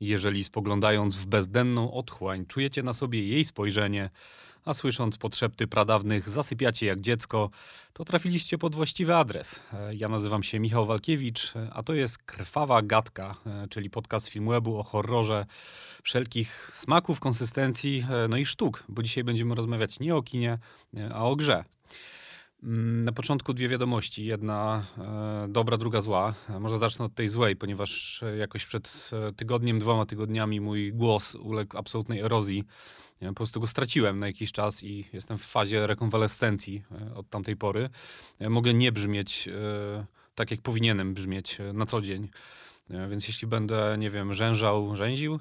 Jeżeli 0.00 0.44
spoglądając 0.44 1.16
w 1.16 1.26
bezdenną 1.26 1.92
otchłań 1.92 2.46
czujecie 2.46 2.82
na 2.82 2.92
sobie 2.92 3.28
jej 3.28 3.44
spojrzenie, 3.44 4.10
a 4.64 4.74
słysząc 4.74 5.18
podszepty 5.18 5.66
pradawnych 5.66 6.28
zasypiacie 6.28 6.86
jak 6.86 7.00
dziecko, 7.00 7.50
to 7.92 8.04
trafiliście 8.04 8.58
pod 8.58 8.74
właściwy 8.74 9.16
adres. 9.16 9.62
E, 9.72 9.94
Ja 9.94 10.08
nazywam 10.08 10.42
się 10.42 10.60
Michał 10.60 10.86
Walkiewicz, 10.86 11.52
a 11.72 11.82
to 11.82 11.94
jest 11.94 12.18
Krwawa 12.18 12.82
Gadka, 12.82 13.34
e, 13.46 13.68
czyli 13.70 13.90
podcast 13.90 14.28
Filmwebu 14.28 14.78
o 14.78 14.82
horrorze 14.82 15.46
wszelkich 16.02 16.72
smaków, 16.74 17.20
konsystencji, 17.20 18.06
e, 18.10 18.28
no 18.28 18.36
i 18.36 18.44
sztuk, 18.46 18.84
bo 18.88 19.02
dzisiaj 19.02 19.24
będziemy 19.24 19.54
rozmawiać 19.54 20.00
nie 20.00 20.16
o 20.16 20.22
kinie, 20.22 20.58
a 21.14 21.24
o 21.24 21.36
grze. 21.36 21.64
Mm, 22.64 23.02
Na 23.04 23.12
początku 23.12 23.54
dwie 23.54 23.68
wiadomości. 23.68 24.24
Jedna 24.24 24.86
e, 24.98 25.46
dobra, 25.48 25.76
druga 25.76 26.00
zła. 26.00 26.34
E, 26.50 26.60
Może 26.60 26.78
zacznę 26.78 27.04
od 27.04 27.14
tej 27.14 27.28
złej, 27.28 27.56
ponieważ 27.56 28.22
e, 28.22 28.36
jakoś 28.36 28.66
przed 28.66 29.10
tygodniem, 29.36 29.78
dwoma 29.78 30.06
tygodniami 30.06 30.60
mój 30.60 30.92
głos 30.92 31.34
uległ 31.34 31.78
absolutnej 31.78 32.20
erozji. 32.20 32.64
Po 33.28 33.34
prostu 33.34 33.60
go 33.60 33.66
straciłem 33.66 34.18
na 34.18 34.26
jakiś 34.26 34.52
czas 34.52 34.84
i 34.84 35.04
jestem 35.12 35.38
w 35.38 35.44
fazie 35.44 35.86
rekonwalescencji 35.86 36.82
od 37.14 37.28
tamtej 37.30 37.56
pory. 37.56 37.90
Mogę 38.40 38.74
nie 38.74 38.92
brzmieć 38.92 39.48
tak, 40.34 40.50
jak 40.50 40.60
powinienem 40.60 41.14
brzmieć 41.14 41.58
na 41.74 41.86
co 41.86 42.02
dzień. 42.02 42.28
Więc 43.08 43.28
jeśli 43.28 43.48
będę, 43.48 43.96
nie 43.98 44.10
wiem, 44.10 44.34
rzężał, 44.34 44.96
rzęził, 44.96 45.40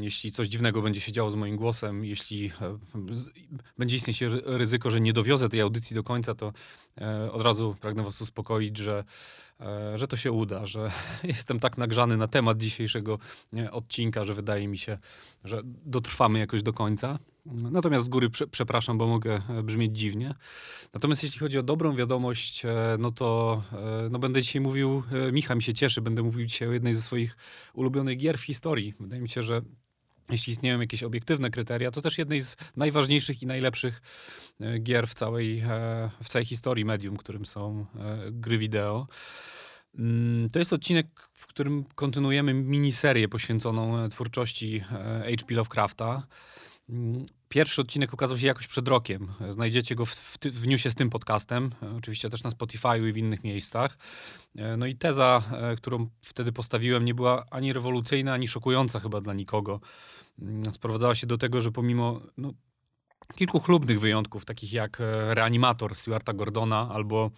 Jeśli 0.00 0.32
coś 0.32 0.48
dziwnego 0.48 0.82
będzie 0.82 1.00
się 1.00 1.12
działo 1.12 1.30
z 1.30 1.34
moim 1.34 1.56
głosem, 1.56 2.04
jeśli 2.04 2.46
e, 2.46 2.78
będzie 3.78 3.96
istnieć 3.96 4.20
ry- 4.22 4.42
ryzyko, 4.44 4.90
że 4.90 5.00
nie 5.00 5.12
dowiozę 5.12 5.48
tej 5.48 5.60
audycji 5.60 5.94
do 5.94 6.02
końca, 6.02 6.34
to 6.34 6.52
e, 7.00 7.32
od 7.32 7.42
razu 7.42 7.76
pragnę 7.80 8.02
Was 8.02 8.20
uspokoić, 8.20 8.76
że, 8.76 9.04
e, 9.60 9.98
że 9.98 10.08
to 10.08 10.16
się 10.16 10.32
uda, 10.32 10.66
że 10.66 10.90
jestem 11.24 11.60
tak 11.60 11.78
nagrzany 11.78 12.16
na 12.16 12.26
temat 12.26 12.58
dzisiejszego 12.58 13.18
odcinka, 13.70 14.24
że 14.24 14.34
wydaje 14.34 14.68
mi 14.68 14.78
się, 14.78 14.98
że 15.44 15.60
dotrwamy 15.64 16.38
jakoś 16.38 16.62
do 16.62 16.72
końca. 16.72 17.18
Natomiast 17.52 18.04
z 18.04 18.08
góry 18.08 18.30
prze, 18.30 18.46
przepraszam, 18.46 18.98
bo 18.98 19.06
mogę 19.06 19.40
e, 19.48 19.62
brzmieć 19.62 19.98
dziwnie. 19.98 20.34
Natomiast 20.94 21.22
jeśli 21.22 21.40
chodzi 21.40 21.58
o 21.58 21.62
dobrą 21.62 21.96
wiadomość, 21.96 22.64
e, 22.64 22.96
no 22.98 23.10
to 23.10 23.62
e, 23.72 24.08
no 24.10 24.18
będę 24.18 24.42
dzisiaj 24.42 24.62
mówił, 24.62 25.02
Michał 25.32 25.56
mi 25.56 25.62
się 25.62 25.74
cieszy, 25.74 26.00
będę 26.00 26.22
mówił 26.22 26.46
dzisiaj 26.46 26.68
o 26.68 26.72
jednej 26.72 26.94
ze 26.94 27.02
swoich 27.02 27.36
ulubionych 27.74 28.18
gier 28.18 28.38
w 28.38 28.42
historii. 28.42 28.94
Wydaje 29.00 29.22
mi 29.22 29.28
się, 29.28 29.42
że 29.42 29.62
jeśli 30.30 30.52
istnieją 30.52 30.80
jakieś 30.80 31.02
obiektywne 31.02 31.50
kryteria, 31.50 31.90
to 31.90 32.02
też 32.02 32.18
jednej 32.18 32.40
z 32.40 32.56
najważniejszych 32.76 33.42
i 33.42 33.46
najlepszych 33.46 34.02
gier 34.82 35.06
w 35.06 35.14
całej, 35.14 35.62
w 36.22 36.28
całej 36.28 36.46
historii 36.46 36.84
medium, 36.84 37.16
którym 37.16 37.46
są 37.46 37.86
gry 38.30 38.58
wideo. 38.58 39.06
Mm, 39.98 40.50
To 40.50 40.58
jest 40.58 40.72
odcinek, 40.72 41.06
w 41.34 41.46
którym 41.46 41.84
kontynuujemy 41.94 42.54
miniserię 42.54 43.28
poświęconą 43.28 44.08
twórczości 44.08 44.80
H.P. 44.80 45.54
Lovecrafta. 45.54 46.26
Pierwszy 47.48 47.80
odcinek 47.80 48.12
ukazał 48.12 48.38
się 48.38 48.46
jakoś 48.46 48.66
przed 48.66 48.88
rokiem. 48.88 49.28
Znajdziecie 49.50 49.94
go 49.94 50.06
w, 50.06 50.10
w, 50.14 50.38
w 50.38 50.66
newsie 50.66 50.90
z 50.90 50.94
tym 50.94 51.10
podcastem, 51.10 51.70
oczywiście 51.98 52.30
też 52.30 52.44
na 52.44 52.50
Spotify'u 52.50 53.08
i 53.08 53.12
w 53.12 53.16
innych 53.16 53.44
miejscach. 53.44 53.98
E, 54.56 54.76
No 54.76 54.86
i 54.86 54.94
teza, 54.94 55.42
e, 55.52 55.76
którą 55.76 56.08
wtedy 56.22 56.52
postawiłem, 56.52 57.04
nie 57.04 57.14
była 57.14 57.44
ani 57.50 57.72
rewolucyjna, 57.72 58.32
ani 58.32 58.48
szokująca 58.48 59.00
chyba 59.00 59.20
dla 59.20 59.34
nikogo. 59.34 59.80
Mm, 60.42 60.74
Sprowadzała 60.74 61.14
się 61.14 61.26
do 61.26 61.38
tego, 61.38 61.60
że 61.60 61.72
pomimo 61.72 62.20
no, 62.36 62.52
kilku 63.36 63.60
chlubnych 63.60 64.00
wyjątków, 64.00 64.44
takich 64.44 64.72
jak 64.72 65.00
e, 65.00 65.34
Reanimator 65.34 65.94
Stewarta 65.94 66.32
Gordona 66.32 66.88
albo 66.92 67.30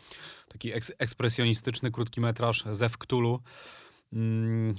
taki 0.48 0.72
eks- 0.72 0.92
ekspresjonistyczny 0.98 1.90
krótki 1.90 2.20
metraż 2.20 2.64
Zew 2.72 2.98
Cthulhu 2.98 3.40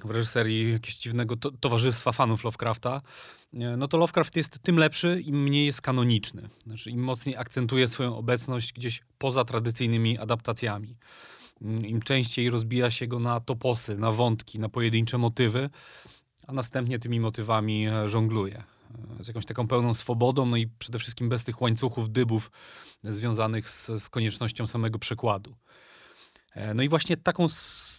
w 0.06 0.10
reżyserii 0.10 0.72
jakiegoś 0.72 0.98
dziwnego 0.98 1.38
to- 1.38 1.52
towarzystwa 1.52 2.12
fanów 2.12 2.44
Lovecrafta, 2.44 3.02
no 3.78 3.88
to 3.88 3.98
Lovecraft 3.98 4.36
jest 4.36 4.60
tym 4.60 4.78
lepszy, 4.78 5.22
im 5.22 5.44
mniej 5.44 5.66
jest 5.66 5.82
kanoniczny. 5.82 6.50
Znaczy 6.66 6.90
im 6.90 7.04
mocniej 7.04 7.38
akcentuje 7.38 7.88
swoją 7.88 8.18
obecność 8.18 8.74
gdzieś 8.74 9.02
poza 9.18 9.46
tradycyjnymi 9.46 10.18
adaptacjami. 10.18 10.96
Mm, 11.62 11.86
Im 11.86 12.02
częściej 12.02 12.50
rozbija 12.50 12.92
się 12.92 13.08
go 13.08 13.20
na 13.20 13.40
toposy, 13.40 13.98
na 13.98 14.12
wątki, 14.12 14.60
na 14.60 14.70
pojedyncze 14.70 15.18
motywy, 15.18 15.70
a 16.48 16.54
następnie 16.54 17.00
tymi 17.00 17.20
motywami 17.20 17.88
e, 17.88 18.10
żongluje. 18.10 18.64
E, 19.20 19.24
Z 19.24 19.28
jakąś 19.28 19.46
taką 19.46 19.68
pełną 19.68 19.94
swobodą, 19.94 20.46
no 20.46 20.58
i 20.58 20.68
przede 20.68 21.00
wszystkim 21.00 21.30
bez 21.30 21.44
tych 21.44 21.62
łańcuchów, 21.62 22.10
dybów 22.10 22.52
związanych 23.04 23.70
z, 23.70 23.88
z 24.04 24.10
koniecznością 24.10 24.68
samego 24.68 25.00
przekładu. 25.00 25.56
E, 26.52 26.74
No 26.74 26.84
i 26.84 26.90
właśnie 26.90 27.18
taką, 27.18 27.46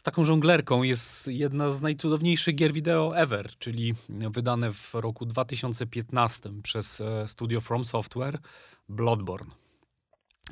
taką 0.02 0.24
żonglerką 0.24 0.82
jest 0.82 1.26
jedna 1.26 1.68
z 1.68 1.82
najcudowniejszych 1.82 2.54
gier 2.54 2.72
wideo 2.72 3.16
ever, 3.16 3.50
czyli 3.58 3.94
wydane 4.08 4.72
w 4.72 4.94
roku 4.94 5.26
2015 5.26 6.50
przez 6.62 7.00
e, 7.00 7.28
studio 7.28 7.60
From 7.60 7.84
Software 7.84 8.38
Bloodborne. 8.88 9.50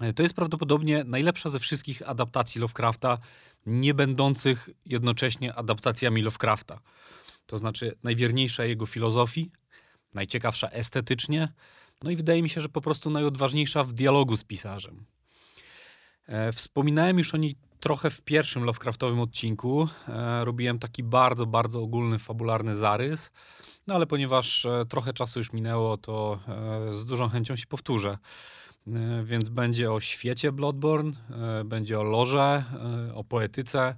E, 0.00 0.12
To 0.12 0.22
jest 0.22 0.34
prawdopodobnie 0.34 1.04
najlepsza 1.04 1.48
ze 1.48 1.58
wszystkich 1.58 2.08
adaptacji 2.08 2.60
Lovecrafta, 2.60 3.18
nie 3.66 3.94
będących 3.94 4.70
jednocześnie 4.86 5.54
adaptacjami 5.54 6.22
Lovecrafta. 6.22 6.80
To 7.46 7.58
znaczy 7.58 7.98
najwierniejsza 8.04 8.64
jego 8.64 8.86
filozofii, 8.86 9.50
najciekawsza 10.14 10.68
estetycznie, 10.68 11.52
no 12.02 12.10
i 12.10 12.16
wydaje 12.16 12.42
mi 12.42 12.48
się, 12.48 12.60
że 12.60 12.68
po 12.68 12.80
prostu 12.80 13.10
najodważniejsza 13.10 13.84
w 13.84 13.92
dialogu 13.92 14.36
z 14.36 14.44
pisarzem. 14.44 15.04
Wspominałem 16.52 17.18
już 17.18 17.34
o 17.34 17.36
niej 17.36 17.56
trochę 17.80 18.10
w 18.10 18.22
pierwszym 18.22 18.64
Lovecraftowym 18.64 19.20
odcinku. 19.20 19.88
E, 20.08 20.44
Robiłem 20.44 20.78
taki 20.78 21.02
bardzo, 21.02 21.46
bardzo 21.46 21.82
ogólny, 21.82 22.18
fabularny 22.18 22.74
zarys. 22.74 23.30
No 23.86 23.94
ale 23.94 24.06
ponieważ 24.06 24.64
e, 24.64 24.84
trochę 24.88 25.12
czasu 25.12 25.40
już 25.40 25.52
minęło, 25.52 25.96
to 25.96 26.38
e, 26.88 26.92
z 26.92 27.06
dużą 27.06 27.28
chęcią 27.28 27.56
się 27.56 27.66
powtórzę. 27.66 28.18
E, 28.86 29.24
Więc 29.24 29.48
będzie 29.48 29.92
o 29.92 30.00
świecie 30.00 30.52
Bloodborne, 30.52 31.12
e, 31.60 31.64
będzie 31.64 32.00
o 32.00 32.02
lorze, 32.02 32.64
e, 33.08 33.14
o 33.14 33.24
poetyce. 33.24 33.96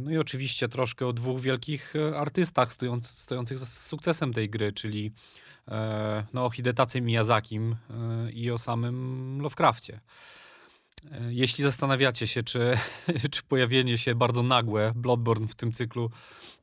No 0.00 0.10
i 0.10 0.18
oczywiście 0.18 0.68
troszkę 0.68 1.06
o 1.06 1.12
dwóch 1.12 1.40
wielkich 1.40 1.94
artystach 2.16 2.72
stojąc, 2.72 3.10
stojących 3.10 3.58
za 3.58 3.66
sukcesem 3.66 4.32
tej 4.32 4.50
gry, 4.50 4.72
czyli 4.72 5.12
no, 6.32 6.44
o 6.44 6.50
Hidetacy 6.50 7.00
Miyazakim 7.00 7.76
i 8.32 8.50
o 8.50 8.58
samym 8.58 9.38
Lovecrafcie. 9.42 10.00
E, 11.12 11.34
Jeśli 11.34 11.64
zastanawiacie 11.64 12.26
się, 12.26 12.42
czy, 12.42 12.78
czy 13.30 13.42
pojawienie 13.42 13.98
się 13.98 14.14
bardzo 14.14 14.42
nagłe 14.42 14.92
Bloodborne 14.96 15.48
w 15.48 15.54
tym 15.54 15.72
cyklu 15.72 16.10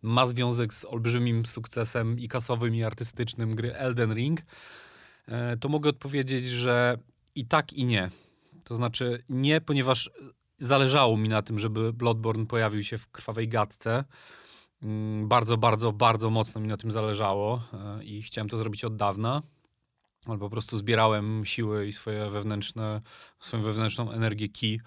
ma 0.02 0.26
związek 0.26 0.74
z 0.74 0.86
olbrzymim 0.86 1.46
sukcesem 1.46 2.20
i 2.20 2.28
kasowym, 2.28 2.76
i 2.76 2.84
artystycznym 2.84 3.56
gry 3.56 3.76
Elden 3.76 4.14
Ring, 4.14 4.42
e, 5.28 5.58
to 5.58 5.70
mogę 5.70 5.90
odpowiedzieć, 5.90 6.46
że 6.46 6.98
i 7.36 7.46
tak, 7.46 7.74
i 7.74 7.86
nie. 7.86 8.10
To 8.64 8.76
znaczy 8.76 9.24
nie, 9.30 9.62
ponieważ 9.62 10.10
zależało 10.58 11.18
mi 11.18 11.30
na 11.30 11.42
tym, 11.42 11.60
żeby 11.60 11.94
Bloodborne 11.94 12.46
pojawił 12.46 12.84
się 12.84 12.98
w 12.98 13.08
krwawej 13.08 13.48
gadce. 13.48 14.04
Mm, 14.84 15.28
Bardzo, 15.28 15.58
bardzo, 15.58 15.92
bardzo 15.92 16.30
mocno 16.30 16.62
mi 16.62 16.68
na 16.68 16.78
tym 16.78 16.92
zależało 16.92 17.64
e, 17.74 18.04
i 18.04 18.22
chciałem 18.22 18.50
to 18.50 18.58
zrobić 18.58 18.86
od 18.86 18.96
dawna. 18.96 19.42
Ale 20.26 20.38
po 20.38 20.50
prostu 20.50 20.78
zbierałem 20.78 21.46
siły 21.46 21.88
i 21.88 21.94
swoje 21.94 22.30
wewnętrzne, 22.30 23.02
swoją 23.40 23.64
wewnętrzną 23.64 24.12
energię 24.12 24.50
ki 24.50 24.82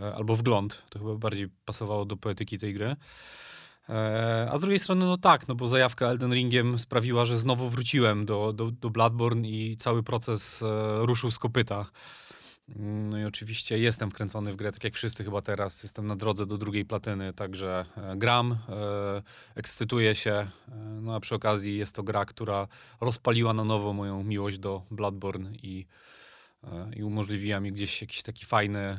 e, 0.00 0.14
albo 0.14 0.36
wgląd. 0.36 0.82
To 0.90 0.98
chyba 0.98 1.14
bardziej 1.14 1.48
pasowało 1.64 2.04
do 2.04 2.16
poetyki 2.16 2.58
tej 2.58 2.74
gry. 2.74 2.96
E, 3.88 4.48
A 4.52 4.58
z 4.58 4.60
drugiej 4.60 4.78
strony, 4.78 5.04
no 5.04 5.16
tak, 5.16 5.48
no 5.48 5.54
bo 5.54 5.68
zajawka 5.68 6.06
Elden 6.06 6.34
Ringiem 6.34 6.78
sprawiła, 6.78 7.24
że 7.24 7.38
znowu 7.38 7.68
wróciłem 7.68 8.26
do, 8.26 8.52
do, 8.52 8.70
do 8.70 8.90
Bloodborne 8.90 9.48
i 9.48 9.76
cały 9.76 10.02
proces 10.02 10.62
e, 10.62 10.66
ruszył 11.06 11.30
z 11.30 11.38
kopyta. 11.38 11.86
No 12.68 13.18
i 13.18 13.24
oczywiście 13.24 13.78
jestem 13.78 14.10
wkręcony 14.10 14.52
w 14.52 14.56
grę, 14.56 14.72
tak 14.72 14.84
jak 14.84 14.94
wszyscy 14.94 15.24
chyba 15.24 15.42
teraz. 15.42 15.82
Jestem 15.82 16.06
na 16.06 16.16
drodze 16.16 16.46
do 16.46 16.56
drugiej 16.56 16.84
platyny, 16.84 17.32
także 17.32 17.84
e, 17.96 18.16
gram, 18.16 18.52
e, 18.52 19.22
ekscytuję 19.54 20.14
się. 20.14 20.30
E, 20.32 20.50
no 20.76 21.14
a 21.14 21.20
przy 21.20 21.34
okazji 21.34 21.78
jest 21.78 21.96
to 21.96 22.02
gra, 22.02 22.24
która 22.24 22.68
rozpaliła 23.00 23.52
na 23.52 23.64
nowo 23.64 23.92
moją 23.92 24.24
miłość 24.24 24.58
do 24.58 24.82
Bloodborne 24.90 25.52
i, 25.62 25.86
i 26.96 27.02
umożliwiła 27.02 27.60
mi 27.60 27.72
gdzieś 27.72 28.00
jakiś 28.00 28.22
taki 28.22 28.46
fajny 28.46 28.98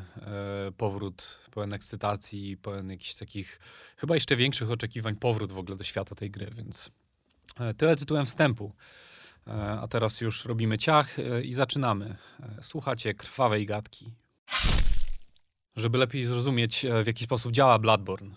powrót, 0.78 1.48
pełen 1.52 1.74
ekscytacji, 1.74 2.58
pełen 2.58 2.90
jakichś 2.90 3.14
takich 3.14 3.60
chyba 3.98 4.16
jeszcze 4.16 4.36
większych 4.36 4.72
oczekiwań, 4.72 5.16
powrót 5.16 5.52
w 5.52 5.58
ogóle 5.58 5.78
do 5.78 5.84
świata 5.84 6.16
tej 6.16 6.32
gry, 6.32 6.52
więc 6.56 6.92
tyle 7.78 7.96
tytułem 7.96 8.26
wstępu. 8.26 8.74
E, 9.48 9.80
A 9.82 9.88
teraz 9.88 10.22
już 10.22 10.46
robimy 10.46 10.78
ciach 10.78 11.20
e, 11.20 11.42
i 11.42 11.54
zaczynamy. 11.54 12.18
E, 12.40 12.64
Słuchacie 12.64 13.14
krwawej 13.14 13.66
gadki. 13.66 14.12
Żeby 15.76 15.98
lepiej 15.98 16.26
zrozumieć, 16.26 16.86
w 17.04 17.08
jaki 17.08 17.24
sposób 17.24 17.52
działa 17.52 17.80
Bloodborne, 17.80 18.36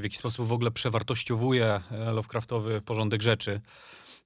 w 0.00 0.02
jaki 0.02 0.16
sposób 0.16 0.48
w 0.48 0.52
ogóle 0.52 0.70
przewartościowuje 0.70 1.80
Lovecraftowy 1.90 2.82
porządek 2.82 3.22
rzeczy, 3.22 3.60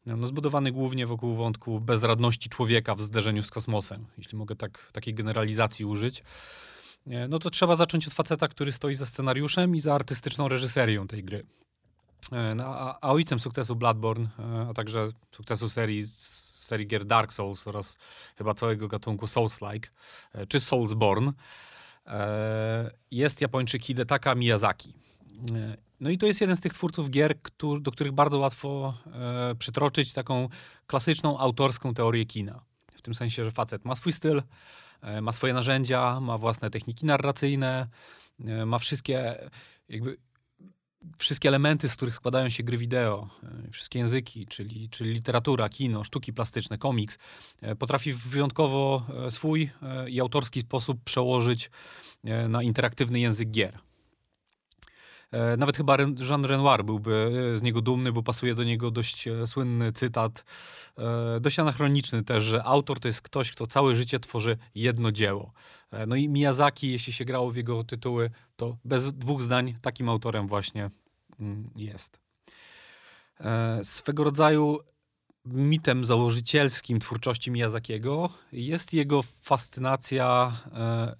no, 0.06 0.26
zbudowany 0.26 0.72
głównie 0.72 1.06
wokół 1.06 1.34
wątku 1.34 1.80
bezradności 1.80 2.48
człowieka 2.48 2.94
w 2.94 3.00
zderzeniu 3.00 3.42
z 3.42 3.50
kosmosem, 3.50 4.06
jeśli 4.18 4.38
mogę 4.38 4.56
tak, 4.56 4.92
takiej 4.92 5.14
generalizacji 5.14 5.84
użyć, 5.84 6.22
no 7.28 7.38
to 7.38 7.50
trzeba 7.50 7.76
zacząć 7.76 8.06
od 8.06 8.14
faceta, 8.14 8.48
który 8.48 8.72
stoi 8.72 8.94
za 8.94 9.06
scenariuszem 9.06 9.76
i 9.76 9.80
za 9.80 9.94
artystyczną 9.94 10.48
reżyserią 10.48 11.08
tej 11.08 11.24
gry. 11.24 11.46
No, 12.56 12.64
a, 12.64 12.98
a 13.00 13.10
ojcem 13.10 13.40
sukcesu 13.40 13.76
Bloodborne, 13.76 14.28
a 14.70 14.74
także 14.74 15.08
sukcesu 15.30 15.68
serii 15.68 16.06
serii 16.70 16.86
gier 16.86 17.04
Dark 17.04 17.32
Souls 17.32 17.66
oraz 17.66 17.96
chyba 18.38 18.54
całego 18.54 18.88
gatunku 18.88 19.26
Souls-like, 19.26 19.88
czy 20.48 20.60
Soulsborne, 20.60 21.32
jest 23.10 23.40
Japończyk 23.40 23.84
Hidetaka 23.84 24.34
Miyazaki. 24.34 24.94
No 26.00 26.10
i 26.10 26.18
to 26.18 26.26
jest 26.26 26.40
jeden 26.40 26.56
z 26.56 26.60
tych 26.60 26.74
twórców 26.74 27.10
gier, 27.10 27.34
do 27.80 27.92
których 27.92 28.12
bardzo 28.12 28.38
łatwo 28.38 28.94
e, 29.12 29.54
przytroczyć 29.54 30.12
taką 30.12 30.48
klasyczną 30.86 31.38
autorską 31.38 31.94
teorię 31.94 32.26
kina. 32.26 32.60
W 32.94 33.02
tym 33.02 33.14
sensie, 33.14 33.44
że 33.44 33.50
facet 33.50 33.84
ma 33.84 33.94
swój 33.94 34.12
styl, 34.12 34.42
e, 35.00 35.20
ma 35.20 35.32
swoje 35.32 35.52
narzędzia, 35.52 36.20
ma 36.20 36.38
własne 36.38 36.70
techniki 36.70 37.06
narracyjne, 37.06 37.86
e, 38.44 38.66
ma 38.66 38.78
wszystkie 38.78 39.48
jakby 39.88 40.16
wszystkie 41.18 41.48
elementy, 41.48 41.88
z 41.88 41.96
których 41.96 42.14
składają 42.14 42.48
się 42.48 42.62
gry 42.62 42.76
wideo, 42.76 43.28
e, 43.42 43.70
wszystkie 43.70 43.98
języki, 43.98 44.46
czyli, 44.46 44.88
czyli 44.88 45.12
literatura, 45.12 45.68
kino, 45.68 46.04
sztuki 46.04 46.32
plastyczne, 46.32 46.78
komiks, 46.78 47.18
e, 47.60 47.76
potrafi 47.76 48.12
w 48.12 48.28
wyjątkowo 48.28 49.06
e, 49.26 49.30
swój 49.30 49.70
i 50.08 50.20
autorski 50.20 50.60
sposób 50.60 51.04
przełożyć 51.04 51.70
na 52.48 52.62
interaktywny 52.62 53.20
język 53.20 53.50
gier. 53.50 53.78
E, 55.30 55.56
nawet 55.56 55.76
chyba 55.76 55.96
Jean 56.28 56.44
Renoir 56.44 56.84
byłby 56.84 57.32
e, 57.54 57.58
z 57.58 57.62
niego 57.62 57.80
dumny, 57.80 58.12
bo 58.12 58.22
pasuje 58.22 58.54
do 58.54 58.64
niego 58.64 58.90
dość 58.90 59.28
e, 59.28 59.46
słynny 59.46 59.92
cytat, 59.92 60.44
dość 61.40 61.58
anachroniczny 61.58 62.24
też, 62.24 62.44
że 62.44 62.64
autor 62.64 63.00
to 63.00 63.08
jest 63.08 63.22
ktoś, 63.22 63.52
kto 63.52 63.66
całe 63.66 63.96
życie 63.96 64.20
tworzy 64.20 64.56
jedno 64.74 65.12
dzieło. 65.12 65.52
No 66.06 66.16
i 66.16 66.28
Miyazaki, 66.28 66.92
jeśli 66.92 67.12
się 67.12 67.24
grało 67.24 67.50
w 67.50 67.56
jego 67.56 67.84
tytuły, 67.84 68.30
to 68.56 68.76
bez 68.84 69.12
dwóch 69.12 69.42
zdań 69.42 69.74
takim 69.82 70.08
autorem 70.08 70.48
właśnie 70.48 70.90
mm, 71.40 71.70
jest. 71.76 72.20
Swego 73.82 74.24
rodzaju 74.24 74.78
mitem 75.44 76.04
założycielskim 76.04 77.00
twórczości 77.00 77.50
Miyazakiego 77.50 78.30
jest 78.52 78.94
jego 78.94 79.22
fascynacja 79.22 80.52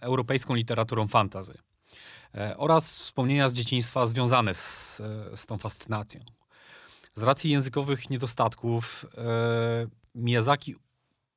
europejską 0.01 0.55
literaturą 0.55 1.09
fantazy. 1.09 1.55
E, 2.35 2.57
oraz 2.57 2.97
wspomnienia 2.97 3.49
z 3.49 3.55
dzieciństwa 3.55 4.07
związane 4.07 4.55
z, 4.55 5.01
e, 5.01 5.37
z 5.37 5.47
tą 5.47 5.59
fascynacją. 5.59 6.21
Z 7.15 7.23
racji 7.23 7.51
językowych 7.51 8.11
niedostatków 8.11 9.07
e, 9.17 9.21
Miyazaki 10.15 10.75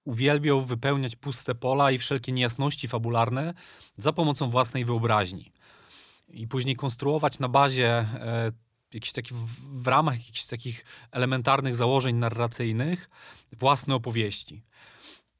uwielbiał 0.03 0.61
wypełniać 0.61 1.15
puste 1.15 1.55
pola 1.55 1.91
i 1.91 1.97
wszelkie 1.97 2.31
niejasności 2.31 2.87
fabularne 2.87 3.53
za 3.97 4.13
pomocą 4.13 4.49
własnej 4.49 4.85
wyobraźni. 4.85 5.51
I 6.27 6.47
później 6.47 6.75
konstruować 6.75 7.39
na 7.39 7.49
bazie 7.49 7.89
e, 7.89 8.51
takich, 9.13 9.33
w, 9.33 9.81
w 9.83 9.87
ramach 9.87 10.15
jakichś 10.15 10.43
takich 10.43 10.85
elementarnych 11.11 11.75
założeń 11.75 12.15
narracyjnych 12.15 13.09
własne 13.51 13.95
opowieści. 13.95 14.63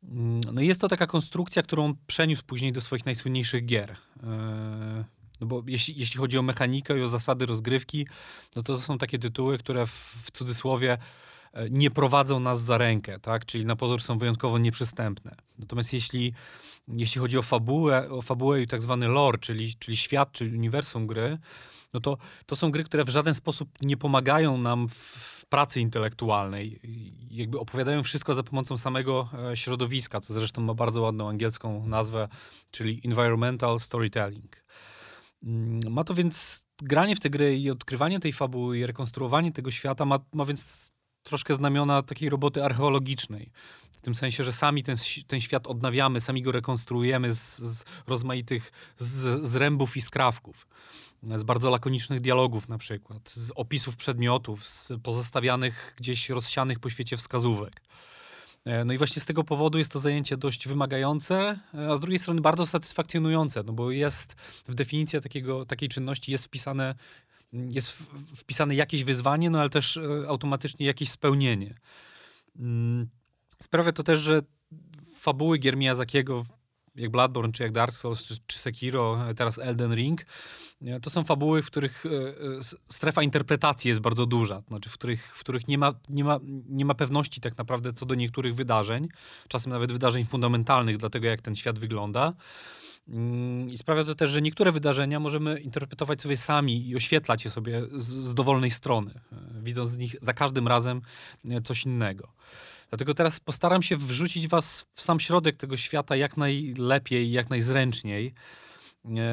Mm, 0.03 0.41
no 0.53 0.61
i 0.61 0.67
jest 0.67 0.81
to 0.81 0.88
taka 0.88 1.07
konstrukcja, 1.07 1.63
którą 1.63 1.94
przeniósł 2.07 2.44
później 2.44 2.71
do 2.71 2.81
swoich 2.81 3.05
najsłynniejszych 3.05 3.65
gier. 3.65 3.95
E, 4.23 5.03
no 5.44 5.48
bo 5.48 5.63
jeśli, 5.68 6.00
jeśli 6.00 6.19
chodzi 6.19 6.38
o 6.38 6.42
mechanikę 6.42 7.00
i 7.00 7.01
o 7.01 7.07
zasady 7.07 7.45
rozgrywki, 7.45 8.07
no 8.56 8.63
to, 8.63 8.75
to 8.75 8.81
są 8.81 8.98
takie 8.98 9.19
tytuły, 9.19 9.57
które 9.57 9.86
w, 9.86 9.92
w 10.25 10.31
cudzysłowie 10.31 10.98
e, 11.54 11.69
nie 11.69 11.92
prowadzą 11.92 12.40
nas 12.40 12.62
za 12.62 12.78
rękę, 12.78 13.19
tak? 13.19 13.45
Czyli 13.45 13.66
na 13.66 13.75
pozór 13.75 14.01
są 14.01 14.18
wyjątkowo 14.18 14.57
nieprzystępne. 14.57 15.36
Natomiast 15.60 15.94
jeśli, 15.94 16.34
jeśli 16.88 17.22
chodzi 17.22 17.38
o 17.38 17.42
fabułę, 17.42 18.10
o 18.10 18.22
fabułę 18.22 18.62
i 18.62 18.68
tak 18.68 18.81
zwany 18.81 19.07
lore, 19.07 19.38
czyli, 19.38 19.75
czyli 19.75 19.98
świat, 19.98 20.31
czyli 20.31 20.57
uniwersum 20.57 21.07
gry, 21.07 21.38
no 21.94 22.00
to, 22.00 22.18
to 22.46 22.56
są 22.56 22.72
gry, 22.72 22.84
które 22.84 23.04
w 23.04 23.10
żaden 23.10 23.34
sposób 23.34 23.69
nie 23.81 23.98
pomagają 23.98 24.57
nam 24.57 24.89
w, 24.89 24.94
w 25.44 25.46
pracy 25.46 25.81
intelektualnej. 25.81 26.80
Jakby 27.31 27.60
opowiadają 27.60 28.04
wszystko 28.04 28.34
za 28.34 28.44
pomocą 28.44 28.78
samego 28.78 29.30
e, 29.51 29.57
środowiska, 29.57 30.22
co 30.22 30.34
zresztą 30.34 30.62
ma 30.62 30.74
bardzo 30.74 31.01
ładną 31.01 31.30
angielską 31.30 31.88
nazwę, 31.88 32.28
czyli 32.72 33.01
environmental 33.06 33.80
storytelling. 33.80 34.63
Mm, 35.44 35.80
ma 35.94 36.04
to 36.04 36.13
więc 36.13 36.66
granie 36.81 37.16
w 37.16 37.19
te 37.19 37.30
gry 37.30 37.57
i 37.57 37.69
odkrywanie 37.69 38.19
tej 38.19 38.34
fabuły 38.34 38.78
i 38.78 38.86
rekonstruowanie 38.86 39.51
tego 39.51 39.72
świata 39.72 40.06
ma, 40.06 40.19
ma 40.34 40.45
więc 40.45 40.92
troszkę 41.24 41.54
znamiona 41.56 42.01
takiej 42.01 42.30
roboty 42.30 42.66
archeologicznej. 42.66 43.51
W 43.92 44.01
tym 44.01 44.16
sensie, 44.16 44.44
że 44.44 44.54
sami 44.54 44.84
ten, 44.84 44.95
ten 45.28 45.42
świat 45.42 45.68
odnawiamy, 45.68 46.22
sami 46.22 46.42
go 46.42 46.51
rekonstruujemy 46.51 47.34
z, 47.34 47.57
z 47.57 47.84
rozmaitych 48.07 48.72
z, 48.98 49.45
zrębów 49.45 49.98
i 49.98 50.01
skrawków. 50.01 50.68
Z 51.36 51.44
bardzo 51.44 51.69
lakonicznych 51.69 52.22
dialogów 52.22 52.69
na 52.69 52.78
przykład, 52.78 53.30
z 53.30 53.51
opisów 53.56 53.98
przedmiotów, 53.98 54.66
z 54.66 54.92
pozostawianych 55.04 55.94
gdzieś 55.98 56.30
rozsianych 56.30 56.80
po 56.80 56.89
świecie 56.89 57.18
wskazówek. 57.18 57.81
E, 58.65 58.86
no 58.86 58.94
i 58.94 58.98
właśnie 58.98 59.21
z 59.21 59.25
tego 59.25 59.44
powodu 59.44 59.77
jest 59.77 59.92
to 59.92 60.00
zajęcie 60.00 60.38
dość 60.38 60.68
wymagające, 60.68 61.60
e, 61.74 61.89
a 61.89 61.95
z 61.95 62.00
drugiej 62.00 62.19
strony 62.19 62.42
bardzo 62.42 62.65
satysfakcjonujące, 62.65 63.63
no 63.63 63.74
bo 63.74 63.92
jest 63.92 64.33
w 64.68 64.75
definicję 64.75 65.21
takiego, 65.21 65.65
takiej 65.65 65.89
czynności 65.89 66.31
jest 66.31 66.45
wpisane, 66.45 66.95
jest 67.54 67.92
wpisane 68.36 68.75
jakieś 68.75 69.04
wyzwanie, 69.04 69.50
no 69.50 69.60
ale 69.60 69.69
też 69.69 69.98
e, 69.98 70.01
automatycznie 70.27 70.86
jakieś 70.86 71.10
spełnienie. 71.10 71.75
Mm, 72.60 73.10
sprawia 73.60 73.92
to 73.92 74.04
też, 74.04 74.21
że 74.21 74.42
fabuły 75.15 75.57
gier 75.57 75.77
Miyazakiego 75.77 76.45
jak 76.95 77.12
Bloodborne, 77.12 77.54
czy 77.54 77.63
jak 77.63 77.72
Dark 77.72 77.94
Souls, 77.94 78.24
czy, 78.24 78.36
czy 78.48 78.60
Sekiro, 78.60 79.19
teraz 79.36 79.60
Elden 79.60 79.95
Ring, 79.95 80.25
to 81.01 81.10
są 81.10 81.24
fabuły, 81.24 81.62
w 81.62 81.68
których 81.68 82.06
e, 82.06 82.10
e, 82.10 82.63
strefa 82.90 83.24
interpretacji 83.24 83.90
jest 83.90 84.01
bardzo 84.01 84.25
duża, 84.25 84.62
znaczy 84.68 84.90
w 84.90 84.94
których, 84.94 85.38
w 85.38 85.40
których 85.40 85.68
nie, 85.68 85.78
ma, 85.78 85.94
nie, 86.10 86.24
ma, 86.24 86.40
nie 86.69 86.86
ma 86.86 86.94
pewności 86.94 87.42
tak 87.42 87.57
naprawdę 87.57 87.94
co 87.94 88.06
do 88.06 88.16
niektórych 88.16 88.56
wydarzeń, 88.56 89.07
czasem 89.48 89.72
nawet 89.72 89.92
wydarzeń 89.92 90.25
fundamentalnych 90.25 90.98
dla 90.98 91.10
tego, 91.10 91.28
jak 91.28 91.42
ten 91.42 91.56
świat 91.56 91.80
wygląda. 91.80 92.34
Mm, 93.07 93.69
I 93.69 93.78
sprawia 93.78 94.04
to 94.04 94.16
też, 94.16 94.30
że 94.30 94.42
niektóre 94.42 94.72
wydarzenia 94.72 95.19
możemy 95.19 95.60
interpretować 95.60 96.22
sobie 96.22 96.38
sami 96.38 96.88
i 96.88 96.96
oświetlać 96.96 97.46
je 97.46 97.51
sobie 97.51 97.81
z, 97.96 98.06
z 98.06 98.34
dowolnej 98.34 98.72
strony, 98.72 99.12
e, 99.31 99.62
widząc 99.62 99.89
z 99.89 99.98
nich 99.98 100.16
za 100.22 100.34
każdym 100.34 100.68
razem 100.68 101.01
coś 101.63 101.86
innego. 101.86 102.34
Dlatego 102.94 103.13
teraz 103.13 103.40
postaram 103.40 103.84
się 103.84 103.98
wrzucić 103.98 104.48
was 104.48 104.86
w 104.94 105.01
sam 105.01 105.19
środek 105.19 105.56
tego 105.56 105.78
świata 105.78 106.16
jak 106.16 106.38
najlepiej, 106.38 107.31
jak 107.31 107.50
najzręczniej. 107.50 108.34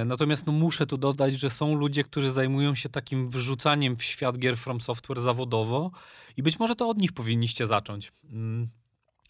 Natomiast 0.07 0.47
no, 0.47 0.53
muszę 0.53 0.87
tu 0.87 0.99
dodać, 0.99 1.35
że 1.35 1.51
są 1.51 1.75
ludzie, 1.75 2.05
którzy 2.05 2.31
zajmują 2.31 2.75
się 2.75 2.89
takim 2.89 3.31
wrzucaniem 3.31 3.97
w 3.97 4.03
świat 4.03 4.39
gier 4.39 4.57
From 4.57 4.81
Software 4.81 5.21
zawodowo 5.21 5.91
i 6.37 6.43
być 6.43 6.59
może 6.59 6.77
to 6.77 6.89
od 6.89 6.99
nich 6.99 7.13
powinniście 7.13 7.67
zacząć. 7.67 8.13
Mm. 8.31 8.69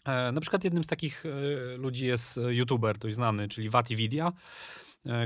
E, 0.05 0.31
na 0.31 0.41
przykład 0.41 0.63
jednym 0.63 0.83
z 0.83 0.87
takich 0.87 1.23
e, 1.25 1.77
ludzi 1.77 2.05
jest 2.05 2.37
e, 2.37 2.53
youtuber 2.53 2.97
dość 2.97 3.15
znany, 3.15 3.47
czyli 3.47 3.69
Vatividia, 3.69 4.31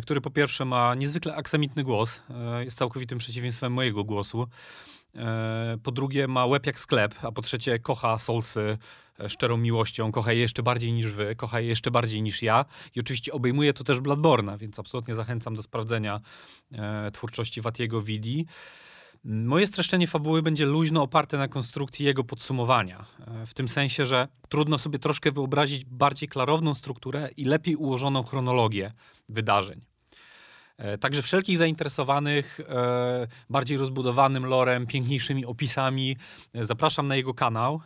który 0.01 0.21
po 0.21 0.31
pierwsze 0.31 0.65
ma 0.65 0.95
niezwykle 0.95 1.35
aksamitny 1.35 1.83
głos, 1.83 2.21
jest 2.59 2.77
całkowitym 2.77 3.17
przeciwieństwem 3.17 3.73
mojego 3.73 4.03
głosu. 4.03 4.47
E, 5.15 5.77
po 5.83 5.91
drugie 5.91 6.27
ma 6.27 6.45
łeb 6.45 6.65
jak 6.65 6.79
sklep, 6.79 7.15
a 7.21 7.31
po 7.31 7.41
trzecie 7.41 7.79
kocha 7.79 8.17
Soulsy 8.17 8.77
e, 9.19 9.29
szczerą 9.29 9.57
miłością, 9.57 10.11
kocha 10.11 10.33
je 10.33 10.39
jeszcze 10.39 10.63
bardziej 10.63 10.93
niż 10.93 11.11
wy, 11.11 11.35
kocha 11.35 11.59
je 11.59 11.67
jeszcze 11.67 11.91
bardziej 11.91 12.21
niż 12.21 12.41
ja 12.41 12.65
i 12.95 12.99
oczywiście 12.99 13.33
obejmuje 13.33 13.73
to 13.73 13.83
też 13.83 13.99
Bladborna, 13.99 14.57
więc 14.57 14.79
absolutnie 14.79 15.15
zachęcam 15.15 15.55
do 15.55 15.63
sprawdzenia 15.63 16.21
e, 16.71 17.11
twórczości 17.11 17.61
Watiego 17.61 18.01
Vidi. 18.01 18.45
Moje 19.23 19.67
streszczenie 19.67 20.07
fabuły 20.07 20.41
będzie 20.41 20.65
luźno 20.65 21.01
oparte 21.01 21.37
na 21.37 21.47
konstrukcji 21.47 22.05
jego 22.05 22.23
podsumowania. 22.23 23.05
W 23.45 23.53
tym 23.53 23.67
sensie, 23.67 24.05
że 24.05 24.27
trudno 24.49 24.77
sobie 24.77 24.99
troszkę 24.99 25.31
wyobrazić 25.31 25.85
bardziej 25.85 26.29
klarowną 26.29 26.73
strukturę 26.73 27.29
i 27.37 27.45
lepiej 27.45 27.75
ułożoną 27.75 28.23
chronologię 28.23 28.91
wydarzeń. 29.29 29.94
E, 30.77 30.97
także 30.97 31.21
wszelkich 31.21 31.57
zainteresowanych 31.57 32.59
e, 32.59 33.27
bardziej 33.49 33.77
rozbudowanym 33.77 34.45
lorem, 34.45 34.87
piękniejszymi 34.87 35.45
opisami 35.45 36.17
e, 36.53 36.65
zapraszam 36.65 37.07
na 37.07 37.15
jego 37.15 37.33
kanał. 37.33 37.81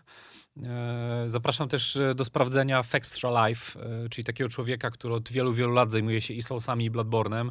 Zapraszam 1.26 1.70
też 1.70 1.98
do 2.16 2.26
sprawdzenia 2.26 2.84
Fextra 2.84 3.48
Life, 3.48 3.80
czyli 4.10 4.26
takiego 4.26 4.50
człowieka, 4.50 4.92
który 4.92 5.14
od 5.14 5.32
wielu, 5.32 5.54
wielu 5.54 5.74
lat 5.74 5.92
zajmuje 5.92 6.22
się 6.22 6.34
i 6.34 6.42
Soulsami, 6.42 6.86
i 6.86 6.92
Bloodborne'em 6.92 7.50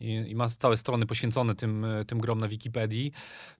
i, 0.00 0.34
ma 0.34 0.48
całe 0.48 0.76
strony 0.76 1.06
poświęcone 1.06 1.54
tym, 1.54 1.86
tym 2.06 2.20
grom 2.20 2.40
na 2.40 2.48
Wikipedii. 2.48 3.12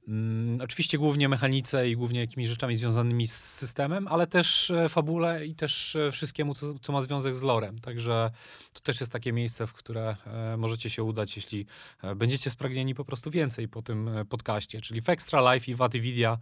Um, 0.09 0.59
oczywiście 0.63 0.99
głównie 0.99 1.29
mechanice 1.29 1.91
i 1.91 1.97
głównie 1.97 2.21
jakimiś 2.21 2.49
rzeczami 2.49 2.77
związanymi 2.77 3.29
z 3.29 3.35
systemem, 3.35 4.09
ale 4.09 4.27
też 4.27 4.73
fabule 4.89 5.47
i 5.47 5.55
też 5.55 5.97
wszystkiemu, 6.13 6.55
co, 6.55 6.75
co 6.79 6.93
ma 6.93 7.03
związek 7.03 7.35
z 7.35 7.43
lorem. 7.43 7.79
Także 7.79 8.31
to 8.73 8.81
też 8.81 9.01
jest 9.01 9.13
takie 9.13 9.33
miejsce, 9.33 9.67
w 9.67 9.73
które 9.73 10.17
e, 10.27 10.57
możecie 10.57 10.91
się 10.91 11.03
udać, 11.03 11.37
jeśli 11.37 11.67
e, 12.03 12.15
będziecie 12.15 12.51
spragnieni 12.51 12.95
po 12.95 13.05
prostu 13.05 13.31
więcej 13.31 13.69
po 13.69 13.83
tym 13.83 14.09
e, 14.09 14.25
podcaście, 14.25 14.81
czyli 14.81 15.03
w 15.03 15.09
Extra 15.09 15.55
Life 15.55 15.71
i 15.71 15.75
Vatividia 15.75 16.39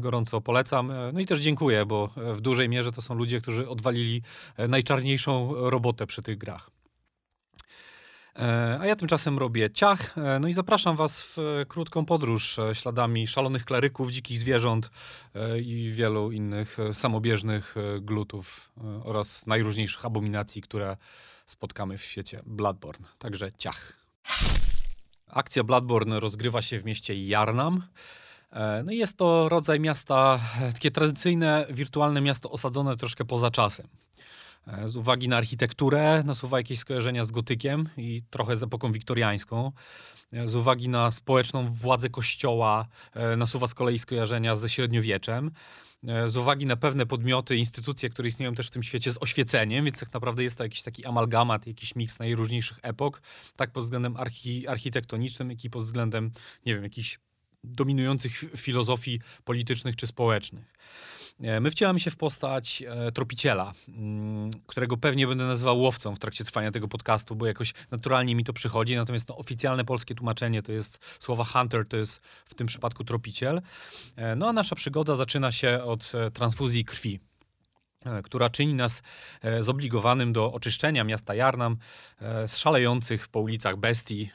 gorąco 0.00 0.40
polecam. 0.40 0.92
No 1.12 1.20
i 1.20 1.26
też 1.26 1.40
dziękuję, 1.40 1.86
bo 1.86 2.10
w 2.16 2.40
dużej 2.40 2.68
mierze 2.68 2.92
to 2.92 3.02
są 3.02 3.14
ludzie, 3.14 3.40
którzy 3.40 3.68
odwalili 3.68 4.22
najczarniejszą 4.68 5.54
robotę 5.54 6.06
przy 6.06 6.22
tych 6.22 6.38
grach. 6.38 6.70
E, 8.36 8.78
a 8.80 8.86
ja 8.86 8.96
tymczasem 8.96 9.38
robię 9.38 9.70
ciach, 9.70 10.18
e, 10.18 10.38
no 10.38 10.48
i 10.48 10.52
zapraszam 10.52 10.96
was 10.96 11.22
w 11.22 11.64
krótką 11.68 12.04
podróż 12.04 12.56
śladami 12.72 13.26
szalonych 13.26 13.64
kleryków, 13.64 14.10
dzikich 14.10 14.38
zwierząt 14.38 14.90
i 15.64 15.90
wielu 15.90 16.32
innych 16.32 16.76
samobieżnych 16.92 17.74
glutów 18.00 18.70
oraz 19.04 19.46
najróżniejszych 19.46 20.04
abominacji, 20.04 20.62
które 20.62 20.96
spotkamy 21.46 21.98
w 21.98 22.04
świecie 22.04 22.42
Bloodborne. 22.46 23.08
Także 23.18 23.52
ciach. 23.52 23.92
Akcja 25.26 25.64
Bloodborne 25.64 26.20
rozgrywa 26.20 26.62
się 26.62 26.78
w 26.78 26.84
mieście 26.84 27.14
Jarnam. 27.14 27.82
No 28.84 28.92
i 28.92 28.96
jest 28.96 29.16
to 29.16 29.48
rodzaj 29.48 29.80
miasta, 29.80 30.40
takie 30.72 30.90
tradycyjne, 30.90 31.66
wirtualne 31.70 32.20
miasto 32.20 32.50
osadzone 32.50 32.96
troszkę 32.96 33.24
poza 33.24 33.50
czasem. 33.50 33.88
E, 34.66 34.88
z 34.88 34.96
uwagi 34.96 35.28
na 35.28 35.36
architekturę 35.36 36.22
nasuwa 36.26 36.58
jakieś 36.58 36.78
skojarzenia 36.78 37.24
z 37.24 37.30
gotykiem 37.30 37.88
i 37.96 38.20
trochę 38.30 38.56
z 38.56 38.62
epoką 38.62 38.92
wiktoriańską. 38.92 39.72
E, 40.32 40.46
z 40.46 40.54
uwagi 40.54 40.88
na 40.88 41.10
społeczną 41.10 41.72
władzę 41.72 42.10
kościoła 42.10 42.86
e, 43.14 43.36
nasuwa 43.36 43.66
z 43.66 43.74
kolei 43.74 43.98
skojarzenia 43.98 44.56
ze 44.56 44.68
średniowieczem. 44.68 45.50
Z 46.26 46.36
uwagi 46.36 46.66
na 46.66 46.76
pewne 46.76 47.06
podmioty, 47.06 47.56
instytucje, 47.56 48.10
które 48.10 48.28
istnieją 48.28 48.54
też 48.54 48.66
w 48.66 48.70
tym 48.70 48.82
świecie 48.82 49.12
z 49.12 49.22
oświeceniem, 49.22 49.84
więc 49.84 50.00
tak 50.00 50.12
naprawdę 50.12 50.42
jest 50.42 50.58
to 50.58 50.64
jakiś 50.64 50.82
taki 50.82 51.06
amalgamat, 51.06 51.66
jakiś 51.66 51.96
miks 51.96 52.18
najróżniejszych 52.18 52.78
epok, 52.82 53.22
tak 53.56 53.72
pod 53.72 53.84
względem 53.84 54.16
archi 54.16 54.68
architektonicznym, 54.68 55.50
jak 55.50 55.64
i 55.64 55.70
pod 55.70 55.82
względem, 55.82 56.30
nie 56.66 56.74
wiem, 56.74 56.84
jakichś 56.84 57.18
dominujących 57.64 58.32
filozofii 58.56 59.20
politycznych 59.44 59.96
czy 59.96 60.06
społecznych. 60.06 60.74
E, 61.42 61.60
my 61.60 61.70
wcielamy 61.70 62.00
się 62.00 62.10
w 62.10 62.16
postać 62.16 62.82
e, 62.86 63.12
tropiciela, 63.12 63.72
mm, 63.88 64.50
którego 64.66 64.96
pewnie 64.96 65.26
będę 65.26 65.44
nazywał 65.44 65.78
łowcą 65.78 66.14
w 66.14 66.18
trakcie 66.18 66.44
trwania 66.44 66.70
tego 66.70 66.88
podcastu, 66.88 67.36
bo 67.36 67.46
jakoś 67.46 67.72
naturalnie 67.90 68.34
mi 68.34 68.44
to 68.44 68.52
przychodzi. 68.52 68.96
Natomiast 68.96 69.28
no, 69.28 69.36
oficjalne 69.36 69.84
polskie 69.84 70.14
tłumaczenie 70.14 70.62
to 70.62 70.72
jest 70.72 71.16
słowa 71.18 71.44
hunter, 71.44 71.88
to 71.88 71.96
jest 71.96 72.20
w 72.44 72.54
tym 72.54 72.66
przypadku 72.66 73.04
tropiciel. 73.04 73.62
E, 74.16 74.36
no 74.36 74.48
a 74.48 74.52
nasza 74.52 74.76
przygoda 74.76 75.14
zaczyna 75.14 75.52
się 75.52 75.82
od 75.84 76.12
transfuzji 76.32 76.84
krwi 76.84 77.20
która 78.24 78.48
czyni 78.48 78.74
nas 78.74 79.02
zobligowanym 79.60 80.32
do 80.32 80.52
oczyszczenia 80.52 81.04
miasta 81.04 81.34
Jarnam 81.34 81.76
z 82.46 82.56
szalejących 82.56 83.28
po 83.28 83.40
ulicach 83.40 83.76
bestii, 83.76 84.30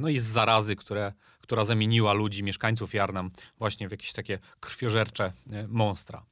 no 0.00 0.08
i 0.08 0.18
z 0.18 0.24
zarazy, 0.24 0.76
które, 0.76 1.12
która 1.40 1.64
zamieniła 1.64 2.12
ludzi, 2.12 2.42
mieszkańców 2.42 2.94
Jarnam 2.94 3.30
właśnie 3.58 3.88
w 3.88 3.90
jakieś 3.90 4.12
takie 4.12 4.38
krwiożercze 4.60 5.32
monstra. 5.68 6.22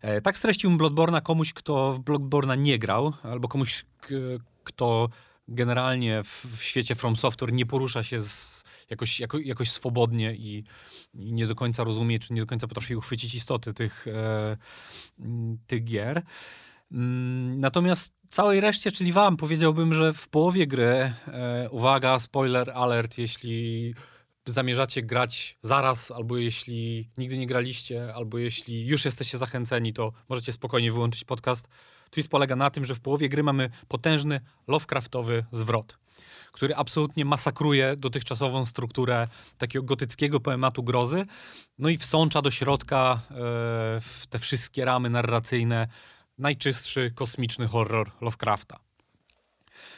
E, 0.00 0.20
tak 0.20 0.38
streściłbym 0.38 0.78
Bloodborna 0.78 1.20
komuś, 1.20 1.52
kto 1.52 1.92
w 1.92 2.00
Bloodborna 2.00 2.54
nie 2.54 2.78
grał, 2.78 3.12
albo 3.22 3.48
komuś, 3.48 3.84
kto 4.64 5.08
generalnie 5.48 6.22
w, 6.22 6.46
w, 6.58 6.62
świecie 6.62 6.94
From 6.94 7.16
Software 7.16 7.52
nie 7.52 7.66
porusza 7.66 8.02
się 8.02 8.20
z, 8.20 8.64
jakoś, 8.90 9.20
jako, 9.20 9.38
jakoś 9.38 9.70
swobodnie 9.70 10.34
i, 10.34 10.64
i, 11.14 11.32
nie 11.32 11.46
do 11.46 11.54
końca 11.54 11.84
rozumie, 11.84 12.18
czy 12.18 12.32
nie 12.32 12.40
do 12.40 12.46
końca 12.46 12.66
potrafi 12.66 12.96
uchwycić 12.96 13.34
istoty 13.34 13.74
tych, 13.74 14.06
e, 14.08 14.56
tych 15.66 15.84
gier. 15.84 16.22
Mm, 16.92 17.58
natomiast 17.58 18.14
całej 18.28 18.60
reszcie, 18.60 18.92
czyli 18.92 19.12
wam, 19.12 19.36
powiedziałbym, 19.36 19.94
że 19.94 20.12
w 20.12 20.28
połowie 20.28 20.66
gry, 20.66 21.12
e, 21.26 21.68
uwaga, 21.70 22.18
spoiler 22.18 22.70
alert, 22.70 23.18
jeśli 23.18 23.94
zamierzacie 24.46 25.02
grać 25.02 25.58
zaraz, 25.62 26.10
albo 26.10 26.36
jeśli 26.36 27.10
nigdy 27.18 27.38
nie 27.38 27.46
graliście, 27.46 28.14
albo 28.14 28.38
jeśli 28.38 28.86
już 28.86 29.04
jesteście 29.04 29.38
zachęceni, 29.38 29.92
to 29.92 30.12
możecie 30.28 30.52
spokojnie 30.52 30.92
wyłączyć 30.92 31.24
podcast. 31.24 31.68
Twist 32.10 32.28
polega 32.28 32.56
na 32.56 32.70
tym, 32.70 32.84
że 32.84 32.94
w 32.94 33.00
połowie 33.00 33.28
gry 33.28 33.42
mamy 33.42 33.70
potężny 33.88 34.40
Lovecraftowy 34.68 35.44
zwrot, 35.52 35.98
który 36.52 36.76
absolutnie 36.76 37.24
masakruje 37.24 37.96
dotychczasową 37.96 38.66
strukturę 38.66 39.28
takiego 39.58 39.84
gotyckiego 39.84 40.40
poematu 40.40 40.82
grozy, 40.82 41.26
no 41.78 41.88
i 41.88 41.98
wsącza 41.98 42.42
do 42.42 42.50
środka 42.50 43.20
e, 43.30 43.34
w 44.00 44.26
te 44.30 44.38
wszystkie 44.38 44.84
ramy 44.84 45.10
narracyjne 45.10 45.88
najczystszy 46.38 47.10
kosmiczny 47.14 47.66
horror 47.66 48.10
Lovecrafta. 48.20 48.89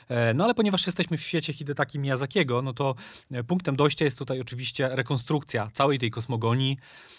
E, 0.09 0.35
no 0.35 0.45
ale 0.45 0.55
ponieważ 0.55 0.87
jesteśmy 0.87 1.17
w 1.17 1.23
świecie 1.23 1.53
Hidetaki 1.53 1.99
Miyazakiego, 1.99 2.63
no 2.63 2.73
to 2.73 2.95
e, 3.31 3.45
punktem 3.45 3.77
dojścia 3.77 4.05
jest 4.05 4.19
tutaj 4.19 4.41
oczywiście 4.41 4.89
rekonstrukcja 4.89 5.71
całej 5.73 5.99
tej 5.99 6.11
kosmogonii, 6.11 6.79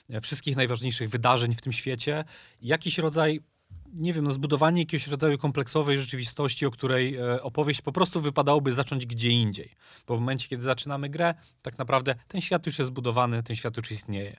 e, 0.09 0.21
wszystkich 0.21 0.55
najważniejszych 0.55 1.09
wydarzeń 1.09 1.55
w 1.55 1.61
tym 1.61 1.73
świecie, 1.73 2.23
jakiś 2.61 2.97
rodzaj 2.97 3.41
nie 3.93 4.13
wiem, 4.13 4.23
no 4.23 4.33
zbudowanie 4.33 4.81
jakiegoś 4.81 5.07
rodzaju 5.07 5.37
kompleksowej 5.37 5.99
rzeczywistości, 5.99 6.65
o 6.65 6.71
której 6.71 7.17
opowieść 7.41 7.81
po 7.81 7.91
prostu 7.91 8.21
wypadałoby 8.21 8.71
zacząć 8.71 9.05
gdzie 9.05 9.29
indziej. 9.29 9.71
Bo 10.07 10.17
w 10.17 10.19
momencie, 10.19 10.47
kiedy 10.47 10.63
zaczynamy 10.63 11.09
grę, 11.09 11.33
tak 11.61 11.77
naprawdę 11.77 12.15
ten 12.27 12.41
świat 12.41 12.65
już 12.65 12.79
jest 12.79 12.87
zbudowany, 12.87 13.43
ten 13.43 13.55
świat 13.55 13.77
już 13.77 13.91
istnieje. 13.91 14.37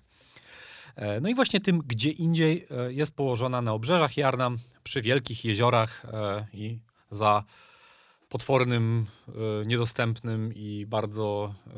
No 1.20 1.28
i 1.28 1.34
właśnie 1.34 1.60
tym 1.60 1.78
gdzie 1.86 2.10
indziej 2.10 2.66
jest 2.88 3.16
położona 3.16 3.62
na 3.62 3.72
obrzeżach 3.72 4.16
Jarnam, 4.16 4.58
przy 4.82 5.00
wielkich 5.00 5.44
jeziorach 5.44 6.06
i 6.52 6.78
za 7.10 7.44
potwornym, 8.34 9.06
e, 9.28 9.32
niedostępnym 9.66 10.54
i 10.54 10.86
bardzo 10.86 11.54
e, 11.66 11.72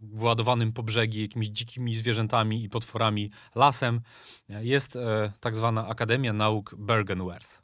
władowanym 0.00 0.72
po 0.72 0.82
brzegi 0.82 1.22
jakimiś 1.22 1.48
dzikimi 1.48 1.96
zwierzętami 1.96 2.64
i 2.64 2.68
potworami 2.68 3.30
lasem 3.54 4.00
jest 4.48 4.96
e, 4.96 5.32
tak 5.40 5.56
zwana 5.56 5.88
Akademia 5.88 6.32
Nauk 6.32 6.74
Bergenwerth. 6.78 7.62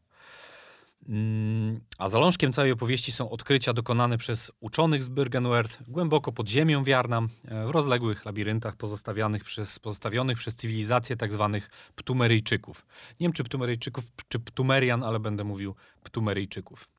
Mm, 1.08 1.80
a 1.98 2.08
zalążkiem 2.08 2.52
całej 2.52 2.72
opowieści 2.72 3.12
są 3.12 3.30
odkrycia 3.30 3.72
dokonane 3.72 4.18
przez 4.18 4.52
uczonych 4.60 5.02
z 5.02 5.08
Bergenwerth 5.08 5.82
głęboko 5.88 6.32
pod 6.32 6.48
ziemią 6.48 6.84
Wiarnam, 6.84 7.28
w 7.66 7.70
rozległych 7.70 8.24
labiryntach 8.24 8.76
pozostawianych 8.76 9.44
przez, 9.44 9.78
pozostawionych 9.78 10.38
przez 10.38 10.56
cywilizację 10.56 11.16
tak 11.16 11.32
zwanych 11.32 11.70
Ptumeryjczyków. 11.94 12.86
Nie 13.20 13.24
wiem 13.24 13.32
czy 13.32 13.44
Ptumeryjczyków, 13.44 14.04
czy 14.28 14.38
Ptumerian, 14.38 15.02
ale 15.02 15.20
będę 15.20 15.44
mówił 15.44 15.74
Ptumeryjczyków. 16.02 16.95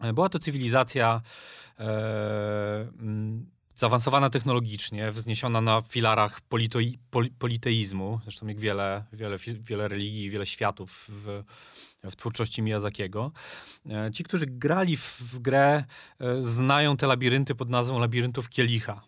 E, 0.00 0.12
była 0.12 0.28
to 0.28 0.38
cywilizacja 0.38 1.20
e, 1.78 1.84
mm, 2.98 3.46
zaawansowana 3.74 4.30
technologicznie, 4.30 5.10
wzniesiona 5.10 5.60
na 5.60 5.80
filarach 5.80 6.40
politoi, 6.40 6.98
pol, 7.10 7.30
politeizmu, 7.38 8.20
zresztą 8.22 8.46
jak 8.46 8.60
wiele, 8.60 9.04
wiele, 9.12 9.36
wiele 9.60 9.88
religii, 9.88 10.30
wiele 10.30 10.46
światów 10.46 11.06
w, 11.08 11.42
w 12.04 12.16
twórczości 12.16 12.62
Miyazakiego. 12.62 13.32
E, 13.90 14.10
ci, 14.12 14.24
którzy 14.24 14.46
grali 14.46 14.96
w, 14.96 15.20
w 15.20 15.38
grę, 15.38 15.84
znają 16.38 16.96
te 16.96 17.06
labirynty 17.06 17.54
pod 17.54 17.70
nazwą 17.70 17.98
labiryntów 17.98 18.48
Kielicha. 18.48 19.02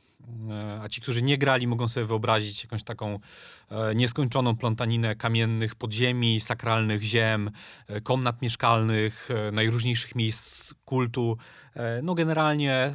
E, 0.50 0.80
a 0.82 0.88
ci, 0.88 1.00
którzy 1.00 1.22
nie 1.22 1.38
grali, 1.38 1.66
mogą 1.66 1.88
sobie 1.88 2.06
wyobrazić 2.06 2.64
jakąś 2.64 2.82
taką 2.82 3.18
e, 3.70 3.94
nieskończoną 3.94 4.56
plątaninę 4.56 5.16
kamiennych 5.16 5.74
podziemi, 5.74 6.40
sakralnych 6.40 7.02
ziem, 7.02 7.50
e, 7.86 8.00
komnat 8.00 8.42
mieszkalnych, 8.42 9.28
najróżniejszych 9.52 10.14
miejsc 10.14 10.74
kultu. 10.84 11.38
No 12.02 12.14
generalnie 12.14 12.92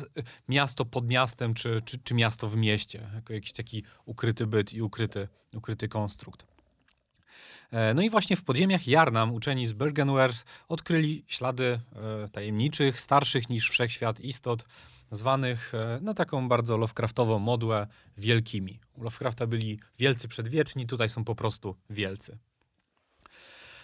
miasto 0.50 0.86
pod 0.86 1.10
miastem, 1.10 1.54
czy, 1.54 1.82
czy, 1.86 1.98
czy 2.04 2.14
miasto 2.14 2.50
w 2.50 2.58
mieście, 2.58 3.10
jako 3.16 3.34
jakiś 3.34 3.52
taki 3.52 3.84
ukryty 4.06 4.48
byt 4.48 4.74
i 4.74 4.82
ukryty, 4.82 5.28
ukryty 5.54 5.88
konstrukt. 5.88 6.46
No 7.96 8.02
i 8.02 8.10
właśnie 8.10 8.36
w 8.36 8.44
podziemiach 8.44 8.88
Jarnam 8.88 9.34
uczeni 9.34 9.66
z 9.66 9.74
Bergenwerth 9.74 10.46
odkryli 10.68 11.26
ślady 11.28 11.80
tajemniczych, 12.32 13.02
starszych 13.02 13.50
niż 13.50 13.70
wszechświat 13.70 14.20
istot, 14.20 14.66
zwanych 15.14 15.74
e, 15.74 16.00
na 16.02 16.14
taką 16.14 16.48
bardzo 16.48 16.78
Lovecraftową 16.78 17.40
modłę 17.40 17.88
wielkimi. 18.18 18.80
U 18.94 19.04
Lovecrafta 19.04 19.48
byli 19.48 19.80
wielcy 20.00 20.28
przedwieczni, 20.28 20.88
tutaj 20.88 21.10
są 21.10 21.24
po 21.24 21.36
prostu 21.36 21.76
wielcy. 21.90 22.38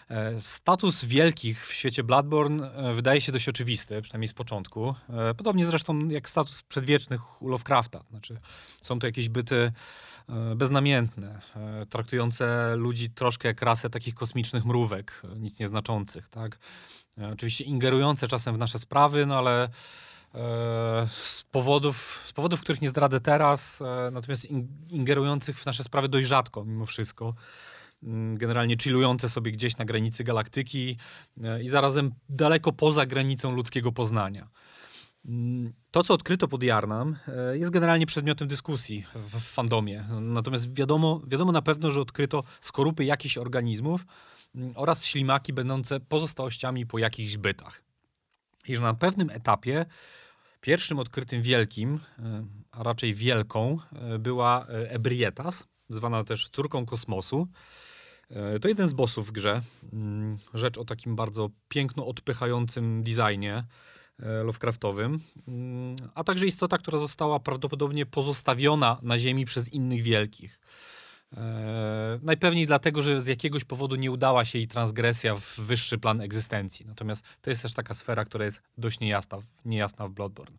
E, 0.09 0.41
status 0.41 1.05
wielkich 1.05 1.67
w 1.67 1.73
świecie 1.73 2.03
Bloodborne 2.03 2.71
e, 2.71 2.93
wydaje 2.93 3.21
się 3.21 3.31
dość 3.31 3.49
oczywisty, 3.49 4.01
przynajmniej 4.01 4.27
z 4.27 4.33
początku. 4.33 4.95
Podobnie 5.37 5.65
zresztą 5.65 6.07
jak 6.07 6.29
status 6.29 6.61
przedwiecznych 6.61 7.41
u 7.41 7.47
Lovecrafta. 7.47 8.03
Znaczy, 8.09 8.39
są 8.81 8.99
to 8.99 9.07
jakieś 9.07 9.29
byty 9.29 9.71
beznamiętne, 10.55 11.39
traktujące 11.89 12.75
ludzi 12.75 13.09
troszkę 13.09 13.47
jak 13.47 13.61
rasę 13.61 13.89
takich 13.89 14.15
kosmicznych 14.15 14.65
mrówek, 14.65 15.21
nic 15.35 15.59
nieznaczących. 15.59 16.29
Tak? 16.29 16.59
Oczywiście 17.33 17.63
ingerujące 17.63 18.27
czasem 18.27 18.55
w 18.55 18.57
nasze 18.57 18.79
sprawy, 18.79 19.25
no 19.25 19.37
ale 19.37 19.69
z 21.07 21.43
powodów, 21.51 22.23
z 22.27 22.33
powodów, 22.33 22.61
których 22.61 22.81
nie 22.81 22.89
zdradzę 22.89 23.19
teraz, 23.19 23.81
e, 23.81 24.11
natomiast 24.11 24.47
ingerujących 24.89 25.59
w 25.59 25.65
nasze 25.65 25.83
sprawy 25.83 26.09
dość 26.09 26.27
rzadko 26.27 26.65
mimo 26.65 26.85
wszystko. 26.85 27.33
Mm, 28.03 28.37
generalnie 28.37 28.77
chillujące 28.77 29.29
sobie 29.29 29.51
gdzieś 29.51 29.77
na 29.77 29.85
granicy 29.85 30.23
galaktyki 30.23 30.97
e, 31.43 31.63
i 31.63 31.67
zarazem 31.67 32.11
daleko 32.29 32.71
poza 32.71 33.05
granicą 33.05 33.51
ludzkiego 33.51 33.91
poznania. 33.91 34.49
Mm, 35.25 35.73
to, 35.91 36.03
co 36.03 36.13
odkryto 36.13 36.47
pod 36.47 36.63
Jarnam, 36.63 37.15
jest 37.53 37.71
generalnie 37.71 38.05
przedmiotem 38.05 38.47
dyskusji 38.47 39.05
w, 39.15 39.39
w 39.39 39.51
fandomie. 39.53 40.03
Natomiast 40.21 40.73
wiadomo, 40.73 41.21
wiadomo 41.27 41.51
na 41.51 41.61
pewno, 41.61 41.91
że 41.91 42.01
odkryto 42.01 42.43
skorupy 42.61 43.05
jakichś 43.05 43.37
organizmów 43.37 44.05
mm, 44.55 44.71
oraz 44.75 45.05
ślimaki 45.05 45.53
będące 45.53 45.99
pozostałościami 45.99 46.85
po 46.85 46.97
jakichś 46.99 47.37
bytach. 47.37 47.88
I 48.69 48.75
że 48.75 48.81
na 48.81 48.93
pewnym 48.93 49.29
etapie 49.29 49.85
Pierwszym 50.61 50.99
odkrytym 50.99 51.41
wielkim, 51.41 51.99
a 52.71 52.83
raczej 52.83 53.13
wielką, 53.13 53.77
była 54.19 54.65
Ebrietas, 54.67 55.67
zwana 55.89 56.23
też 56.23 56.49
córką 56.49 56.85
kosmosu. 56.85 57.47
To 58.61 58.67
jeden 58.67 58.87
z 58.87 58.93
bossów 58.93 59.27
w 59.27 59.31
grze. 59.31 59.61
Mm, 59.93 60.37
rzecz 60.53 60.77
o 60.77 60.85
takim 60.85 61.15
bardzo 61.15 61.49
piękno 61.67 62.07
odpychającym 62.07 63.03
designie 63.03 63.63
Lovecraftowym, 64.43 65.19
mm, 65.47 65.95
a 66.15 66.23
także 66.23 66.45
istota, 66.45 66.77
która 66.77 66.97
została 66.97 67.39
prawdopodobnie 67.39 68.05
pozostawiona 68.05 68.97
na 69.01 69.17
Ziemi 69.17 69.45
przez 69.45 69.73
innych 69.73 70.01
wielkich. 70.01 70.59
E, 71.37 72.19
najpewniej 72.21 72.65
dlatego, 72.65 73.01
że 73.01 73.21
z 73.21 73.27
jakiegoś 73.27 73.63
powodu 73.63 73.95
nie 73.95 74.11
udała 74.11 74.45
się 74.45 74.59
jej 74.59 74.67
transgresja 74.67 75.35
w 75.35 75.59
wyższy 75.59 75.97
plan 75.97 76.21
egzystencji. 76.21 76.85
Natomiast 76.85 77.25
to 77.41 77.49
jest 77.49 77.61
też 77.61 77.73
taka 77.73 77.93
sfera, 77.93 78.25
która 78.25 78.45
jest 78.45 78.61
dość 78.77 78.99
niejasna, 78.99 79.37
niejasna 79.65 80.07
w 80.07 80.09
Bloodborne. 80.09 80.57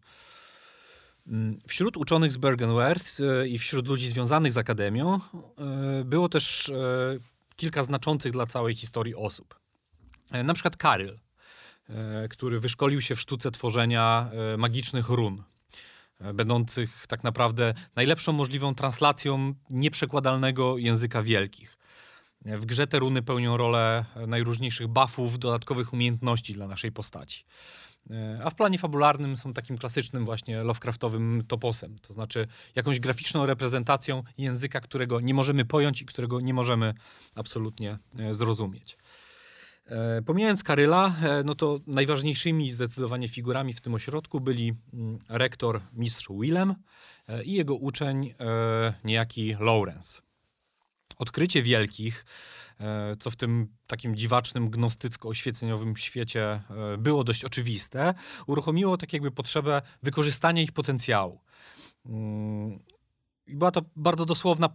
Mm, 1.27 1.61
wśród 1.69 1.97
uczonych 1.97 2.33
z 2.33 2.37
Bergenwerth 2.37 3.21
e, 3.21 3.49
i 3.49 3.59
wśród 3.59 3.89
ludzi 3.89 4.09
związanych 4.09 4.53
z 4.53 4.59
Akademią 4.59 5.15
e, 5.15 6.05
było 6.05 6.29
też 6.29 6.73
kilka 7.57 7.83
znaczących 7.83 8.33
dla 8.33 8.47
całej 8.47 8.75
historii 8.75 9.15
osób. 9.15 9.61
Na 10.45 10.55
przykład 10.55 10.77
Karyl, 10.77 11.19
który 12.31 12.61
wyszkolił 12.61 13.01
się 13.01 13.15
w 13.15 13.21
sztuce 13.21 13.51
tworzenia 13.51 14.31
magicznych 14.59 15.09
run 15.09 15.43
będących 16.35 17.07
tak 17.07 17.25
naprawdę 17.25 17.75
najlepszą 17.97 18.33
możliwą 18.33 18.75
translacją 18.75 19.55
nieprzekładalnego 19.71 20.79
języka 20.79 21.23
wielkich. 21.23 21.79
W 22.45 22.67
grze 22.67 22.87
te 22.87 22.99
runy 22.99 23.23
pełnią 23.23 23.57
rolę 23.57 24.05
najróżniejszych 24.27 24.89
buffów, 24.89 25.39
dodatkowych 25.39 25.93
umiejętności 25.93 26.55
dla 26.55 26.67
naszej 26.67 26.93
postaci. 26.93 27.45
A 28.45 28.51
w 28.51 28.55
planie 28.55 28.79
fabularnym 28.79 29.37
są 29.37 29.53
takim 29.53 29.79
klasycznym 29.79 30.25
właśnie 30.25 30.63
Lovecraftowym 30.63 31.45
toposem, 31.49 31.97
to 31.99 32.13
znaczy 32.13 32.47
jakąś 32.75 33.01
graficzną 33.01 33.47
reprezentacją 33.47 34.23
języka, 34.39 34.81
którego 34.81 35.21
nie 35.21 35.35
możemy 35.35 35.65
pojąć 35.65 36.03
i 36.03 36.07
którego 36.07 36.41
nie 36.41 36.55
możemy 36.55 36.95
absolutnie 37.35 37.99
e, 38.19 38.35
zrozumieć. 38.35 38.97
E, 39.91 40.23
pomijając 40.23 40.63
Karyla, 40.63 41.15
e, 41.23 41.43
no 41.45 41.55
to 41.55 41.81
najważniejszymi 41.87 42.73
zdecydowanie 42.73 43.29
figurami 43.29 43.73
w 43.73 43.81
tym 43.81 43.95
ośrodku 43.95 44.41
byli 44.41 44.75
mm, 44.93 45.19
rektor 45.29 45.81
mistrz 45.93 46.29
Willem 46.41 46.75
e, 47.29 47.45
i 47.45 47.53
jego 47.53 47.75
uczeń 47.75 48.35
niejaki 49.05 49.57
Lawrence. 49.61 50.23
Odkrycie 51.19 51.63
wielkich, 51.63 52.25
co 53.19 53.31
w 53.31 53.37
tym 53.37 53.69
takim 53.87 54.17
dziwacznym, 54.17 54.71
gnostycko-oświeceniowym 54.71 55.97
świecie 55.97 56.63
było 56.99 57.25
dość 57.25 57.45
oczywiste, 57.45 58.15
uruchomiło 58.47 58.97
tak 58.97 59.13
jakby 59.13 59.31
potrzebę 59.31 59.83
wykorzystania 60.03 60.63
ich 60.63 60.73
potencjału. 60.73 61.41
Mm, 62.07 62.79
I 63.47 63.57
była 63.57 63.71
to 63.71 63.83
bardzo 63.97 64.27
dosłowna 64.27 64.69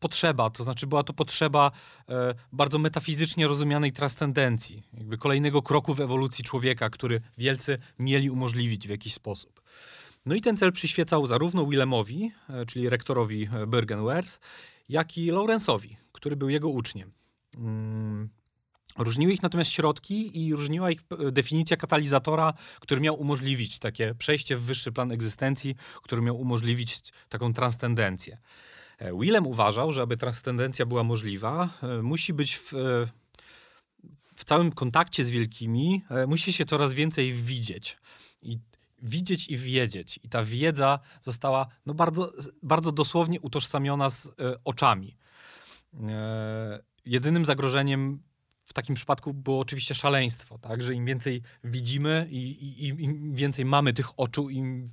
potrzeba, 0.00 0.50
to 0.50 0.64
znaczy 0.64 0.86
była 0.86 1.02
to 1.02 1.12
potrzeba 1.12 1.70
e, 2.08 2.34
bardzo 2.52 2.78
metafizycznie 2.78 3.46
rozumianej 3.46 3.92
transcendencji, 3.92 4.82
jakby 4.92 5.18
kolejnego 5.18 5.62
kroku 5.62 5.94
w 5.94 6.00
ewolucji 6.00 6.44
człowieka, 6.44 6.90
który 6.90 7.20
wielcy 7.38 7.78
mieli 7.98 8.30
umożliwić 8.30 8.86
w 8.86 8.90
jakiś 8.90 9.14
sposób. 9.14 9.62
No 10.26 10.34
i 10.34 10.40
ten 10.40 10.56
cel 10.56 10.72
przyświecał 10.72 11.26
zarówno 11.26 11.66
Willemowi, 11.66 12.32
e, 12.48 12.66
czyli 12.66 12.88
rektorowi 12.88 13.48
e, 13.52 13.66
Bergenwerth, 13.66 14.38
jak 14.88 15.18
i 15.18 15.32
Lawrence'owi, 15.32 15.96
który 16.12 16.36
był 16.36 16.48
jego 16.48 16.68
uczniem. 16.68 17.12
Mm. 17.54 18.28
Różniły 18.98 19.32
ich 19.32 19.42
natomiast 19.42 19.70
środki 19.70 20.46
i 20.46 20.54
różniła 20.54 20.90
ich 20.90 21.00
e, 21.00 21.32
definicja 21.32 21.76
katalizatora, 21.76 22.54
który 22.80 23.00
miał 23.00 23.20
umożliwić 23.20 23.78
takie 23.78 24.14
przejście 24.14 24.56
w 24.56 24.62
wyższy 24.62 24.92
plan 24.92 25.12
egzystencji, 25.12 25.74
który 26.02 26.22
miał 26.22 26.40
umożliwić 26.40 27.00
taką 27.28 27.52
transcendencję. 27.52 28.38
E, 28.98 29.18
Willem 29.20 29.46
uważał, 29.46 29.92
że 29.92 30.02
aby 30.02 30.16
transcendencja 30.16 30.86
była 30.86 31.04
możliwa, 31.04 31.68
e, 31.82 32.02
musi 32.02 32.32
być 32.32 32.56
w, 32.56 32.74
e, 32.74 32.78
w 34.34 34.44
całym 34.44 34.72
kontakcie 34.72 35.24
z 35.24 35.30
wielkimi, 35.30 36.02
musi 36.26 36.52
się 36.52 36.64
coraz 36.64 36.94
więcej 36.94 37.32
widzieć. 37.32 37.96
I 38.42 38.58
widzieć 39.02 39.48
i 39.48 39.56
wiedzieć. 39.56 40.20
I 40.22 40.28
ta 40.28 40.44
wiedza 40.44 40.98
została 41.20 41.66
no, 41.86 41.94
bardzo, 41.94 42.32
bardzo 42.62 42.92
dosłownie 42.92 43.40
utożsamiona 43.40 44.10
z 44.10 44.30
oczami. 44.64 45.16
jedynym 47.04 47.44
zagrożeniem 47.44 48.22
w 48.66 48.72
takim 48.72 48.94
przypadku 48.94 49.34
było 49.34 49.60
oczywiście 49.60 49.94
szaleństwo, 49.94 50.58
tak? 50.58 50.82
że 50.82 50.94
im 50.94 51.04
więcej 51.04 51.42
widzimy 51.64 52.26
i, 52.30 52.50
i, 52.84 52.88
im 52.88 53.34
więcej 53.34 53.64
mamy 53.64 53.92
tych 53.92 54.20
oczu, 54.20 54.50
im, 54.50 54.90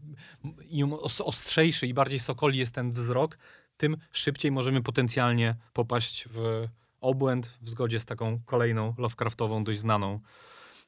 im 0.69 0.93
ostrzejszy 1.03 1.87
i 1.87 1.93
bardziej 1.93 2.19
sokoli 2.19 2.59
jest 2.59 2.75
ten 2.75 2.93
wzrok, 2.93 3.37
tym 3.81 3.97
szybciej 4.11 4.51
możemy 4.51 4.83
potencjalnie 4.83 5.55
popaść 5.73 6.27
w 6.29 6.67
obłęd 7.01 7.57
w 7.61 7.69
zgodzie 7.69 7.99
z 7.99 8.05
taką 8.05 8.39
kolejną 8.45 8.93
Lovecraftową, 8.97 9.63
dość 9.63 9.79
znaną, 9.79 10.19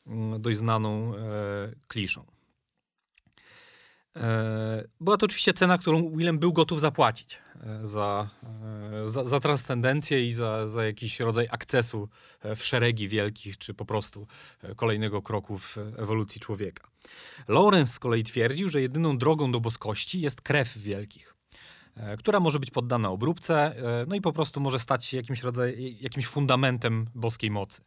mm, 0.07 0.41
dość 0.41 0.57
znaną 0.57 1.15
e, 1.15 1.19
kliszą. 1.87 2.25
E, 4.15 4.83
była 4.99 5.17
to 5.17 5.25
oczywiście 5.25 5.53
cena, 5.53 5.77
którą 5.77 6.09
Willem 6.17 6.39
był 6.39 6.53
gotów 6.53 6.79
zapłacić 6.79 7.39
e, 7.63 7.87
za, 7.87 8.29
e, 9.03 9.07
za, 9.07 9.23
za 9.23 9.39
transcendencję 9.39 10.25
i 10.25 10.31
za, 10.31 10.67
za 10.67 10.85
jakiś 10.85 11.19
rodzaj 11.19 11.47
akcesu 11.51 12.09
e, 12.41 12.55
w 12.55 12.65
szeregi 12.65 13.07
wielkich, 13.07 13.57
czy 13.57 13.73
po 13.73 13.85
prostu 13.85 14.27
kolejnego 14.75 15.21
kroku 15.21 15.57
w 15.57 15.77
ewolucji 15.97 16.41
człowieka. 16.41 16.87
Lawrence 17.47 17.93
z 17.93 17.99
kolei 17.99 18.23
twierdził, 18.23 18.69
że 18.69 18.81
jedyną 18.81 19.17
drogą 19.17 19.51
do 19.51 19.59
boskości 19.59 20.21
jest 20.21 20.41
krew 20.41 20.77
wielkich. 20.77 21.35
E, 21.95 22.17
która 22.17 22.39
może 22.39 22.59
być 22.59 22.71
poddana 22.71 23.09
obróbce, 23.09 23.75
e, 24.01 24.05
no 24.07 24.15
i 24.15 24.21
po 24.21 24.33
prostu 24.33 24.59
może 24.59 24.79
stać 24.79 25.05
się 25.05 25.17
jakimś, 25.17 25.43
rodzaj, 25.43 25.97
jakimś 26.01 26.27
fundamentem 26.27 27.07
boskiej 27.15 27.51
mocy. 27.51 27.81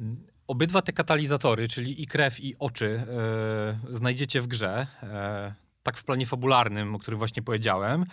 Mm, 0.00 0.26
obydwa 0.46 0.82
te 0.82 0.92
katalizatory, 0.92 1.68
czyli 1.68 2.02
i 2.02 2.06
krew, 2.06 2.40
i 2.40 2.58
oczy, 2.58 3.04
e, 3.88 3.92
znajdziecie 3.94 4.40
w 4.40 4.46
grze. 4.46 4.86
tak 5.82 5.98
w 5.98 6.04
planie 6.04 6.26
fabularnym, 6.26 6.94
o 6.94 6.98
którym 6.98 7.18
właśnie 7.18 7.42
powiedziałem, 7.42 8.06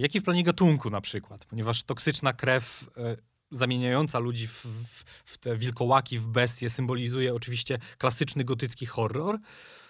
jak 0.00 0.14
i 0.14 0.20
w 0.20 0.22
planie 0.22 0.42
gatunku 0.42 0.90
na 0.90 1.00
przykład, 1.00 1.44
ponieważ 1.44 1.82
toksyczna 1.82 2.32
krew 2.32 2.90
zamieniająca 3.50 4.18
ludzi 4.18 4.46
w, 4.46 4.66
w, 4.66 5.04
w, 5.24 5.38
te 5.38 5.56
wilkołaki, 5.56 6.18
w 6.18 6.26
bestie, 6.26 6.70
symbolizuje 6.70 7.34
oczywiście 7.34 7.78
klasyczny 7.98 8.44
gotycki 8.44 8.86
horror. 8.86 9.38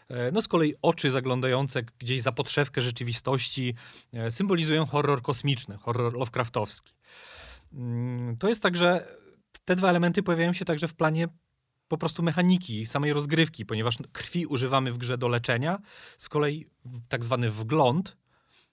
E, 0.09 0.33
no 0.33 0.43
z 0.43 0.49
kolei 0.49 0.75
oczy 0.83 1.11
zaglądające 1.11 1.83
gdzieś 1.99 2.23
za 2.23 2.33
podszewkę 2.33 2.83
rzeczywistości 2.83 3.75
e, 4.13 4.31
symbolizują 4.31 4.87
horror 4.87 5.23
kosmiczny, 5.23 5.77
horror 5.77 6.13
Lovecraftowski. 6.13 6.95
Mm, 7.73 8.37
to 8.37 8.49
jest 8.49 8.63
tak, 8.63 8.77
że 8.77 9.09
te 9.65 9.77
dwa 9.77 9.91
elementy 9.91 10.23
pojawiają 10.23 10.53
się 10.53 10.65
także 10.65 10.89
w 10.89 10.95
planie 10.95 11.29
po 11.89 11.99
prostu 11.99 12.23
mechaniki, 12.23 12.87
samej 12.87 13.13
rozgrywki, 13.13 13.67
ponieważ 13.67 13.99
krwi 14.13 14.47
używamy 14.47 14.93
w 14.93 14.99
grze 14.99 15.19
do 15.19 15.29
leczenia. 15.29 15.79
Z 16.19 16.29
kolei 16.29 16.67
tak 17.09 17.25
zwany 17.25 17.51
wgląd 17.51 18.17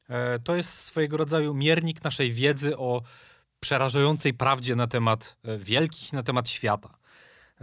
e, 0.09 0.39
to 0.39 0.55
jest 0.55 0.69
swojego 0.79 1.17
rodzaju 1.17 1.53
miernik 1.53 2.03
naszej 2.03 2.31
wiedzy 2.31 2.77
o 2.77 3.01
przerażającej 3.59 4.33
prawdzie 4.33 4.75
na 4.75 4.87
temat 4.87 5.37
wielkich, 5.57 6.13
na 6.13 6.23
temat 6.23 6.49
świata. 6.49 6.97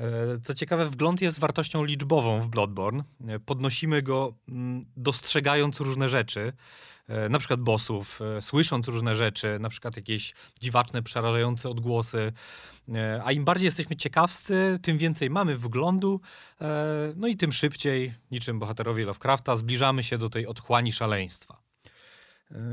E, 0.00 0.38
co 0.42 0.54
ciekawe, 0.54 0.86
wgląd 0.86 1.20
jest 1.20 1.40
wartością 1.40 1.84
liczbową 1.84 2.40
w 2.40 2.46
Bloodborne. 2.46 3.02
E, 3.28 3.38
podnosimy 3.38 4.02
go 4.02 4.34
mm, 4.48 4.84
dostrzegając 4.96 5.80
różne 5.80 6.08
rzeczy, 6.08 6.52
e, 7.08 7.28
na 7.28 7.38
przykład 7.38 7.60
bossów, 7.60 8.20
słysząc 8.40 8.88
różne 8.88 9.16
rzeczy, 9.16 9.58
na 9.60 9.68
przykład 9.68 9.96
jakieś 9.96 10.34
dziwaczne, 10.60 11.02
przerażające 11.02 11.68
odgłosy. 11.68 12.32
A 13.24 13.32
im 13.32 13.44
bardziej 13.44 13.64
jesteśmy 13.64 13.96
ciekawscy, 13.96 14.78
tym 14.82 14.98
więcej 14.98 15.30
mamy 15.30 15.56
wglądu, 15.56 16.20
no 17.16 17.28
i 17.28 17.36
tym 17.36 17.52
szybciej, 17.52 18.14
niczym 18.30 18.58
bohaterowie 18.58 19.04
Lovecrafta, 19.04 19.56
zbliżamy 19.56 20.02
się 20.02 20.18
do 20.18 20.28
tej 20.28 20.46
otchłani 20.46 20.92
szaleństwa. 20.92 21.62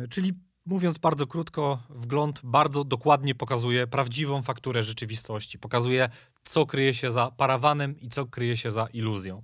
Czyli 0.09 0.33
Mówiąc 0.67 0.97
bardzo 0.97 1.27
krótko, 1.27 1.83
wgląd 1.89 2.41
bardzo 2.43 2.83
dokładnie 2.83 3.35
pokazuje 3.35 3.87
prawdziwą 3.87 4.43
fakturę 4.43 4.83
rzeczywistości. 4.83 5.59
Pokazuje, 5.59 6.09
co 6.43 6.65
kryje 6.65 6.93
się 6.93 7.11
za 7.11 7.31
parawanem 7.31 7.99
i 7.99 8.09
co 8.09 8.25
kryje 8.25 8.57
się 8.57 8.71
za 8.71 8.87
iluzją. 8.93 9.43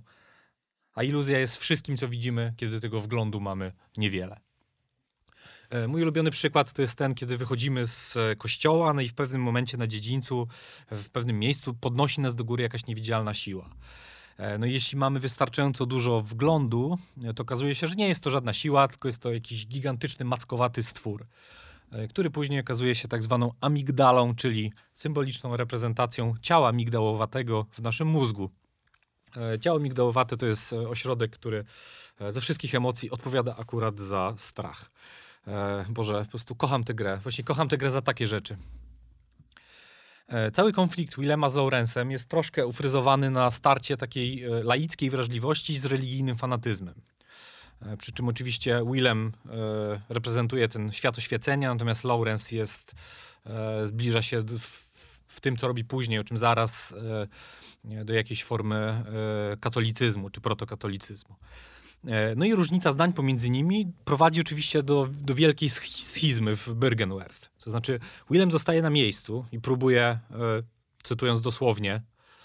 A 0.94 1.02
iluzja 1.02 1.38
jest 1.38 1.56
wszystkim, 1.56 1.96
co 1.96 2.08
widzimy, 2.08 2.54
kiedy 2.56 2.80
tego 2.80 3.00
wglądu 3.00 3.40
mamy 3.40 3.72
niewiele. 3.96 4.40
E, 5.70 5.88
mój 5.88 6.02
ulubiony 6.02 6.30
przykład 6.30 6.72
to 6.72 6.82
jest 6.82 6.98
ten, 6.98 7.14
kiedy 7.14 7.36
wychodzimy 7.36 7.86
z 7.86 8.16
e, 8.16 8.36
kościoła, 8.36 8.94
no 8.94 9.00
i 9.00 9.08
w 9.08 9.14
pewnym 9.14 9.42
momencie 9.42 9.76
na 9.76 9.86
dziedzińcu, 9.86 10.48
w 10.90 11.10
pewnym 11.10 11.38
miejscu 11.38 11.74
podnosi 11.74 12.20
nas 12.20 12.34
do 12.34 12.44
góry 12.44 12.62
jakaś 12.62 12.86
niewidzialna 12.86 13.34
siła. 13.34 13.70
E, 14.36 14.58
no 14.58 14.66
jeśli 14.66 14.98
mamy 14.98 15.20
wystarczająco 15.20 15.86
dużo 15.86 16.20
wglądu, 16.20 16.98
e, 17.24 17.34
to 17.34 17.42
okazuje 17.42 17.74
się, 17.74 17.86
że 17.86 17.94
nie 17.94 18.08
jest 18.08 18.24
to 18.24 18.30
żadna 18.30 18.52
siła, 18.52 18.88
tylko 18.88 19.08
jest 19.08 19.22
to 19.22 19.32
jakiś 19.32 19.66
gigantyczny, 19.66 20.24
mackowaty 20.24 20.82
stwór, 20.82 21.26
e, 21.92 22.08
który 22.08 22.30
później 22.30 22.60
okazuje 22.60 22.94
się 22.94 23.08
tak 23.08 23.22
zwaną 23.22 23.52
amigdalą, 23.60 24.34
czyli 24.34 24.72
symboliczną 24.94 25.56
reprezentacją 25.56 26.34
ciała 26.42 26.72
migdałowatego 26.72 27.66
w 27.70 27.82
naszym 27.82 28.08
mózgu. 28.08 28.50
Ciało 29.60 29.80
migdałowate 29.80 30.36
to 30.36 30.46
jest 30.46 30.72
ośrodek, 30.72 31.30
który 31.30 31.64
ze 32.28 32.40
wszystkich 32.40 32.74
emocji 32.74 33.10
odpowiada 33.10 33.56
akurat 33.56 34.00
za 34.00 34.34
strach. 34.36 34.90
Boże, 35.88 36.24
po 36.24 36.30
prostu 36.30 36.54
kocham 36.54 36.84
tę 36.84 36.94
grę. 36.94 37.18
Właśnie 37.22 37.44
kocham 37.44 37.68
tę 37.68 37.78
grę 37.78 37.90
za 37.90 38.02
takie 38.02 38.26
rzeczy. 38.26 38.56
E, 40.28 40.50
Cały 40.50 40.72
konflikt 40.72 41.16
Willema 41.18 41.48
z 41.48 41.54
Lawrence'em 41.54 42.10
jest 42.10 42.28
troszkę 42.28 42.66
ufryzowany 42.66 43.30
na 43.30 43.50
starcie 43.50 43.96
takiej 43.96 44.44
e, 44.44 44.48
laickiej 44.62 45.10
wrażliwości 45.10 45.78
z 45.78 45.84
religijnym 45.84 46.36
fanatyzmem. 46.36 46.94
E, 47.82 47.96
Przy 47.96 48.12
czym 48.12 48.28
oczywiście 48.28 48.82
Willem 48.92 49.32
reprezentuje 50.08 50.68
ten 50.68 50.92
świat 50.92 51.18
oświecenia, 51.18 51.72
natomiast 51.72 52.04
Lawrence 52.04 52.56
jest, 52.56 52.94
zbliża 53.82 54.22
się 54.22 54.40
w, 54.40 54.68
w 55.26 55.40
tym, 55.40 55.56
co 55.56 55.68
robi 55.68 55.84
później, 55.84 56.18
o 56.18 56.24
czym 56.24 56.38
zaraz, 56.38 56.94
do 58.04 58.12
jakiejś 58.12 58.44
formy 58.44 59.04
katolicyzmu 59.60 60.30
czy 60.30 60.40
protokatolicyzmu. 60.40 61.36
E, 62.06 62.34
No 62.36 62.44
i 62.44 62.54
różnica 62.54 62.92
zdań 62.92 63.12
pomiędzy 63.12 63.50
nimi 63.50 63.92
prowadzi 64.04 64.40
oczywiście 64.40 64.82
do, 64.82 65.08
do 65.22 65.34
wielkiej 65.34 65.68
sch- 65.68 66.04
schizmy 66.04 66.56
w 66.56 66.74
Bergenwerth. 66.74 67.50
To 67.64 67.70
znaczy, 67.70 68.00
Willem 68.30 68.50
zostaje 68.50 68.82
na 68.82 68.90
miejscu 68.90 69.44
i 69.52 69.60
próbuje, 69.60 70.02
e, 70.02 70.18
cytując 71.02 71.40
dosłownie, 71.40 72.02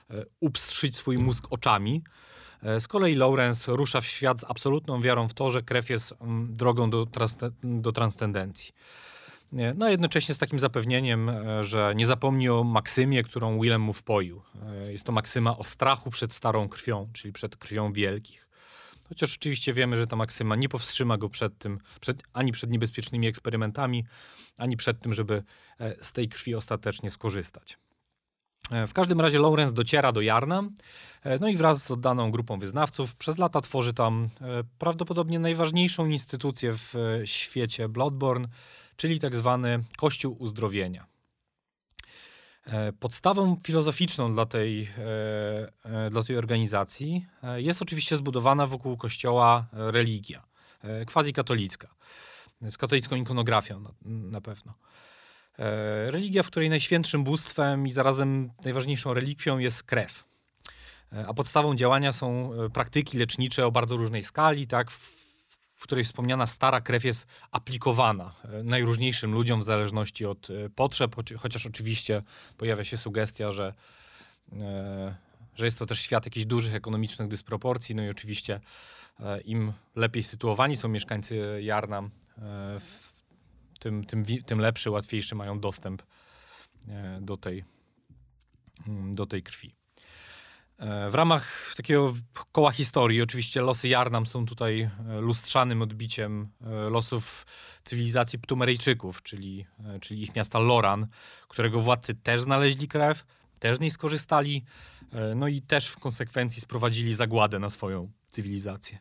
e, 0.09 0.25
upstrzyć 0.39 0.95
swój 0.95 1.17
mózg 1.17 1.47
oczami. 1.49 2.03
Z 2.79 2.87
kolei 2.87 3.15
Lawrence 3.15 3.71
rusza 3.75 4.01
w 4.01 4.05
świat 4.05 4.39
z 4.39 4.43
absolutną 4.43 5.01
wiarą 5.01 5.27
w 5.27 5.33
to, 5.33 5.49
że 5.49 5.61
krew 5.63 5.89
jest 5.89 6.13
mm, 6.21 6.53
drogą 6.53 6.89
do, 6.89 7.07
do 7.63 7.91
transcendencji. 7.91 8.73
No 9.75 9.85
a 9.85 9.89
jednocześnie 9.89 10.35
z 10.35 10.37
takim 10.37 10.59
zapewnieniem, 10.59 11.31
że 11.61 11.93
nie 11.95 12.07
zapomni 12.07 12.49
o 12.49 12.63
maksymie, 12.63 13.23
którą 13.23 13.59
Willem 13.61 13.81
mu 13.81 13.93
wpoił. 13.93 14.41
Jest 14.89 15.05
to 15.05 15.11
maksyma 15.11 15.57
o 15.57 15.63
strachu 15.63 16.09
przed 16.09 16.33
starą 16.33 16.69
krwią, 16.69 17.09
czyli 17.13 17.33
przed 17.33 17.55
krwią 17.55 17.93
wielkich. 17.93 18.48
Chociaż 19.09 19.35
oczywiście 19.35 19.73
wiemy, 19.73 19.97
że 19.97 20.07
ta 20.07 20.15
maksyma 20.15 20.55
nie 20.55 20.69
powstrzyma 20.69 21.17
go 21.17 21.29
przed 21.29 21.57
tym, 21.57 21.79
przed, 22.01 22.23
ani 22.33 22.51
przed 22.51 22.69
niebezpiecznymi 22.69 23.27
eksperymentami, 23.27 24.05
ani 24.57 24.77
przed 24.77 24.99
tym, 24.99 25.13
żeby 25.13 25.43
e, 25.79 26.03
z 26.03 26.13
tej 26.13 26.29
krwi 26.29 26.55
ostatecznie 26.55 27.11
skorzystać. 27.11 27.77
E, 28.71 28.87
W 28.87 28.93
każdym 28.93 29.21
razie 29.21 29.39
Lawrence 29.39 29.73
dociera 29.73 30.11
do 30.11 30.21
Jarna, 30.21 30.63
e, 31.23 31.39
no 31.39 31.47
i 31.47 31.57
wraz 31.57 31.85
z 31.85 31.91
oddaną 31.91 32.31
grupą 32.31 32.59
wyznawców 32.59 33.15
przez 33.15 33.37
lata 33.37 33.61
tworzy 33.61 33.93
tam 33.93 34.29
prawdopodobnie 34.77 35.39
najważniejszą 35.39 36.05
instytucję 36.07 36.73
w 36.73 36.93
świecie 37.25 37.89
Bloodborne, 37.89 38.47
czyli 38.95 39.19
tak 39.19 39.35
zwany 39.35 39.79
Kościół 39.97 40.35
Uzdrowienia. 40.39 41.08
E, 42.71 42.93
Podstawą 42.93 43.57
filozoficzną 43.63 44.33
dla 44.33 44.45
tej, 44.45 44.83
e, 44.83 46.05
e, 46.05 46.09
dla 46.09 46.23
tej 46.23 46.37
organizacji 46.37 47.25
jest 47.55 47.81
oczywiście 47.81 48.15
zbudowana 48.15 48.67
wokół 48.67 48.97
kościoła 48.97 49.67
religia, 49.73 50.43
quasi-katolicka, 51.05 51.87
z 52.61 52.77
katolicką 52.77 53.15
ikonografią 53.15 53.83
na, 54.05 54.41
pewno. 54.41 54.73
Religia, 56.07 56.43
w 56.43 56.47
której 56.47 56.69
najświętszym 56.69 57.23
bóstwem 57.23 57.87
i 57.87 57.91
zarazem 57.91 58.51
najważniejszą 58.63 59.13
relikwią 59.13 59.57
jest 59.57 59.83
krew. 59.83 60.23
A 61.27 61.33
podstawą 61.33 61.75
działania 61.75 62.13
są 62.13 62.51
praktyki 62.73 63.17
lecznicze 63.17 63.65
o 63.65 63.71
bardzo 63.71 63.97
różnej 63.97 64.23
skali, 64.23 64.67
tak, 64.67 64.91
w, 65.79 65.83
której 65.83 66.03
wspomniana 66.03 66.47
stara 66.47 66.81
krew 66.81 67.03
jest 67.03 67.27
aplikowana 67.51 68.33
e, 68.43 68.63
najróżniejszym 68.63 69.33
ludziom 69.33 69.59
w 69.59 69.63
zależności 69.63 70.25
od 70.25 70.49
e, 70.49 70.69
potrzeb, 70.69 71.15
chociaż 71.37 71.65
oczywiście 71.65 72.23
pojawia 72.57 72.83
się 72.83 72.97
sugestia, 72.97 73.51
że, 73.51 73.73
e, 74.53 75.15
że 75.55 75.65
jest 75.65 75.79
to 75.79 75.85
też 75.85 76.01
świat 76.01 76.25
jakichś 76.25 76.45
dużych 76.45 76.75
ekonomicznych 76.75 77.27
dysproporcji, 77.27 77.95
no 77.95 78.03
i 78.03 78.09
oczywiście 78.09 78.59
im 79.45 79.73
lepiej 79.95 80.23
sytuowani 80.23 80.77
są 80.77 80.87
mieszkańcy 80.87 81.59
Jarnam, 81.61 82.09
w, 82.79 83.11
tym, 83.79 84.03
tym, 84.03 84.25
tym 84.45 84.59
lepszy, 84.59 84.89
łatwiejszy 84.89 85.35
mają 85.35 85.59
dostęp 85.59 86.03
do 87.21 87.37
tej, 87.37 87.63
mm, 88.87 89.15
do 89.15 89.25
tej 89.25 89.43
krwi. 89.43 89.78
E, 90.79 91.09
W 91.09 91.15
ramach 91.15 91.73
takiego 91.77 92.13
koła 92.51 92.71
historii, 92.71 93.21
oczywiście 93.21 93.61
losy 93.61 93.87
Jarnam 93.87 94.25
są 94.25 94.45
tutaj 94.45 94.81
e, 94.81 95.19
lustrzanym 95.21 95.81
odbiciem 95.81 96.49
e, 96.61 96.69
losów 96.89 97.45
cywilizacji 97.83 98.39
Ptumerejczyków, 98.39 99.23
czyli, 99.23 99.65
czyli 100.01 100.23
ich 100.23 100.35
miasta 100.35 100.59
Loran, 100.59 101.07
którego 101.47 101.79
władcy 101.79 102.15
też 102.15 102.41
znaleźli 102.41 102.87
krew, 102.87 103.25
też 103.59 103.77
z 103.77 103.79
niej 103.79 103.91
skorzystali, 103.91 104.65
no 105.35 105.47
i 105.47 105.61
też 105.61 105.87
w 105.87 105.99
konsekwencji 105.99 106.61
sprowadzili 106.61 107.13
zagładę 107.13 107.59
na 107.59 107.69
swoją 107.69 108.11
cywilizację. 108.29 108.99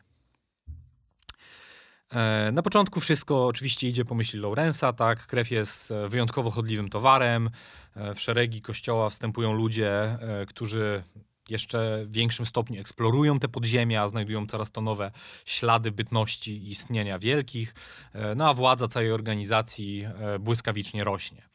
Na 2.51 2.61
początku 2.61 2.99
wszystko 2.99 3.47
oczywiście 3.47 3.87
idzie 3.87 4.05
po 4.05 4.15
myśli 4.15 4.39
Lawrence'a, 4.39 4.93
tak? 4.93 5.27
Krew 5.27 5.51
jest 5.51 5.93
wyjątkowo 6.07 6.51
chodliwym 6.51 6.89
towarem. 6.89 7.49
W 7.95 8.19
szeregi 8.19 8.61
kościoła 8.61 9.09
wstępują 9.09 9.53
ludzie, 9.53 10.17
którzy 10.47 11.03
jeszcze 11.51 12.05
w 12.05 12.11
większym 12.11 12.45
stopniu 12.45 12.81
eksplorują 12.81 13.39
te 13.39 13.47
podziemia, 13.47 14.07
znajdują 14.07 14.47
coraz 14.47 14.71
to 14.71 14.81
nowe 14.81 15.11
ślady 15.45 15.91
bytności 15.91 16.57
i 16.57 16.69
istnienia 16.69 17.19
wielkich, 17.19 17.75
e, 18.13 18.35
no 18.35 18.49
a 18.49 18.53
władza 18.53 18.87
całej 18.87 19.11
organizacji 19.11 20.05
e, 20.05 20.39
błyskawicznie 20.39 21.03
rośnie. 21.03 21.49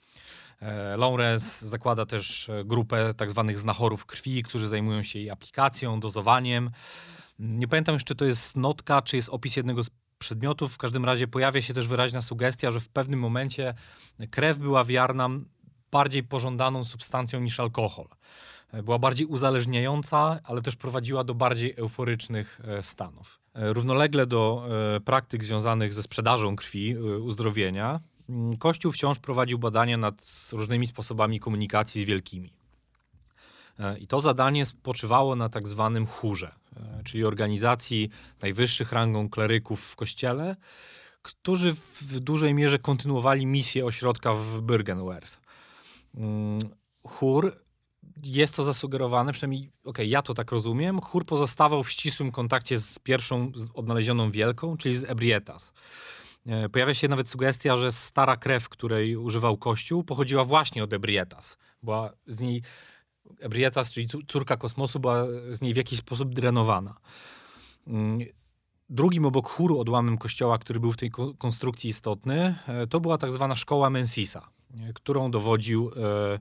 E, 0.61 0.97
Lawrence 0.97 1.69
zakłada 1.69 2.07
też 2.07 2.51
grupę 2.65 3.15
tak 3.15 3.31
zwanych 3.31 3.59
znachorów 3.59 4.07
krwi, 4.07 4.43
którzy 4.43 4.69
zajmują 4.69 5.03
się 5.03 5.19
jej 5.19 5.31
aplikacją, 5.31 6.01
dozowaniem. 6.01 6.71
Nie 7.39 7.69
pamiętam 7.69 7.93
jeszcze, 7.93 8.09
czy 8.09 8.15
to 8.15 8.25
jest 8.25 8.57
notka, 8.57 9.03
czy 9.03 9.17
jest 9.17 9.29
opis 9.29 9.57
jednego 9.57 9.85
z 9.85 9.91
przedmiotów. 10.19 10.75
W 10.75 10.79
każdym 10.79 11.05
razie 11.05 11.29
pojawia 11.29 11.63
się 11.63 11.75
też 11.75 11.89
wyraźna 11.89 12.23
sugestia, 12.23 12.71
że 12.71 12.81
w 12.81 12.89
pewnym 12.89 13.21
momencie 13.21 13.75
krew 14.31 14.59
była 14.59 14.85
w 14.85 14.91
Jarnam 14.91 15.45
bardziej 15.91 16.23
pożądaną 16.23 16.85
substancją 16.85 17.41
niż 17.41 17.61
alkohol. 17.61 18.07
Była 18.83 18.99
bardziej 18.99 19.27
uzależniająca, 19.27 20.41
ale 20.45 20.63
też 20.63 20.77
prowadziła 20.77 21.25
do 21.25 21.35
bardziej 21.35 21.75
euforycznych 21.77 22.61
e, 22.65 22.83
stanów. 22.83 23.41
E, 23.55 23.73
Równolegle 23.73 24.27
do 24.27 24.67
e, 24.97 25.01
praktyk 25.01 25.45
związanych 25.45 25.95
ze 25.95 26.03
sprzedażą 26.03 26.57
krwi, 26.57 26.97
uzdrowienia, 26.99 28.01
mm, 28.29 28.57
Kościół 28.57 28.93
wciąż 28.93 29.19
prowadził 29.19 29.59
badania 29.59 29.97
nad 29.97 30.49
różnymi 30.53 30.87
sposobami 30.87 31.41
komunikacji 31.41 32.03
z 32.03 32.07
wielkimi. 32.07 32.53
I 34.01 34.07
to 34.07 34.21
zadanie 34.21 34.67
spoczywało 34.67 35.37
na 35.37 35.49
tak 35.49 35.69
zwanym 35.69 36.07
chórze, 36.07 36.53
czyli 37.05 37.25
organizacji 37.25 38.11
najwyższych 38.43 38.93
rangą 38.93 39.29
kleryków 39.29 39.81
w 39.85 39.97
kościele, 39.97 40.57
którzy 41.23 41.73
w- 41.75 42.21
dużej 42.21 42.55
mierze 42.55 42.79
kontynuowali 42.79 43.47
misję 43.47 43.85
ośrodka 43.87 44.35
w 44.35 44.61
Bergenwerth. 44.61 45.41
Mm, 46.15 46.59
Chór 47.07 47.64
jest 48.23 48.57
to 48.57 48.65
zasugerowane, 48.65 49.33
przynajmniej 49.33 49.71
okej, 49.85 50.11
ja 50.11 50.23
to 50.23 50.35
tak 50.35 50.53
rozumiem. 50.53 51.01
Chór 51.01 51.27
pozostawał 51.27 51.83
w 51.83 51.91
ścisłym 51.91 52.33
kontakcie 52.33 52.79
z 52.79 52.99
pierwszą 52.99 53.53
odnalezioną 53.75 54.31
wielką, 54.31 54.77
czyli 54.77 54.95
z 54.95 55.05
Ebrietas. 55.05 55.73
E, 56.47 56.69
Pojawia 56.69 56.95
się 56.95 57.09
nawet 57.09 57.29
sugestia, 57.29 57.77
że 57.77 57.93
stara 57.93 58.37
krew, 58.37 58.69
której 58.69 59.17
używał 59.17 59.57
Kościół, 59.57 60.05
pochodziła 60.05 60.45
właśnie 60.45 60.85
od 60.85 60.93
Ebrietas. 60.93 61.57
Była 61.83 62.13
z 62.27 62.41
niej 62.41 62.63
Ebrietas, 63.41 63.93
czyli 63.93 64.09
cór- 64.09 64.27
córka 64.29 64.57
kosmosu, 64.57 65.01
była 65.01 65.27
z 65.51 65.61
niej 65.61 65.75
w 65.75 65.77
jakiś 65.77 65.99
sposób 65.99 66.35
drenowana. 66.35 66.95
Mm, 67.87 68.19
Drugim 68.89 69.25
obok 69.27 69.49
chóru 69.49 69.81
odłamem 69.81 70.19
kościoła, 70.19 70.59
który 70.59 70.81
był 70.81 70.93
w 70.93 70.97
tej 70.97 71.11
ko- 71.11 71.35
konstrukcji 71.35 71.91
istotny, 71.91 72.59
e, 72.69 72.87
to 72.87 73.01
była 73.01 73.19
tak 73.19 73.33
zwana 73.33 73.55
szkoła 73.57 73.91
Mensisa, 73.91 74.49
nie, 74.71 74.93
którą 74.93 75.31
dowodził 75.31 75.91
e, 75.97 76.39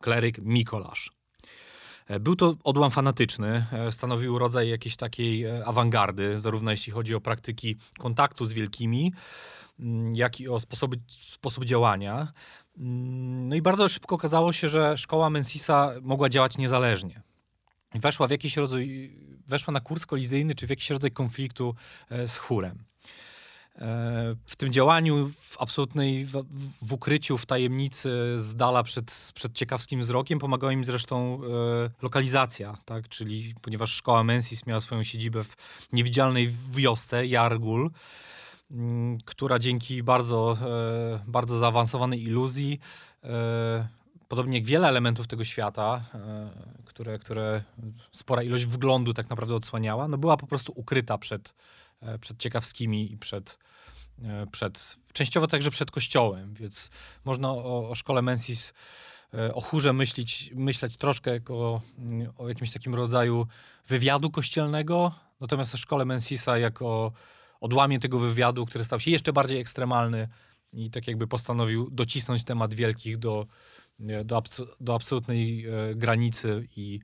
kleryk 0.00 0.38
Mikolasz. 0.38 1.10
E, 2.06 2.20
Był 2.20 2.36
to 2.36 2.54
odłam 2.64 2.90
fanatyczny, 2.90 3.66
e, 3.72 3.92
stanowił 3.92 4.38
rodzaj 4.38 4.68
jakiejś 4.68 4.96
takiej 4.96 5.44
e, 5.44 5.66
awangardy, 5.66 6.40
zarówno 6.40 6.70
jeśli 6.70 6.92
chodzi 6.92 7.14
o 7.14 7.20
praktyki 7.20 7.76
kontaktu 7.98 8.44
z 8.44 8.52
wielkimi, 8.52 9.12
mm, 9.80 10.16
jak 10.16 10.40
i 10.40 10.48
o 10.48 10.60
sposoby, 10.60 10.96
sposób 11.08 11.64
działania. 11.64 12.32
Mm, 12.78 13.48
No 13.48 13.56
i 13.56 13.62
bardzo 13.62 13.88
szybko 13.88 14.14
okazało 14.14 14.52
się, 14.52 14.68
że 14.68 14.98
szkoła 14.98 15.30
Mensisa 15.30 15.92
mogła 16.02 16.28
działać 16.28 16.58
niezależnie. 16.58 17.22
Weszła 17.94 18.26
w 18.26 18.30
jakiś 18.30 18.56
rodzaj, 18.56 19.10
weszła 19.46 19.72
na 19.72 19.80
kurs 19.80 20.06
kolizyjny, 20.06 20.54
czy 20.54 20.66
w 20.66 20.70
jakiś 20.70 20.90
rodzaj 20.90 21.10
konfliktu 21.10 21.74
z 22.26 22.36
chórem. 22.36 22.78
W 24.46 24.56
tym 24.56 24.72
działaniu, 24.72 25.30
w 25.36 25.56
absolutnej, 25.60 26.24
w, 26.24 26.44
w 26.82 26.92
ukryciu, 26.92 27.38
w 27.38 27.46
tajemnicy, 27.46 28.10
z 28.36 28.56
dala 28.56 28.82
przed, 28.82 29.32
przed 29.34 29.52
ciekawskim 29.52 30.00
wzrokiem, 30.00 30.38
pomagała 30.38 30.72
im 30.72 30.84
zresztą 30.84 31.40
e, 31.84 31.90
lokalizacja, 32.02 32.76
tak? 32.84 33.08
czyli 33.08 33.54
ponieważ 33.62 33.92
szkoła 33.92 34.24
Mensis 34.24 34.66
miała 34.66 34.80
swoją 34.80 35.02
siedzibę 35.02 35.44
w 35.44 35.56
niewidzialnej 35.92 36.48
wiosce, 36.70 37.26
Jargul, 37.26 37.90
m, 38.70 39.18
która 39.24 39.58
dzięki 39.58 40.02
bardzo, 40.02 40.56
e, 40.60 41.20
bardzo 41.26 41.58
zaawansowanej 41.58 42.22
iluzji, 42.22 42.80
e, 43.24 43.88
podobnie 44.28 44.58
jak 44.58 44.66
wiele 44.66 44.88
elementów 44.88 45.26
tego 45.26 45.44
świata, 45.44 46.00
e, 46.14 46.50
które, 46.84 47.18
które 47.18 47.62
spora 48.12 48.42
ilość 48.42 48.66
wglądu 48.66 49.14
tak 49.14 49.30
naprawdę 49.30 49.54
odsłaniała, 49.54 50.08
no 50.08 50.18
była 50.18 50.36
po 50.36 50.46
prostu 50.46 50.72
ukryta 50.76 51.18
przed, 51.18 51.54
przed 52.20 52.38
ciekawskimi 52.38 53.12
i 53.12 53.18
przed, 53.18 53.58
przed, 54.52 54.96
częściowo 55.12 55.46
także 55.46 55.70
przed 55.70 55.90
kościołem, 55.90 56.54
więc 56.54 56.90
można 57.24 57.50
o, 57.50 57.90
o 57.90 57.94
szkole 57.94 58.22
Mensis 58.22 58.72
o 59.54 59.60
chórze 59.60 59.92
myśleć, 59.92 60.50
myśleć 60.54 60.96
troszkę 60.96 61.30
jako 61.30 61.80
mm, 61.98 62.32
o 62.36 62.48
jakimś 62.48 62.72
takim 62.72 62.94
rodzaju 62.94 63.46
wywiadu 63.86 64.30
kościelnego, 64.30 65.12
natomiast 65.40 65.74
o 65.74 65.78
szkole 65.78 66.04
Mensisa 66.04 66.58
jako 66.58 67.12
odłamie 67.60 68.00
tego 68.00 68.18
wywiadu, 68.18 68.66
który 68.66 68.84
stał 68.84 69.00
się 69.00 69.10
jeszcze 69.10 69.32
bardziej 69.32 69.60
ekstremalny 69.60 70.28
i 70.72 70.90
tak 70.90 71.08
jakby 71.08 71.26
postanowił 71.26 71.90
docisnąć 71.90 72.44
temat 72.44 72.74
wielkich 72.74 73.16
do, 73.16 73.46
do, 74.24 74.42
do 74.80 74.94
absolutnej 74.94 75.66
e, 75.66 75.94
granicy 75.94 76.68
i, 76.76 77.00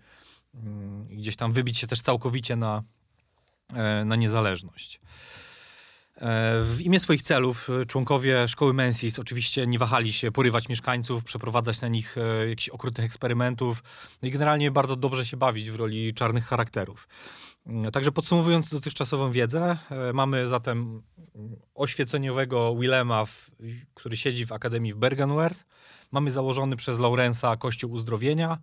mm, 0.55 1.11
i, 1.11 1.17
gdzieś 1.17 1.37
tam 1.37 1.53
wybić 1.53 1.79
się 1.79 1.87
też 1.87 2.01
całkowicie 2.01 2.57
na, 2.57 2.79
e, 2.79 2.83
na 4.05 4.17
niezależność. 4.17 5.01
E, 6.17 6.61
w 6.61 6.81
imię 6.81 7.01
swoich 7.01 7.23
celów 7.23 7.69
członkowie 7.89 8.49
szkoły 8.49 8.75
Mensis 8.75 9.19
oczywiście 9.19 9.67
nie 9.67 9.79
wahali 9.79 10.13
się 10.13 10.33
porywać 10.33 10.69
mieszkańców, 10.69 11.25
przeprowadzać 11.25 11.81
na 11.81 11.89
nich 11.89 12.17
jakichś 12.49 12.69
okrutnych 12.69 13.07
eksperymentów 13.07 13.83
no 14.23 14.29
i 14.29 14.31
generalnie 14.31 14.71
bardzo 14.71 14.97
dobrze 14.97 15.27
się 15.27 15.37
bawić 15.37 15.71
w 15.71 15.77
roli 15.77 16.15
czarnych 16.15 16.45
charakterów. 16.45 17.09
Także 17.93 18.13
podsumowując 18.13 18.71
dotychczasową 18.71 19.31
wiedzę, 19.31 19.77
e, 19.91 20.13
mamy 20.13 20.49
zatem 20.49 21.03
oświeceniowego 21.75 22.77
Willema, 22.77 23.25
który 23.95 24.17
siedzi 24.17 24.47
w 24.47 24.53
Akademii 24.53 24.93
w 24.93 24.97
Bergenwerth. 24.97 25.65
Mamy 26.13 26.31
założony 26.31 26.77
przez 26.77 26.99
Laurensa 26.99 27.57
Kościół 27.57 27.93
Uzdrowienia, 27.93 28.59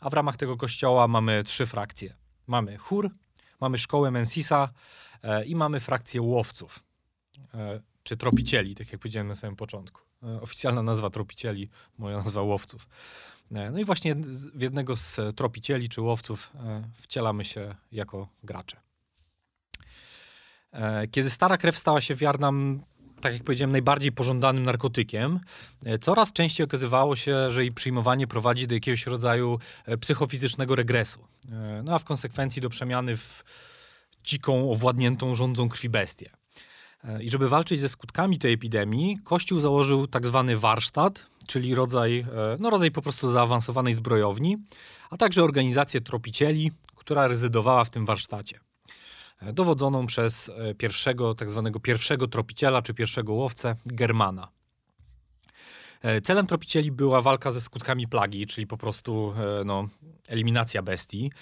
a 0.00 0.10
w 0.10 0.14
ramach 0.14 0.36
tego 0.36 0.56
kościoła 0.56 1.08
mamy 1.08 1.44
trzy 1.44 1.66
frakcje. 1.66 2.14
Mamy 2.46 2.76
chór, 2.76 3.10
mamy 3.60 3.78
szkołę 3.78 4.10
Mensisa 4.10 4.68
e, 5.22 5.44
i 5.44 5.56
mamy 5.56 5.80
frakcję 5.80 6.22
łowców, 6.22 6.84
e, 7.54 7.80
czy 8.02 8.16
tropicieli, 8.16 8.74
tak 8.74 8.92
jak 8.92 9.00
powiedziałem 9.00 9.28
na 9.28 9.34
samym 9.34 9.56
początku. 9.56 10.00
Oficjalna 10.40 10.82
nazwa 10.82 11.10
tropicieli, 11.10 11.68
moja 11.98 12.16
nazwa 12.16 12.42
łowców. 12.42 12.88
E, 13.52 13.70
no 13.70 13.78
i 13.78 13.84
właśnie 13.84 14.14
w 14.54 14.62
jednego 14.62 14.96
z 14.96 15.36
tropicieli 15.36 15.88
czy 15.88 16.00
łowców 16.00 16.52
e, 16.54 16.82
wcielamy 16.94 17.44
się 17.44 17.74
jako 17.92 18.28
gracze. 18.42 18.80
E, 20.72 21.08
kiedy 21.08 21.30
stara 21.30 21.56
krew 21.56 21.78
stała 21.78 22.00
się 22.00 22.14
w 22.14 22.20
Jarnam, 22.20 22.82
tak 23.26 23.34
jak 23.34 23.44
powiedziałem, 23.44 23.72
najbardziej 23.72 24.12
pożądanym 24.12 24.62
narkotykiem, 24.62 25.40
coraz 26.00 26.32
częściej 26.32 26.64
okazywało 26.64 27.16
się, 27.16 27.50
że 27.50 27.62
jej 27.62 27.72
przyjmowanie 27.72 28.26
prowadzi 28.26 28.66
do 28.66 28.74
jakiegoś 28.74 29.06
rodzaju 29.06 29.58
psychofizycznego 30.00 30.74
regresu. 30.74 31.24
No 31.84 31.94
a 31.94 31.98
w 31.98 32.04
konsekwencji 32.04 32.62
do 32.62 32.68
przemiany 32.68 33.16
w 33.16 33.44
dziką, 34.24 34.70
owładniętą 34.70 35.34
rządzą 35.34 35.68
krwi 35.68 35.88
bestię. 35.88 36.30
I 37.20 37.30
żeby 37.30 37.48
walczyć 37.48 37.80
ze 37.80 37.88
skutkami 37.88 38.38
tej 38.38 38.52
epidemii, 38.52 39.18
Kościół 39.24 39.60
założył 39.60 40.06
tak 40.06 40.26
zwany 40.26 40.56
warsztat, 40.56 41.26
czyli 41.46 41.74
rodzaj, 41.74 42.18
e, 42.18 42.56
no 42.58 42.70
rodzaj 42.70 42.90
po 42.90 43.02
prostu 43.02 43.28
zaawansowanej 43.28 43.92
zbrojowni, 43.92 44.56
a 45.10 45.16
także 45.16 45.44
organizację 45.44 46.00
tropicieli, 46.00 46.72
która 46.96 47.26
rezydowała 47.26 47.84
w 47.84 47.90
tym 47.90 48.06
warsztacie. 48.06 48.65
E, 49.42 49.52
dowodzoną 49.52 50.06
przez 50.06 50.48
e, 50.48 50.74
pierwszego, 50.74 51.34
tak 51.34 51.50
zwanego 51.50 51.80
pierwszego 51.80 52.28
tropiciela, 52.28 52.82
czy 52.82 52.94
pierwszego 52.94 53.32
łowcę, 53.32 53.74
Germana. 53.86 54.48
Celem 56.24 56.46
tropicieli 56.46 56.92
była 56.92 57.20
walka 57.20 57.50
ze 57.50 57.60
skutkami 57.60 58.08
plagi, 58.08 58.46
czyli 58.46 58.66
po 58.66 58.76
prostu 58.76 59.34
no, 59.64 59.84
eliminacja 60.28 60.82
bestii. 60.82 61.32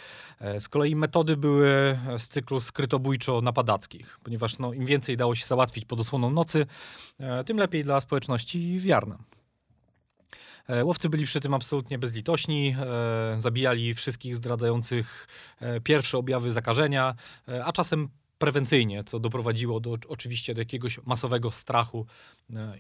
Z 0.58 0.68
kolei 0.68 0.96
metody 0.96 1.36
były 1.36 1.98
z 2.18 2.28
cyklu 2.28 2.60
skrytobójczo-napadackich, 2.60 4.18
ponieważ 4.22 4.58
no, 4.58 4.72
im 4.72 4.86
więcej 4.86 5.16
dało 5.16 5.34
się 5.34 5.46
załatwić 5.46 5.84
pod 5.84 6.00
osłoną 6.00 6.30
nocy, 6.30 6.66
tym 7.46 7.58
lepiej 7.58 7.84
dla 7.84 8.00
społeczności 8.00 8.78
wiarna. 8.78 9.18
E, 10.68 10.84
łowcy 10.84 11.08
byli 11.08 11.26
przy 11.26 11.40
tym 11.40 11.54
absolutnie 11.54 11.98
bezlitośni, 11.98 12.76
e, 12.80 13.40
zabijali 13.40 13.94
wszystkich 13.94 14.34
zdradzających 14.34 15.28
e, 15.60 15.80
pierwsze 15.80 16.18
objawy 16.18 16.50
zakażenia, 16.50 17.14
a 17.64 17.72
czasem 17.72 18.08
prewencyjnie, 18.38 19.04
co 19.04 19.20
doprowadziło 19.20 19.80
do, 19.80 19.96
oczywiście 20.08 20.54
do 20.54 20.60
jakiegoś 20.60 21.00
masowego 21.06 21.50
strachu 21.50 22.06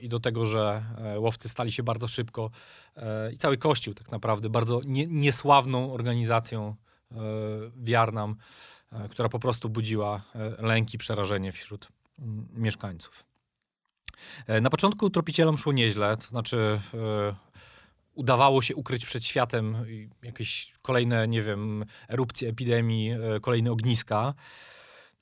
i 0.00 0.08
do 0.08 0.20
tego, 0.20 0.44
że 0.44 0.82
łowcy 1.16 1.48
stali 1.48 1.72
się 1.72 1.82
bardzo 1.82 2.08
szybko 2.08 2.50
i 3.32 3.36
cały 3.36 3.56
Kościół 3.56 3.94
tak 3.94 4.10
naprawdę 4.10 4.50
bardzo 4.50 4.80
nie, 4.84 5.06
niesławną 5.06 5.92
organizacją 5.92 6.76
wiarnam, 7.76 8.36
która 9.10 9.28
po 9.28 9.38
prostu 9.38 9.68
budziła 9.68 10.22
lęki, 10.58 10.98
przerażenie 10.98 11.52
wśród 11.52 11.88
mieszkańców. 12.52 13.24
Na 14.62 14.70
początku 14.70 15.10
tropicielom 15.10 15.58
szło 15.58 15.72
nieźle, 15.72 16.16
to 16.16 16.26
znaczy 16.26 16.80
udawało 18.14 18.62
się 18.62 18.74
ukryć 18.74 19.06
przed 19.06 19.24
światem 19.24 19.76
jakieś 20.22 20.72
kolejne, 20.82 21.28
nie 21.28 21.42
wiem, 21.42 21.84
erupcje 22.08 22.48
epidemii, 22.48 23.10
e, 23.10 23.40
kolejne 23.40 23.72
ogniska. 23.72 24.34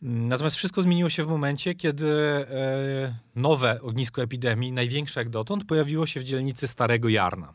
Natomiast 0.02 0.56
wszystko 0.56 0.82
zmieniło 0.82 1.10
się 1.10 1.24
w 1.24 1.28
momencie, 1.28 1.74
kiedy 1.74 2.10
e, 2.10 3.14
nowe 3.36 3.80
ognisko 3.80 4.22
epidemii, 4.22 4.72
największe 4.72 5.20
jak 5.20 5.28
dotąd, 5.28 5.64
pojawiło 5.64 6.06
się 6.06 6.20
w 6.20 6.24
dzielnicy 6.24 6.68
Starego 6.68 7.08
Jarna. 7.08 7.52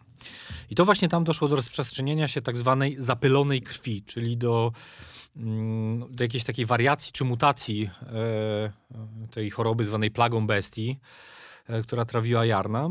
I 0.69 0.75
to 0.75 0.85
właśnie 0.85 1.09
tam 1.09 1.23
doszło 1.23 1.47
do 1.47 1.55
rozprzestrzenienia 1.55 2.27
się 2.27 2.41
tak 2.41 2.57
zwanej 2.57 2.95
zapylonej 2.99 3.61
krwi, 3.61 4.01
czyli 4.01 4.37
do, 4.37 4.71
mm, 5.35 6.05
do 6.09 6.23
jakiejś 6.23 6.43
takiej 6.43 6.65
wariacji 6.65 7.13
czy 7.13 7.25
mutacji 7.25 7.89
e, 8.01 9.27
tej 9.31 9.49
choroby 9.49 9.85
zwanej 9.85 10.11
plagą 10.11 10.47
bestii, 10.47 10.99
która 11.83 12.05
trawiła 12.05 12.45
Jarna, 12.45 12.89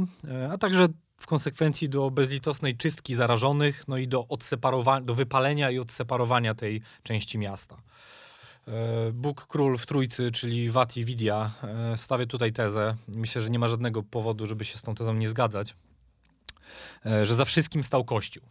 a 0.51 0.59
także 0.59 0.89
w 1.17 1.27
konsekwencji 1.27 1.89
do 1.89 2.11
bezlitosnej 2.11 2.77
czystki 2.77 3.15
zarażonych, 3.15 3.89
no 3.89 3.97
i 3.97 4.09
do, 4.09 4.29
odseparowania, 4.29 5.07
do 5.07 5.15
wypalenia 5.15 5.71
i 5.71 5.79
odseparowania 5.79 6.55
tej 6.55 6.83
części 7.03 7.39
miasta. 7.39 7.83
E, 8.69 9.13
Bóg 9.13 9.47
Król 9.47 9.79
w 9.79 9.87
Trójcy, 9.87 10.31
czyli 10.31 10.71
Vati 10.71 11.05
Vidya, 11.05 11.51
e, 11.63 11.97
stawia 11.97 12.27
tutaj 12.27 12.53
tezę, 12.53 12.97
myślę, 13.09 13.41
że 13.41 13.51
nie 13.51 13.59
ma 13.59 13.69
żadnego 13.69 14.03
powodu, 14.03 14.47
żeby 14.47 14.65
się 14.65 14.79
z 14.79 14.83
tą 14.83 14.95
tezą 14.95 15.15
nie 15.15 15.29
zgadzać, 15.29 15.75
e, 17.07 17.27
że 17.27 17.35
za 17.35 17.45
wszystkim 17.45 17.85
stał 17.85 18.05
Kościół. 18.05 18.43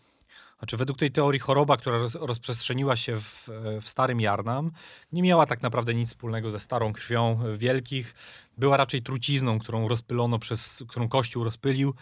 Znaczy, 0.60 0.78
według 0.78 0.99
tej 0.99 1.12
teorii 1.12 1.39
choroba, 1.39 1.78
która 1.78 1.97
rozprzestrzeniła 2.19 2.95
się 2.95 3.19
w, 3.19 3.49
w 3.82 3.88
Starym 3.88 4.21
Jarnam, 4.21 4.71
nie 5.12 5.21
miała 5.21 5.45
tak 5.45 5.62
naprawdę 5.62 5.95
nic 5.95 6.10
wspólnego 6.10 6.51
ze 6.51 6.60
starą 6.60 6.93
krwią 6.93 7.39
wielkich. 7.58 8.15
Była 8.58 8.78
raczej 8.78 9.01
trucizną, 9.01 9.60
którą 9.60 9.88
rozpylono 9.88 10.39
przez, 10.39 10.84
którą 10.88 11.10
Kościół 11.10 11.43
rozpylił, 11.43 11.93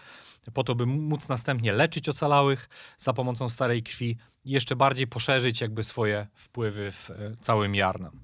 po 0.54 0.64
to, 0.64 0.76
by 0.76 0.86
móc 0.86 1.28
następnie 1.28 1.74
leczyć 1.74 2.10
ocalałych 2.10 2.70
za 2.98 3.14
pomocą 3.14 3.50
starej 3.50 3.84
krwi 3.84 4.18
i 4.46 4.52
jeszcze 4.52 4.76
bardziej 4.76 5.08
poszerzyć 5.08 5.62
jakby 5.62 5.84
swoje 5.84 6.28
wpływy 6.36 6.92
w 6.92 7.10
e, 7.10 7.36
całym 7.42 7.76
Jarnam. 7.76 8.20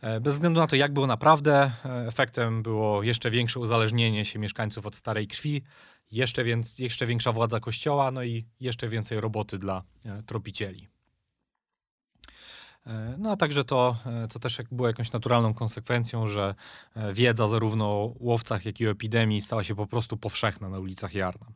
E, 0.00 0.20
bez 0.20 0.34
względu 0.34 0.60
na 0.60 0.66
to, 0.66 0.76
jak 0.76 0.92
było 0.92 1.06
naprawdę, 1.06 1.72
e, 1.84 2.06
efektem 2.06 2.62
było 2.62 3.02
jeszcze 3.02 3.30
większe 3.30 3.60
uzależnienie 3.60 4.24
się 4.24 4.38
mieszkańców 4.38 4.86
od 4.86 4.94
starej 4.96 5.26
krwi, 5.26 5.62
jeszcze, 6.12 6.44
więc, 6.44 6.78
jeszcze 6.78 7.06
większa 7.06 7.32
władza 7.32 7.60
kościoła, 7.60 8.10
no 8.10 8.22
i 8.22 8.44
jeszcze 8.60 8.88
więcej 8.88 9.20
roboty 9.20 9.58
dla 9.58 9.82
tropicieli. 10.26 10.88
E, 12.86 13.14
no 13.18 13.30
a 13.30 13.36
także 13.36 13.64
to, 13.64 13.96
e, 14.06 14.28
to 14.28 14.38
też 14.38 14.58
było 14.70 14.88
jakąś 14.88 15.12
naturalną 15.12 15.54
konsekwencją, 15.54 16.28
że 16.28 16.54
wiedza 17.12 17.48
zarówno 17.48 17.86
o 17.86 18.14
łowcach, 18.20 18.64
jak 18.64 18.80
i 18.80 18.86
o 18.86 18.90
epidemii 18.90 19.40
stała 19.40 19.64
się 19.64 19.74
po 19.74 19.86
prostu 19.86 20.16
powszechna 20.16 20.68
na 20.68 20.78
ulicach 20.78 21.14
Jarna. 21.14 21.46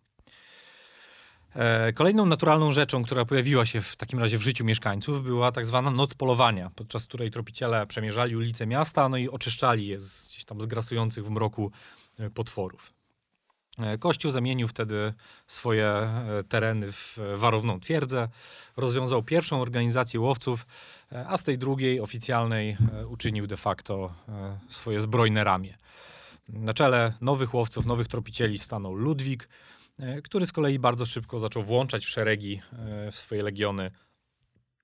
Kolejną 1.94 2.26
naturalną 2.26 2.72
rzeczą, 2.72 3.04
która 3.04 3.24
pojawiła 3.24 3.66
się 3.66 3.80
w 3.80 3.96
takim 3.96 4.18
razie 4.18 4.38
w 4.38 4.42
życiu 4.42 4.64
mieszkańców, 4.64 5.22
była 5.22 5.52
tak 5.52 5.66
zwana 5.66 5.90
noc 5.90 6.14
polowania, 6.14 6.70
podczas 6.74 7.06
której 7.06 7.30
tropiciele 7.30 7.86
przemierzali 7.86 8.36
ulice 8.36 8.66
miasta, 8.66 9.08
no 9.08 9.16
i 9.16 9.28
oczyszczali 9.28 9.86
je 9.86 10.00
z 10.00 10.28
gdzieś 10.28 10.44
tam 10.44 10.60
z 10.60 10.66
grasujących 10.66 11.26
w 11.26 11.30
mroku 11.30 11.70
potworów. 12.34 12.95
E, 13.78 13.98
Kościół 13.98 14.30
zamienił 14.30 14.68
wtedy 14.68 15.14
swoje 15.46 15.86
e, 15.86 16.44
tereny 16.48 16.92
w 16.92 17.18
warowną 17.34 17.80
twierdzę, 17.80 18.28
rozwiązał 18.76 19.22
pierwszą 19.22 19.60
organizację 19.60 20.20
łowców, 20.20 20.66
e, 21.12 21.26
a 21.28 21.38
z 21.38 21.44
tej 21.44 21.58
drugiej, 21.58 22.00
oficjalnej, 22.00 22.76
uczynił 23.08 23.46
de 23.46 23.56
facto 23.56 24.14
swoje 24.68 25.00
zbrojne 25.00 25.44
ramię. 25.44 25.76
Na 26.48 26.74
czele 26.74 27.12
nowych 27.20 27.54
łowców, 27.54 27.86
nowych 27.86 28.08
tropicieli 28.08 28.58
stanął 28.58 28.94
Ludwik, 28.94 29.48
który 30.24 30.46
z 30.46 30.52
kolei 30.52 30.78
bardzo 30.78 31.06
szybko 31.06 31.38
zaczął 31.38 31.62
włączać 31.62 32.06
w 32.06 32.10
szeregi 32.10 32.60
w 33.12 33.16
swoje 33.16 33.42
legiony 33.42 33.90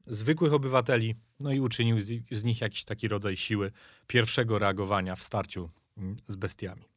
zwykłych 0.07 0.53
obywateli, 0.53 1.15
no 1.41 1.53
i 1.53 1.61
uczynił 1.61 2.01
z 2.31 2.45
nich 2.45 2.61
jakiś 2.61 2.85
taki 2.85 3.09
rodzaj 3.09 3.37
siły 3.37 3.73
pierwszego 4.07 4.59
reagowania 4.59 5.17
w 5.17 5.23
starciu 5.23 5.69
mm, 5.97 6.17
z 6.29 6.37
bestiami. 6.37 6.92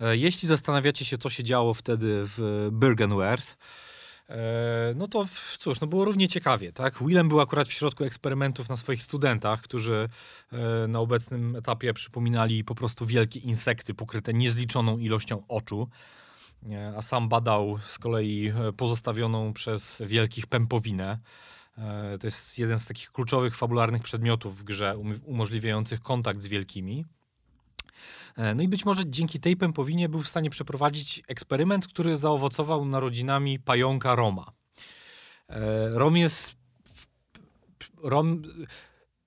E, 0.00 0.16
jeśli 0.16 0.48
zastanawiacie 0.48 1.04
się, 1.04 1.18
co 1.18 1.30
się 1.30 1.44
działo 1.44 1.74
wtedy 1.74 2.20
w 2.24 2.68
Bergenwerth, 2.72 3.56
no 4.94 5.08
to 5.08 5.26
cóż, 5.58 5.80
no 5.80 5.86
było 5.86 6.04
równie 6.04 6.28
ciekawie, 6.28 6.72
tak? 6.72 6.98
Willem 6.98 7.28
był 7.28 7.40
akurat 7.40 7.68
w 7.68 7.72
środku 7.72 8.04
eksperymentów 8.04 8.68
na 8.68 8.76
swoich 8.76 9.02
studentach, 9.02 9.60
którzy 9.60 10.08
na 10.88 11.00
obecnym 11.00 11.56
etapie 11.56 11.94
przypominali 11.94 12.64
po 12.64 12.74
prostu 12.74 13.06
wielkie 13.06 13.40
insekty 13.40 13.94
pokryte 13.94 14.34
niezliczoną 14.34 14.98
ilością 14.98 15.42
oczu 15.48 15.88
a 16.96 17.02
sam 17.02 17.28
badał 17.28 17.78
z 17.78 17.98
kolei 17.98 18.52
pozostawioną 18.76 19.52
przez 19.52 20.02
wielkich 20.06 20.46
pępowinę. 20.46 21.18
E, 21.78 22.18
to 22.18 22.26
jest 22.26 22.58
jeden 22.58 22.78
z 22.78 22.86
takich 22.86 23.12
kluczowych 23.12 23.56
fabularnych 23.56 24.02
przedmiotów 24.02 24.56
w 24.58 24.64
grze, 24.64 24.96
um 24.96 25.12
umożliwiających 25.24 26.00
kontakt 26.00 26.42
z 26.42 26.46
wielkimi. 26.46 27.04
E, 28.36 28.54
no 28.54 28.62
i 28.62 28.68
być 28.68 28.84
może 28.84 29.02
dzięki 29.06 29.40
tej 29.40 29.56
pępowinie 29.56 30.08
był 30.08 30.20
w 30.20 30.28
stanie 30.28 30.50
przeprowadzić 30.50 31.22
eksperyment, 31.28 31.86
który 31.86 32.16
zaowocował 32.16 32.84
narodzinami 32.84 33.58
pająka 33.58 34.14
Roma. 34.14 34.52
E, 35.48 35.88
Rom 35.88 36.16
jest. 36.16 36.56
Rom, 38.02 38.42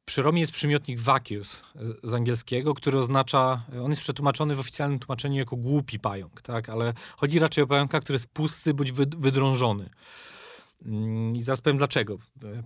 przy 0.06 0.22
Romie 0.22 0.42
jest 0.42 0.54
przymiotnik 0.54 1.00
vacuous 1.00 1.64
z 2.04 2.14
angielskiego, 2.14 2.74
który 2.74 2.98
oznacza, 2.98 3.62
on 3.84 3.90
jest 3.90 4.02
przetłumaczony 4.02 4.56
w 4.56 4.60
oficjalnym 4.60 5.00
tłumaczeniu 5.00 5.38
jako 5.38 5.56
głupi 5.56 6.00
pająk, 6.00 6.42
tak? 6.42 6.70
ale 6.70 6.94
chodzi 7.18 7.40
raczej 7.40 7.64
o 7.64 7.68
pająka, 7.68 8.00
który 8.00 8.16
jest 8.16 8.28
pusty 8.28 8.74
bądź 8.74 8.92
wydrążony. 8.92 9.90
Mm, 10.86 11.36
I 11.36 11.42
zaraz 11.42 11.62
powiem 11.62 11.78
dlaczego. 11.78 12.18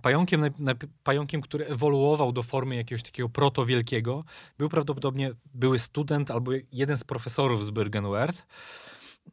Pająkiem, 0.02 0.44
pająkiem, 1.02 1.40
który 1.40 1.66
ewoluował 1.66 2.32
do 2.32 2.42
formy 2.42 2.76
jakiegoś 2.76 3.02
takiego 3.02 3.28
proto-wielkiego, 3.28 4.24
był 4.58 4.68
prawdopodobnie 4.68 5.30
były 5.54 5.78
student 5.78 6.30
albo 6.30 6.52
jeden 6.72 6.96
z 6.96 7.04
profesorów 7.04 7.64
z 7.64 7.70
Bergenwerth. 7.70 8.46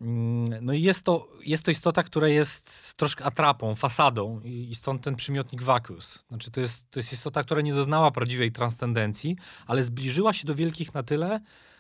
Mm, 0.02 0.66
no 0.66 0.74
i 0.74 0.82
jest 0.82 1.04
to, 1.04 1.28
jest 1.46 1.66
to 1.66 1.72
istota, 1.72 2.04
która 2.04 2.28
jest 2.28 2.94
troszkę 2.94 3.24
atrapą, 3.26 3.76
fasadą 3.76 4.42
i, 4.44 4.76
stąd 4.76 5.04
ten 5.04 5.16
przymiotnik 5.16 5.64
vacuous. 5.64 6.26
Znaczy 6.28 6.52
to 6.52 6.62
jest, 6.62 6.90
to 6.90 7.00
jest 7.00 7.14
istota, 7.14 7.44
która 7.44 7.62
nie 7.62 7.74
doznała 7.74 8.12
prawdziwej 8.12 8.52
transcendencji, 8.52 9.36
ale 9.68 9.84
zbliżyła 9.84 10.34
się 10.34 10.48
do 10.48 10.56
wielkich 10.56 10.94
na 10.94 11.04
tyle, 11.04 11.40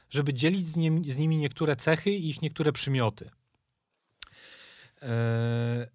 żeby 0.10 0.34
dzielić 0.34 0.68
z, 0.68 0.78
nim, 0.78 1.06
z 1.06 1.18
nimi 1.18 1.38
niektóre 1.38 1.76
cechy 1.76 2.12
i 2.12 2.30
ich 2.30 2.42
niektóre 2.42 2.72
przymioty. 2.72 3.32
Eee, 5.02 5.88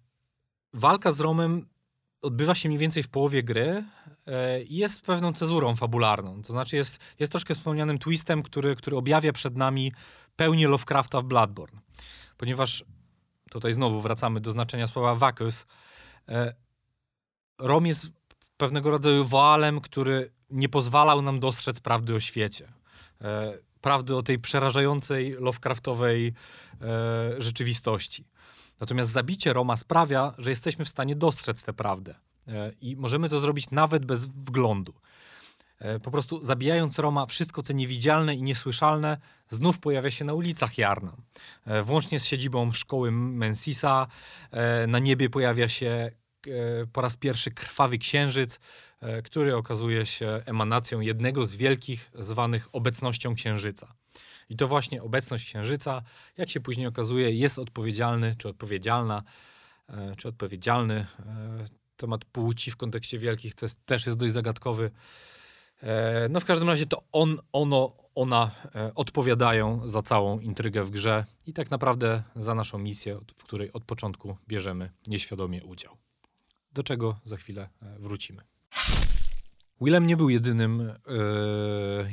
walka 0.77 1.11
z 1.11 1.19
Romem 1.19 1.67
odbywa 2.21 2.55
się 2.55 2.69
mniej 2.69 2.79
więcej 2.79 3.03
w 3.03 3.09
połowie 3.09 3.43
gry 3.43 3.83
e, 4.27 4.63
i 4.63 4.75
jest 4.75 5.01
pewną 5.01 5.33
cezurą 5.33 5.75
fabularną. 5.75 6.41
To 6.41 6.53
znaczy 6.53 6.75
jest, 6.75 6.99
jest 7.19 7.31
troszkę 7.31 7.55
wspomnianym 7.55 7.99
twistem, 7.99 8.43
który, 8.43 8.75
który 8.75 8.97
objawia 8.97 9.33
przed 9.33 9.57
nami 9.57 9.91
pełnię 10.35 10.67
Lovecrafta 10.67 11.21
w 11.21 11.23
Bloodborne. 11.23 11.79
Ponieważ 12.37 12.83
tutaj 13.49 13.73
znowu 13.73 14.01
wracamy 14.01 14.39
do 14.39 14.51
znaczenia 14.51 14.87
słowa 14.87 15.15
vacuous. 15.15 15.65
E, 16.29 16.53
Rom 17.59 17.85
jest 17.85 18.11
pewnego 18.57 18.91
rodzaju 18.91 19.23
woalem, 19.23 19.81
który 19.81 20.31
nie 20.49 20.69
pozwalał 20.69 21.21
nam 21.21 21.39
dostrzec 21.39 21.79
prawdy 21.79 22.15
o 22.15 22.19
świecie. 22.19 22.73
E, 23.21 23.57
prawdy 23.81 24.15
o 24.15 24.23
tej 24.23 24.39
przerażającej 24.39 25.31
Lovecraftowej 25.39 26.33
rzeczywistości. 27.37 28.25
Natomiast 28.79 29.11
zabicie 29.11 29.53
Roma 29.53 29.77
sprawia, 29.77 30.33
że 30.37 30.49
jesteśmy 30.49 30.85
w 30.85 30.89
stanie 30.89 31.15
dostrzec 31.15 31.63
tę 31.63 31.73
prawdę. 31.73 32.15
E, 32.47 32.71
I 32.81 32.95
możemy 32.95 33.29
to 33.29 33.39
zrobić 33.39 33.71
nawet 33.71 34.05
bez 34.05 34.25
wglądu. 34.25 34.93
E, 35.79 35.99
po 35.99 36.11
prostu 36.11 36.43
zabijając 36.43 36.99
Roma, 36.99 37.25
wszystko 37.25 37.63
co 37.63 37.73
niewidzialne 37.73 38.35
i 38.35 38.41
niesłyszalne 38.41 39.17
znów 39.49 39.79
pojawia 39.79 40.11
się 40.11 40.25
na 40.25 40.33
ulicach 40.33 40.77
Jarna. 40.77 41.17
E, 41.65 41.81
włącznie 41.81 42.19
z 42.19 42.25
siedzibą 42.25 42.71
szkoły 42.71 43.11
Mensisa. 43.11 44.07
Na 44.87 44.99
niebie 44.99 45.29
pojawia 45.29 45.67
się 45.67 46.11
po 46.93 47.01
raz 47.01 47.17
pierwszy 47.17 47.51
krwawy 47.51 47.97
księżyc, 47.97 48.59
który 49.23 49.55
okazuje 49.55 50.05
się 50.05 50.41
emanacją 50.45 50.99
jednego 50.99 51.45
z 51.45 51.55
wielkich 51.55 52.11
zwanych 52.13 52.69
obecnością 52.75 53.35
księżyca. 53.35 53.93
I 54.49 54.55
to 54.55 54.67
właśnie 54.67 55.03
obecność 55.03 55.45
Księżyca, 55.45 56.01
jak 56.37 56.49
się 56.49 56.59
później 56.59 56.87
okazuje, 56.87 57.31
jest 57.31 57.59
odpowiedzialny, 57.59 58.35
czy 58.37 58.49
odpowiedzialna, 58.49 59.23
e, 59.89 60.15
czy 60.17 60.27
odpowiedzialny. 60.27 60.95
E, 60.95 61.65
temat 61.97 62.25
płci 62.25 62.71
w 62.71 62.77
kontekście 62.77 63.17
wielkich 63.17 63.55
to 63.55 63.65
jest, 63.65 63.85
też 63.85 64.05
jest 64.05 64.17
dość 64.17 64.33
zagadkowy. 64.33 64.91
E, 65.83 66.27
no 66.29 66.39
w 66.39 66.45
każdym 66.45 66.69
razie 66.69 66.85
to 66.85 67.03
on, 67.11 67.37
ono, 67.51 67.93
ona 68.15 68.51
odpowiadają 68.95 69.87
za 69.87 70.01
całą 70.01 70.39
intrygę 70.39 70.83
w 70.83 70.89
grze 70.89 71.25
i 71.45 71.53
tak 71.53 71.71
naprawdę 71.71 72.23
za 72.35 72.55
naszą 72.55 72.77
misję, 72.77 73.19
w 73.37 73.43
której 73.43 73.73
od 73.73 73.83
początku 73.83 74.37
bierzemy 74.47 74.91
nieświadomie 75.07 75.63
udział. 75.63 75.97
Do 76.71 76.83
czego 76.83 77.19
za 77.23 77.37
chwilę 77.37 77.69
wrócimy. 77.81 78.56
Willem 79.81 80.07
nie 80.07 80.17
był 80.17 80.29
jedynym, 80.29 80.81
e, 80.81 80.93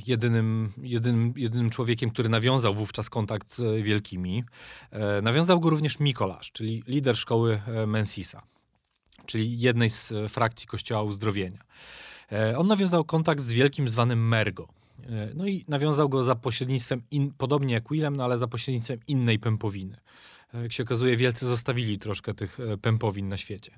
jedynym, 0.07 0.73
jedynym, 0.83 1.33
jedynym 1.37 1.71
człowiekiem, 1.71 2.11
który 2.11 2.29
nawiązał 2.29 2.75
wówczas 2.75 3.11
kontakt 3.11 3.55
z 3.55 3.85
wielkimi. 3.85 4.45
E, 4.91 5.23
nawiązał 5.23 5.61
go 5.61 5.71
również 5.71 6.01
Mikolasz, 6.01 6.53
czyli 6.53 6.83
lider 6.87 7.17
szkoły 7.17 7.61
e, 7.67 7.87
Mensisa, 7.87 8.43
czyli 9.27 9.61
jednej 9.61 9.91
z 9.91 10.13
frakcji 10.29 10.67
Kościoła 10.67 11.03
Uzdrowienia. 11.03 11.65
E, 12.33 12.59
on 12.59 12.67
nawiązał 12.67 13.05
kontakt 13.05 13.41
z 13.41 13.53
wielkim 13.53 13.89
zwanym 13.89 14.29
Mergo. 14.29 14.69
No 15.35 15.47
i 15.47 15.65
nawiązał 15.69 16.09
go 16.09 16.23
za 16.23 16.35
pośrednictwem, 16.35 17.03
in, 17.11 17.33
podobnie 17.39 17.75
jak 17.75 17.89
Willem, 17.91 18.17
no 18.17 18.25
ale 18.25 18.39
za 18.39 18.49
pośrednictwem 18.49 19.01
innej 19.07 19.39
pępowiny. 19.39 19.97
Jak 20.63 20.73
się 20.73 20.83
okazuje, 20.83 21.17
wielcy 21.17 21.47
zostawili 21.47 21.99
troszkę 21.99 22.35
tych 22.35 22.59
pępowin 22.83 23.29
na 23.29 23.37
świecie. 23.37 23.73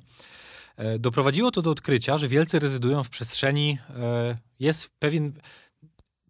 E, 0.77 0.99
doprowadziło 0.99 1.51
to 1.51 1.63
do 1.63 1.71
odkrycia, 1.71 2.19
że 2.19 2.29
wielcy 2.29 2.59
rezydują 2.59 3.05
w 3.05 3.11
przestrzeni, 3.11 3.79
e, 3.91 4.39
jest 4.59 4.91
pewien, 4.99 5.33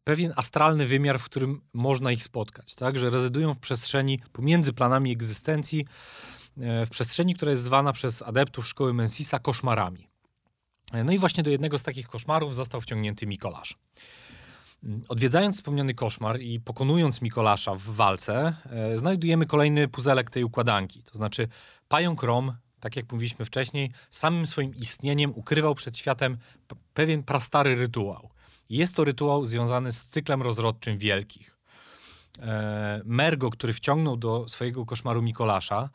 pewien 0.04 0.32
astralny 0.36 0.86
wymiar, 0.86 1.18
w 1.18 1.24
którym 1.24 1.60
można 1.72 2.12
ich 2.12 2.22
spotkać, 2.22 2.74
tak? 2.74 2.98
że 2.98 3.10
rezydują 3.10 3.54
w 3.54 3.58
przestrzeni 3.58 4.20
pomiędzy 4.32 4.72
planami 4.72 5.12
egzystencji, 5.12 5.86
e, 6.60 6.86
w 6.86 6.90
przestrzeni, 6.90 7.34
która 7.34 7.50
jest 7.50 7.62
zwana 7.62 7.92
przez 7.92 8.22
adeptów 8.22 8.68
szkoły 8.68 8.94
Mensisa 8.94 9.38
koszmarami. 9.38 10.08
No 11.04 11.12
i 11.12 11.18
właśnie 11.18 11.42
do 11.42 11.50
jednego 11.50 11.78
z 11.78 11.82
takich 11.82 12.08
koszmarów 12.08 12.54
został 12.54 12.80
wciągnięty 12.80 13.26
Mikolasz. 13.26 13.76
Odwiedzając 15.08 15.56
wspomniany 15.56 15.94
koszmar 15.94 16.40
i 16.40 16.60
pokonując 16.60 17.22
Mikolasza 17.22 17.74
w 17.74 17.80
walce, 17.80 18.56
znajdujemy 18.94 19.46
kolejny 19.46 19.88
puzelek 19.88 20.30
tej 20.30 20.44
układanki. 20.44 21.02
To 21.02 21.16
znaczy 21.16 21.48
pająk 21.88 22.22
Rom 22.22 22.56
tak 22.86 22.96
jak 22.96 23.12
mówiliśmy 23.12 23.44
wcześniej, 23.44 23.90
samym 24.10 24.46
swoim 24.46 24.74
istnieniem 24.74 25.32
ukrywał 25.34 25.74
przed 25.74 25.96
światem 25.96 26.38
pewien 26.94 27.22
prastary 27.22 27.74
rytuał. 27.74 28.30
Jest 28.68 28.96
to 28.96 29.04
rytuał 29.04 29.46
związany 29.46 29.92
z 29.92 30.06
cyklem 30.06 30.42
rozrodczym 30.42 30.98
wielkich. 30.98 31.58
E, 32.38 33.02
Mergo, 33.04 33.50
który 33.50 33.72
wciągnął 33.72 34.16
do 34.16 34.48
swojego 34.48 34.86
koszmaru 34.86 35.22
Mikolasza 35.22 35.90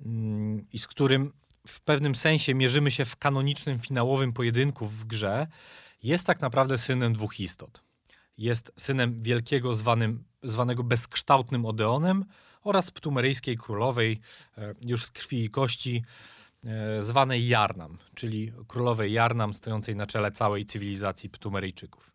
mm, 0.00 0.66
i 0.72 0.78
z 0.78 0.86
którym 0.86 1.32
w 1.66 1.80
pewnym 1.80 2.14
sensie 2.14 2.54
mierzymy 2.54 2.90
się 2.90 3.04
w 3.04 3.16
kanonicznym, 3.16 3.78
finałowym 3.78 4.32
pojedynku 4.32 4.86
w 4.86 5.04
grze, 5.04 5.46
jest 6.02 6.26
tak 6.26 6.40
naprawdę 6.40 6.78
synem 6.78 7.12
dwóch 7.12 7.40
istot. 7.40 7.82
Jest 8.38 8.72
synem 8.76 9.16
wielkiego 9.22 9.74
zwanym, 9.74 10.24
zwanego 10.42 10.84
bezkształtnym 10.84 11.66
Odeonem 11.66 12.24
oraz 12.68 12.90
ptumeryjskiej 12.90 13.56
królowej, 13.56 14.20
e, 14.58 14.74
już 14.86 15.04
z 15.04 15.10
krwi 15.10 15.44
i 15.44 15.50
kości, 15.50 16.02
e, 16.64 17.02
zwanej 17.02 17.48
Jarnam, 17.48 17.98
czyli 18.14 18.52
królowej 18.66 19.12
Jarnam 19.12 19.54
stojącej 19.54 19.96
na 19.96 20.06
czele 20.06 20.30
całej 20.30 20.64
cywilizacji 20.64 21.30
Ptumeryjczyków. 21.30 22.14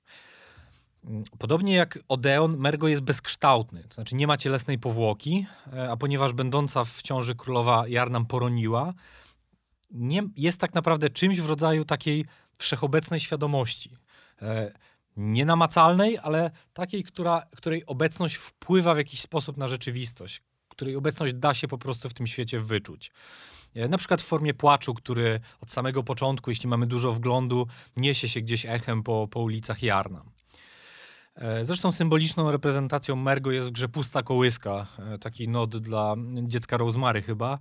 Mm, 1.05 1.23
podobnie 1.39 1.73
jak 1.73 1.99
Odeon, 2.07 2.57
Mergo 2.57 2.87
jest 2.87 3.01
bezkształtny, 3.01 3.83
to 3.83 3.95
znaczy 3.95 4.15
nie 4.15 4.27
ma 4.27 4.37
cielesnej 4.37 4.79
powłoki, 4.79 5.45
e, 5.73 5.91
a 5.91 5.97
ponieważ 5.97 6.33
będąca 6.33 6.83
w 6.83 7.01
ciąży 7.01 7.35
królowa 7.35 7.87
Jarnam 7.87 8.25
poroniła, 8.25 8.93
nie, 9.91 10.23
jest 10.37 10.59
tak 10.59 10.73
naprawdę 10.73 11.09
czymś 11.09 11.41
w 11.41 11.49
rodzaju 11.49 11.85
takiej 11.85 12.25
wszechobecnej 12.57 13.19
świadomości 13.19 13.97
nienamacalnej, 15.17 16.17
ale 16.23 16.51
takiej, 16.73 17.03
która, 17.03 17.45
której 17.55 17.85
obecność 17.85 18.35
wpływa 18.35 18.93
w 18.93 18.97
jakiś 18.97 19.21
sposób 19.21 19.57
na 19.57 19.67
rzeczywistość, 19.67 20.41
której 20.69 20.95
obecność 20.95 21.33
da 21.33 21.53
się 21.53 21.67
po 21.67 21.77
prostu 21.77 22.09
w 22.09 22.13
tym 22.13 22.27
świecie 22.27 22.59
wyczuć. 22.59 23.11
E, 23.75 23.87
na 23.87 23.97
przykład 23.97 24.21
w 24.21 24.25
formie 24.25 24.53
płaczu, 24.53 24.93
który 24.93 25.39
od 25.61 25.71
samego 25.71 26.03
początku, 26.03 26.49
jeśli 26.49 26.69
mamy 26.69 26.87
dużo 26.87 27.11
wglądu, 27.11 27.67
niesie 27.97 28.29
się 28.29 28.41
gdzieś 28.41 28.65
echem 28.65 29.03
po, 29.03 29.27
po 29.27 29.39
ulicach 29.39 29.83
Jarna. 29.83 30.21
E, 31.35 31.65
zresztą 31.65 31.91
symboliczną 31.91 32.51
reprezentacją 32.51 33.15
Mergo 33.15 33.51
jest 33.51 33.67
w 33.67 33.71
grze 33.71 33.89
pusta 33.89 34.23
kołyska, 34.23 34.87
e, 34.99 35.17
taki 35.17 35.47
nod 35.47 35.77
dla 35.77 36.15
dziecka 36.43 36.77
Rosemary 36.77 37.21
chyba. 37.21 37.59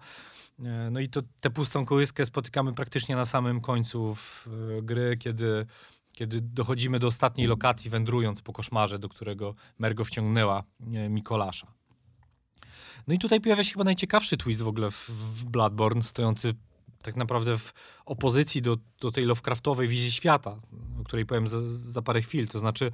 No 0.90 1.00
i 1.00 1.08
to, 1.08 1.20
tę 1.40 1.50
pustą 1.50 1.84
kołyskę 1.84 2.26
spotykamy 2.26 2.72
praktycznie 2.72 3.16
na 3.16 3.24
samym 3.24 3.60
końcu 3.60 4.16
gry, 4.82 5.16
kiedy 5.16 5.66
kiedy 6.12 6.40
dochodzimy 6.40 6.98
do 6.98 7.06
ostatniej 7.06 7.46
lokacji, 7.46 7.90
wędrując 7.90 8.42
po 8.42 8.52
koszmarze, 8.52 8.98
do 8.98 9.08
którego 9.08 9.54
Mergo 9.78 10.04
wciągnęła 10.04 10.64
Mikolasza. 11.10 11.72
No 13.06 13.14
i 13.14 13.18
tutaj 13.18 13.40
pojawia 13.40 13.64
się 13.64 13.72
chyba 13.72 13.84
najciekawszy 13.84 14.36
twist 14.36 14.62
w 14.62 14.68
ogóle 14.68 14.90
w, 14.90 15.10
w 15.10 15.44
Bloodborne, 15.44 16.02
stojący 16.02 16.54
tak 17.02 17.16
naprawdę 17.16 17.58
w 17.58 17.72
opozycji 18.06 18.62
do, 18.62 18.76
do 19.00 19.12
tej 19.12 19.24
Lovecraftowej 19.24 19.88
wizji 19.88 20.12
świata, 20.12 20.56
o 21.00 21.04
której 21.04 21.26
powiem 21.26 21.48
za, 21.48 21.60
za 21.70 22.02
parę 22.02 22.22
chwil. 22.22 22.48
To 22.48 22.58
znaczy, 22.58 22.92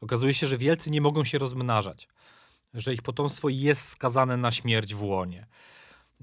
okazuje 0.00 0.34
się, 0.34 0.46
że 0.46 0.56
wielcy 0.56 0.90
nie 0.90 1.00
mogą 1.00 1.24
się 1.24 1.38
rozmnażać, 1.38 2.08
że 2.74 2.94
ich 2.94 3.02
potomstwo 3.02 3.48
jest 3.48 3.88
skazane 3.88 4.36
na 4.36 4.50
śmierć 4.50 4.94
w 4.94 5.02
łonie. 5.02 5.46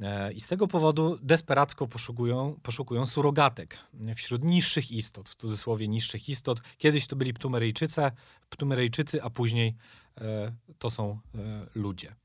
E, 0.01 0.33
I 0.33 0.41
z 0.41 0.47
tego 0.47 0.67
powodu 0.67 1.17
desperacko 1.21 1.87
poszukują, 1.87 2.59
poszukują 2.63 3.05
surogatek 3.05 3.77
wśród 4.15 4.43
niższych 4.43 4.91
istot, 4.91 5.29
w 5.29 5.35
cudzysłowie 5.35 5.87
niższych 5.87 6.29
istot. 6.29 6.61
Kiedyś 6.77 7.07
to 7.07 7.15
byli 7.15 7.33
Ptumeryjczycy, 7.33 8.01
Ptumeryjczycy 8.49 9.23
a 9.23 9.29
później 9.29 9.75
e, 10.17 10.51
to 10.79 10.89
są 10.89 11.19
e, 11.35 11.39
ludzie. 11.75 12.15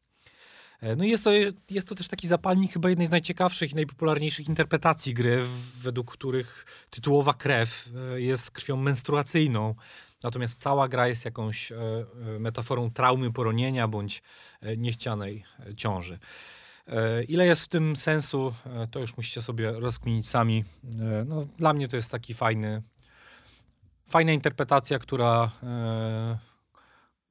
No 0.96 1.04
i 1.04 1.10
jest 1.10 1.24
to, 1.24 1.30
jest 1.70 1.88
to 1.88 1.94
też 1.94 2.08
taki 2.08 2.28
zapalnik 2.28 2.72
chyba 2.72 2.88
jednej 2.88 3.06
z 3.06 3.10
najciekawszych 3.10 3.72
i 3.72 3.74
najpopularniejszych 3.74 4.48
interpretacji 4.48 5.14
gry, 5.14 5.44
według 5.82 6.12
których 6.12 6.66
tytułowa 6.90 7.34
krew 7.34 7.90
jest 8.16 8.50
krwią 8.50 8.76
menstruacyjną, 8.76 9.74
natomiast 10.22 10.62
cała 10.62 10.88
gra 10.88 11.08
jest 11.08 11.24
jakąś 11.24 11.72
metaforą 12.38 12.90
traumy 12.90 13.32
poronienia 13.32 13.88
bądź 13.88 14.22
niechcianej 14.76 15.44
ciąży. 15.76 16.18
Ile 17.28 17.46
jest 17.46 17.62
w 17.62 17.68
tym 17.68 17.96
sensu, 17.96 18.54
to 18.90 19.00
już 19.00 19.16
musicie 19.16 19.42
sobie 19.42 19.72
rozkminić 19.72 20.28
sami. 20.28 20.64
No, 21.26 21.46
dla 21.56 21.72
mnie 21.72 21.88
to 21.88 21.96
jest 21.96 22.10
taki 22.10 22.34
fajny, 22.34 22.82
fajna 24.08 24.32
interpretacja, 24.32 24.98
która 24.98 25.50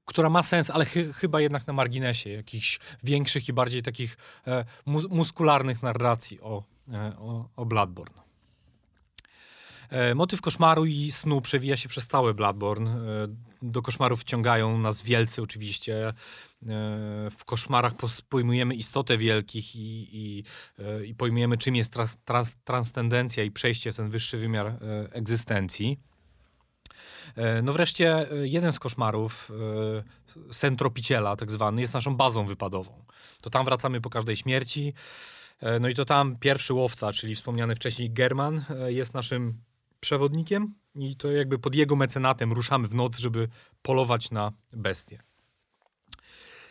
która 0.10 0.30
ma 0.30 0.44
sens, 0.44 0.70
ale 0.70 0.86
chy, 0.86 1.14
chyba 1.14 1.42
jednak 1.42 1.68
na 1.68 1.74
marginesie 1.74 2.30
jakichś 2.30 2.80
większych 3.04 3.50
i 3.50 3.54
bardziej 3.54 3.82
takich 3.82 4.18
e, 4.48 4.66
mus 4.86 5.10
muskularnych 5.10 5.84
narracji 5.84 6.42
o, 6.42 6.64
e, 6.94 7.14
o, 7.18 7.50
o. 7.56 7.66
E, 9.90 10.16
motyw 10.16 10.42
koszmaru 10.42 10.86
i 10.86 11.12
snu 11.12 11.42
przewija 11.42 11.78
się 11.78 11.90
przez 11.90 12.08
cały 12.08 12.34
Bloodborne. 12.34 12.92
E, 12.92 12.96
do 13.62 13.82
koszmarów 13.82 14.22
wciągają 14.22 14.78
nas 14.78 15.02
wielcy 15.02 15.42
oczywiście. 15.42 16.14
E, 16.64 17.30
w 17.30 17.46
koszmarach 17.46 17.94
pojmujemy 18.30 18.76
istotę 18.76 19.18
wielkich 19.18 19.76
i, 19.76 20.10
i, 20.12 20.44
e, 20.80 21.06
i 21.06 21.16
pojmujemy 21.16 21.58
czym 21.58 21.76
jest 21.76 21.94
trans, 21.94 22.18
trans, 22.26 22.58
transcendencja 22.64 23.44
i 23.44 23.52
przejście 23.52 23.92
w 23.92 23.96
ten 23.96 24.10
wyższy 24.10 24.38
wymiar 24.38 24.74
egzystencji. 25.12 26.00
E, 27.36 27.62
no 27.62 27.74
wreszcie 27.74 28.28
jeden 28.44 28.74
z 28.74 28.80
koszmarów, 28.80 29.52
e, 30.50 30.54
sen 30.54 30.76
tropiciela 30.76 31.36
tak 31.36 31.52
zwany, 31.52 31.82
jest 31.82 31.94
naszą 31.94 32.16
bazą 32.16 32.46
wypadową. 32.46 33.06
To 33.42 33.50
tam 33.50 33.66
wracamy 33.66 34.02
po 34.02 34.10
każdej 34.10 34.36
śmierci. 34.36 34.94
No 35.82 35.90
i 35.90 35.96
to 35.96 36.06
tam 36.06 36.36
pierwszy 36.38 36.74
łowca, 36.74 37.12
czyli 37.12 37.36
wspomniany 37.36 37.76
wcześniej 37.76 38.12
German, 38.12 38.66
jest 38.88 39.14
naszym 39.14 39.62
przewodnikiem 40.00 40.74
i 40.96 41.16
to 41.16 41.32
jakby 41.32 41.60
pod 41.60 41.76
jego 41.76 41.96
mecenatem 41.96 42.54
ruszamy 42.54 42.88
w 42.88 42.96
noc, 42.96 43.18
żeby 43.18 43.48
polować 43.82 44.32
na 44.32 44.52
bestie. 44.74 45.29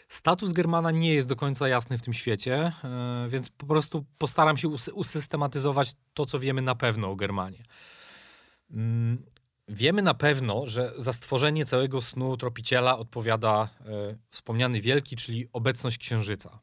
Status 0.09 0.53
Germana 0.53 0.91
nie 0.91 1.15
jest 1.15 1.29
do 1.29 1.37
końca 1.37 1.69
jasny 1.69 1.99
w 1.99 2.03
tym 2.03 2.15
świecie, 2.15 2.73
więc 3.29 3.49
po 3.49 3.67
prostu 3.67 4.05
postaram 4.19 4.57
się 4.57 4.69
usystematyzować 4.95 5.93
to, 6.15 6.27
co 6.27 6.39
wiemy 6.39 6.63
na 6.63 6.75
pewno 6.75 7.11
o 7.11 7.17
Germanie. 7.17 7.65
Mm, 8.71 9.23
Wiemy 9.69 10.03
na 10.03 10.15
pewno, 10.15 10.67
że 10.67 10.93
za 10.97 11.13
stworzenie 11.13 11.67
całego 11.67 12.03
snu 12.03 12.37
tropiciela 12.37 12.99
odpowiada 12.99 13.69
e, 13.81 14.17
wspomniany 14.29 14.81
wielki, 14.81 15.17
czyli 15.17 15.49
obecność 15.53 15.99
księżyca. 15.99 16.59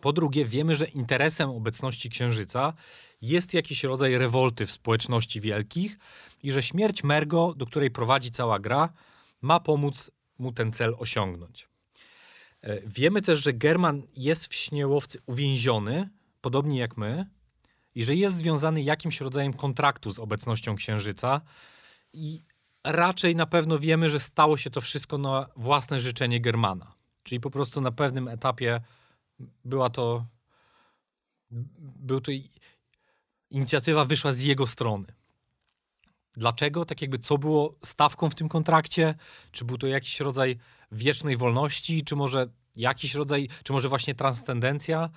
Po 0.00 0.12
drugie, 0.12 0.44
wiemy, 0.44 0.74
że 0.74 0.86
interesem 0.86 1.50
obecności 1.50 2.10
księżyca 2.10 2.72
jest 3.22 3.54
jakiś 3.54 3.84
rodzaj 3.84 4.18
rewolty 4.18 4.66
w 4.66 4.72
społeczności 4.72 5.40
wielkich 5.40 5.98
i 6.42 6.52
że 6.52 6.62
śmierć 6.62 7.04
Mergo, 7.04 7.54
do 7.56 7.66
której 7.66 7.90
prowadzi 7.90 8.30
cała 8.30 8.58
gra, 8.58 8.92
ma 9.42 9.60
pomóc 9.60 10.10
mu 10.38 10.52
ten 10.52 10.72
cel 10.72 10.94
osiągnąć. 10.98 11.69
E, 12.62 12.80
wiemy 12.86 13.22
też, 13.22 13.42
że 13.42 13.52
German 13.52 14.02
jest 14.16 14.46
w 14.46 14.54
śnie 14.54 14.86
łowcy 14.86 15.18
uwięziony, 15.26 16.08
podobnie 16.40 16.78
jak 16.78 16.96
my, 16.96 17.26
i 17.94 18.04
że 18.04 18.14
jest 18.14 18.36
związany 18.36 18.82
jakimś 18.82 19.20
rodzajem 19.20 19.52
kontraktu 19.52 20.12
z 20.12 20.18
obecnością 20.18 20.76
księżyca, 20.76 21.40
i 22.12 22.40
raczej 22.84 23.36
na 23.36 23.46
pewno 23.46 23.78
wiemy, 23.78 24.10
że 24.10 24.20
stało 24.20 24.56
się 24.56 24.70
to 24.70 24.80
wszystko 24.80 25.18
na 25.18 25.46
własne 25.56 26.00
życzenie 26.00 26.40
Germana. 26.40 26.94
Czyli 27.22 27.40
po 27.40 27.50
prostu 27.50 27.80
na 27.80 27.92
pewnym 27.92 28.28
etapie 28.28 28.80
była 29.64 29.90
to. 29.90 30.26
Był 31.80 32.20
to. 32.20 32.32
Inicjatywa 33.50 34.04
wyszła 34.04 34.32
z 34.32 34.40
jego 34.40 34.66
strony. 34.66 35.06
Dlaczego? 36.32 36.84
Tak 36.84 37.02
jakby 37.02 37.18
co 37.18 37.38
było 37.38 37.74
stawką 37.84 38.30
w 38.30 38.34
tym 38.34 38.48
kontrakcie? 38.48 39.14
Czy 39.50 39.64
był 39.64 39.78
to 39.78 39.86
jakiś 39.86 40.20
rodzaj 40.20 40.58
wiecznej 40.92 41.36
wolności, 41.36 42.04
czy 42.04 42.16
może 42.16 42.46
jakiś 42.76 43.14
rodzaj, 43.14 43.48
czy 43.64 43.72
może 43.72 43.88
właśnie 43.88 44.14
transcendencja? 44.14 45.10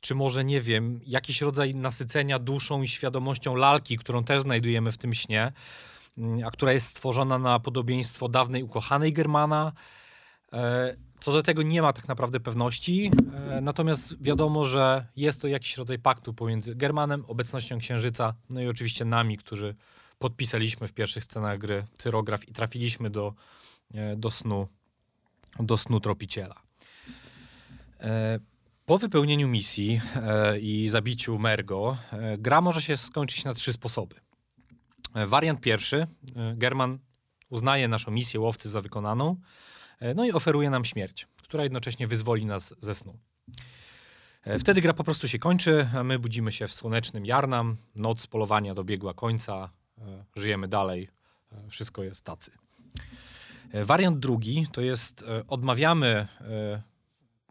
czy 0.00 0.14
może, 0.14 0.44
nie 0.44 0.60
wiem, 0.60 1.00
jakiś 1.06 1.40
rodzaj 1.40 1.74
nasycenia 1.74 2.38
duszą 2.38 2.82
i 2.82 2.88
świadomością 2.88 3.54
lalki, 3.54 3.98
którą 3.98 4.24
też 4.24 4.42
znajdujemy 4.42 4.92
w 4.92 4.98
tym 4.98 5.14
śnie. 5.14 5.52
Mm, 6.18 6.46
a 6.46 6.50
która 6.50 6.72
jest 6.72 6.86
stworzona 6.86 7.38
na 7.38 7.60
podobieństwo 7.60 8.28
dawnej 8.28 8.62
ukochanej 8.62 9.12
Germana. 9.12 9.72
E, 10.52 10.94
co 11.20 11.32
do 11.32 11.42
tego 11.42 11.62
nie 11.62 11.82
ma 11.82 11.92
tak 11.92 12.08
naprawdę 12.08 12.40
pewności, 12.40 13.10
e, 13.50 13.60
natomiast 13.60 14.22
wiadomo, 14.22 14.64
że 14.64 15.06
jest 15.16 15.42
to 15.42 15.48
jakiś 15.48 15.76
rodzaj 15.76 15.98
paktu 15.98 16.34
pomiędzy 16.34 16.74
Germanem, 16.74 17.24
obecnością 17.28 17.78
Księżyca, 17.78 18.34
no 18.50 18.60
i 18.60 18.68
oczywiście 18.68 19.04
nami, 19.04 19.38
którzy 19.38 19.74
podpisaliśmy 20.18 20.88
w 20.88 20.92
pierwszych 20.92 21.24
scenach 21.24 21.58
gry 21.58 21.86
cyrograf 21.98 22.48
i 22.48 22.52
trafiliśmy 22.52 23.10
do, 23.10 23.34
e, 23.94 24.16
do 24.16 24.30
snu 24.30 24.68
do 25.60 25.76
snu 25.76 26.00
tropiciela. 26.00 26.62
Po 28.86 28.98
wypełnieniu 28.98 29.48
misji 29.48 30.00
i 30.60 30.88
zabiciu 30.88 31.38
Mergo, 31.38 31.96
gra 32.38 32.60
może 32.60 32.82
się 32.82 32.96
skończyć 32.96 33.44
na 33.44 33.54
trzy 33.54 33.72
sposoby. 33.72 34.16
E, 35.14 35.26
wariant 35.26 35.60
pierwszy. 35.60 36.06
E, 36.36 36.54
German 36.56 36.98
uznaje 37.50 37.88
naszą 37.88 38.10
misję 38.10 38.40
łowcy 38.40 38.70
za 38.70 38.80
wykonaną, 38.80 39.36
e, 40.00 40.14
no 40.14 40.24
i 40.24 40.32
oferuje 40.32 40.70
nam 40.70 40.84
śmierć, 40.84 41.26
która 41.42 41.62
jednocześnie 41.62 42.06
wyzwoli 42.06 42.46
nas 42.46 42.74
ze 42.80 42.94
snu. 42.94 43.18
Wtedy 44.60 44.80
gra 44.80 44.94
po 44.94 45.04
prostu 45.04 45.28
się 45.28 45.38
kończy, 45.38 45.88
a 45.96 46.04
my 46.04 46.18
budzimy 46.18 46.52
się 46.52 46.66
w 46.66 46.72
słonecznym 46.72 47.26
Jarnam, 47.26 47.76
noc 47.94 48.26
polowania 48.26 48.74
dobiegła 48.74 49.14
końca, 49.14 49.70
żyjemy 50.36 50.68
dalej, 50.68 51.08
wszystko 51.68 52.02
jest 52.02 52.24
tacy. 52.24 52.50
Wariant 53.74 54.18
drugi 54.18 54.66
to 54.72 54.80
jest 54.80 55.24
odmawiamy 55.48 56.26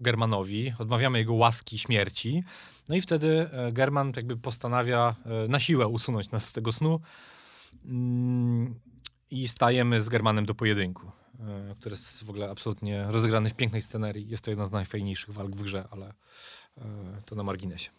Germanowi, 0.02 0.74
odmawiamy 0.80 1.18
jego 1.18 1.34
łaski 1.34 1.80
śmierci, 1.80 2.44
no 2.90 2.96
i 2.96 3.02
wtedy 3.02 3.50
German 3.72 4.12
jakby 4.16 4.38
postanawia 4.38 5.16
na 5.50 5.60
siłę 5.60 5.88
usunąć 5.88 6.32
nas 6.32 6.46
z 6.46 6.54
tego 6.54 6.72
snu, 6.72 7.00
Mm, 7.88 8.80
i 9.30 9.48
stajemy 9.48 10.02
z 10.02 10.10
Germanem 10.10 10.46
do 10.46 10.56
pojedynku, 10.56 11.12
e, 11.40 11.76
który 11.80 11.96
jest 11.96 12.24
w 12.24 12.30
ogóle 12.30 12.50
absolutnie 12.50 13.06
rozegrany 13.10 13.50
w 13.50 13.54
pięknej 13.54 13.82
scenerii. 13.82 14.30
Jest 14.30 14.44
to 14.44 14.52
jedna 14.52 14.66
z 14.66 14.72
najfajniejszych 14.72 15.34
walk 15.34 15.56
w 15.56 15.62
grze, 15.62 15.88
ale 15.92 16.14
e, 16.78 16.84
to 17.26 17.36
na 17.36 17.44
marginesie. 17.44 17.90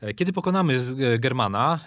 E, 0.00 0.14
kiedy 0.14 0.32
pokonamy 0.32 0.80
Germana, 1.18 1.80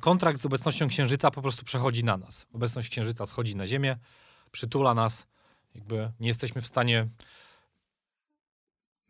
kontrakt 0.00 0.40
z 0.40 0.46
obecnością 0.46 0.88
Księżyca 0.88 1.30
po 1.30 1.42
prostu 1.42 1.64
przechodzi 1.64 2.04
na 2.04 2.16
nas. 2.16 2.46
Obecność 2.52 2.88
Księżyca 2.88 3.26
schodzi 3.26 3.56
na 3.56 3.66
Ziemię, 3.66 3.96
przytula 4.52 4.94
nas, 4.94 5.26
jakby 5.74 6.12
nie 6.20 6.28
jesteśmy 6.28 6.60
w 6.60 6.66
stanie 6.66 7.08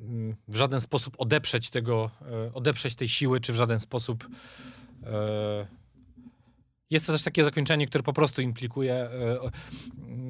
mm, 0.00 0.36
w 0.48 0.56
żaden 0.56 0.80
sposób 0.80 1.14
odeprzeć 1.18 1.70
tego, 1.70 2.10
odeprzeć 2.54 2.96
tej 2.96 3.08
siły, 3.08 3.40
czy 3.40 3.52
w 3.52 3.56
żaden 3.56 3.78
sposób 3.78 4.28
jest 6.90 7.06
to 7.06 7.12
też 7.12 7.22
takie 7.22 7.44
zakończenie, 7.44 7.86
które 7.86 8.04
po 8.04 8.12
prostu 8.12 8.42
implikuje 8.42 8.94
e, 8.94 9.10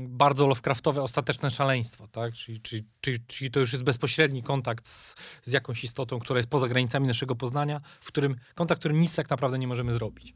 bardzo 0.09 0.47
Lovecraftowe 0.47 1.03
ostateczne 1.03 1.51
szaleństwo, 1.51 2.09
tak? 2.09 2.35
Czyli, 2.35 2.61
czyli, 2.61 2.85
czyli, 3.01 3.19
czyli, 3.27 3.51
to 3.51 3.61
już 3.61 3.73
jest 3.73 3.85
bezpośredni 3.85 4.43
kontakt 4.43 4.89
z, 4.89 5.17
z, 5.43 5.53
jakąś 5.53 5.85
istotą, 5.85 6.19
która 6.19 6.39
jest 6.39 6.49
poza 6.49 6.69
granicami 6.69 7.07
naszego 7.07 7.37
poznania, 7.37 7.81
w 8.01 8.09
którym 8.09 8.37
kontakt, 8.55 8.79
którym 8.79 9.01
nic 9.01 9.17
tak 9.17 9.31
naprawdę 9.31 9.59
nie 9.59 9.69
możemy 9.69 9.93
zrobić. 9.93 10.35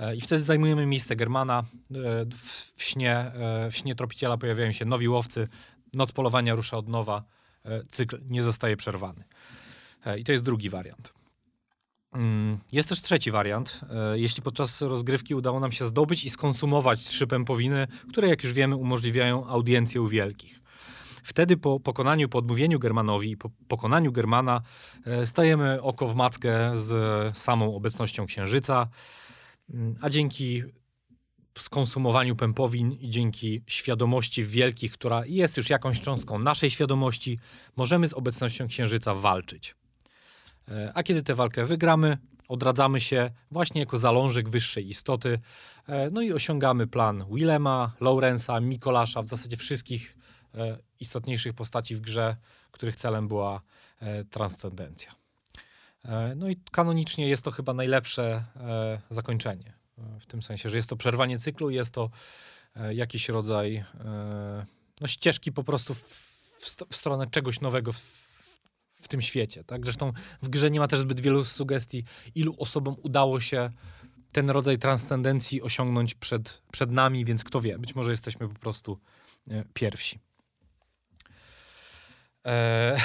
E, 0.00 0.16
I 0.16 0.20
wtedy 0.20 0.42
zajmujemy 0.42 0.86
miejsce 0.86 1.16
Germana. 1.16 1.58
E, 1.58 1.64
w, 2.76 2.82
śnie, 2.82 3.32
w 3.70 3.76
śnie 3.76 3.94
tropiciela 3.94 4.36
pojawiają 4.36 4.72
się 4.72 4.84
nowi 4.84 5.08
łowcy, 5.08 5.48
noc 5.94 6.12
polowania 6.12 6.54
rusza 6.54 6.76
od 6.76 6.88
nowa, 6.88 7.24
cykl 7.88 8.18
nie 8.28 8.42
zostaje 8.42 8.76
przerwany. 8.76 9.24
I 10.18 10.24
to 10.24 10.32
jest 10.32 10.44
drugi 10.44 10.68
wariant. 10.68 11.12
Mm, 12.12 12.58
jest 12.72 12.88
też 12.88 13.02
trzeci 13.02 13.30
wariant. 13.30 13.80
E, 13.90 14.18
jeśli 14.18 14.42
podczas 14.42 14.82
rozgrywki 14.82 15.34
udało 15.34 15.60
nam 15.60 15.72
się 15.72 15.84
zdobyć 15.84 16.24
i 16.24 16.30
skonsumować 16.30 17.04
trzy 17.04 17.26
pępowiny, 17.26 17.86
które 18.10 18.28
jak 18.28 18.44
już 18.44 18.52
wiemy 18.52 18.76
umożliwiają 18.76 19.46
audiencję 19.46 20.02
u 20.02 20.08
wielkich. 20.08 20.60
wtedy 21.22 21.56
po 21.56 21.80
pokonaniu, 21.80 22.28
po 22.28 22.38
odmówieniu 22.38 22.78
Germanowi 22.78 23.30
i 23.30 23.36
po 23.36 23.50
pokonaniu 23.68 24.12
Germana 24.12 24.60
e, 25.06 25.26
stajemy 25.26 25.82
oko 25.82 26.06
w 26.08 26.14
mackę 26.14 26.72
z 26.74 27.38
samą 27.38 27.74
obecnością 27.74 28.26
Księżyca, 28.26 28.88
a 30.00 30.10
dzięki 30.10 30.62
skonsumowaniu 31.58 32.36
pępowin 32.36 32.92
i 32.92 33.10
dzięki 33.10 33.62
świadomości 33.66 34.44
wielkich, 34.44 34.92
która 34.92 35.26
jest 35.26 35.56
już 35.56 35.70
jakąś 35.70 36.00
cząstką 36.00 36.38
naszej 36.38 36.70
świadomości, 36.70 37.38
możemy 37.76 38.08
z 38.08 38.12
obecnością 38.12 38.68
Księżyca 38.68 39.14
walczyć. 39.14 39.74
E, 40.68 40.92
a 40.94 41.02
kiedy 41.02 41.22
tę 41.22 41.34
walkę 41.34 41.64
wygramy, 41.64 42.18
odradzamy 42.48 43.00
się 43.00 43.30
właśnie 43.50 43.80
jako 43.80 43.98
zalążek 43.98 44.48
wyższej 44.48 44.88
istoty, 44.88 45.38
e, 45.86 46.08
no 46.12 46.22
i 46.22 46.32
osiągamy 46.32 46.86
plan 46.86 47.24
Willema, 47.32 47.92
Lawrence'a, 48.00 48.62
Mikolasza, 48.62 49.22
w 49.22 49.28
zasadzie 49.28 49.56
wszystkich 49.56 50.16
e, 50.54 50.78
istotniejszych 51.00 51.54
postaci 51.54 51.94
w 51.94 52.00
grze, 52.00 52.36
których 52.70 52.96
celem 52.96 53.28
była 53.28 53.60
transcendencja. 54.30 55.19
No 56.36 56.48
i 56.48 56.56
kanonicznie 56.70 57.28
jest 57.28 57.44
to 57.44 57.50
chyba 57.50 57.74
najlepsze 57.74 58.44
zakończenie. 59.10 59.72
W 60.20 60.26
tym 60.26 60.42
sensie, 60.42 60.68
że 60.68 60.76
jest 60.76 60.88
to 60.88 60.96
przerwanie 60.96 61.38
cyklu, 61.38 61.70
jest 61.70 61.94
to 61.94 62.10
jakiś 62.90 63.28
rodzaj 63.28 63.84
no, 65.00 65.06
ścieżki 65.06 65.52
po 65.52 65.64
prostu 65.64 65.94
w, 65.94 66.30
w 66.90 66.96
stronę 66.96 67.26
czegoś 67.26 67.60
nowego 67.60 67.92
w, 67.92 67.98
w 69.02 69.08
tym 69.08 69.22
świecie. 69.22 69.64
Tak? 69.64 69.84
Zresztą 69.84 70.12
w 70.42 70.48
grze 70.48 70.70
nie 70.70 70.80
ma 70.80 70.88
też 70.88 70.98
zbyt 70.98 71.20
wielu 71.20 71.44
sugestii, 71.44 72.04
ilu 72.34 72.54
osobom 72.58 72.96
udało 73.02 73.40
się 73.40 73.70
ten 74.32 74.50
rodzaj 74.50 74.78
transcendencji 74.78 75.62
osiągnąć 75.62 76.14
przed, 76.14 76.62
przed 76.72 76.90
nami, 76.90 77.24
więc 77.24 77.44
kto 77.44 77.60
wie, 77.60 77.78
być 77.78 77.94
może 77.94 78.10
jesteśmy 78.10 78.48
po 78.48 78.54
prostu 78.54 78.98
e, 79.50 79.64
pierwsi. 79.74 80.18
E, 82.46 82.96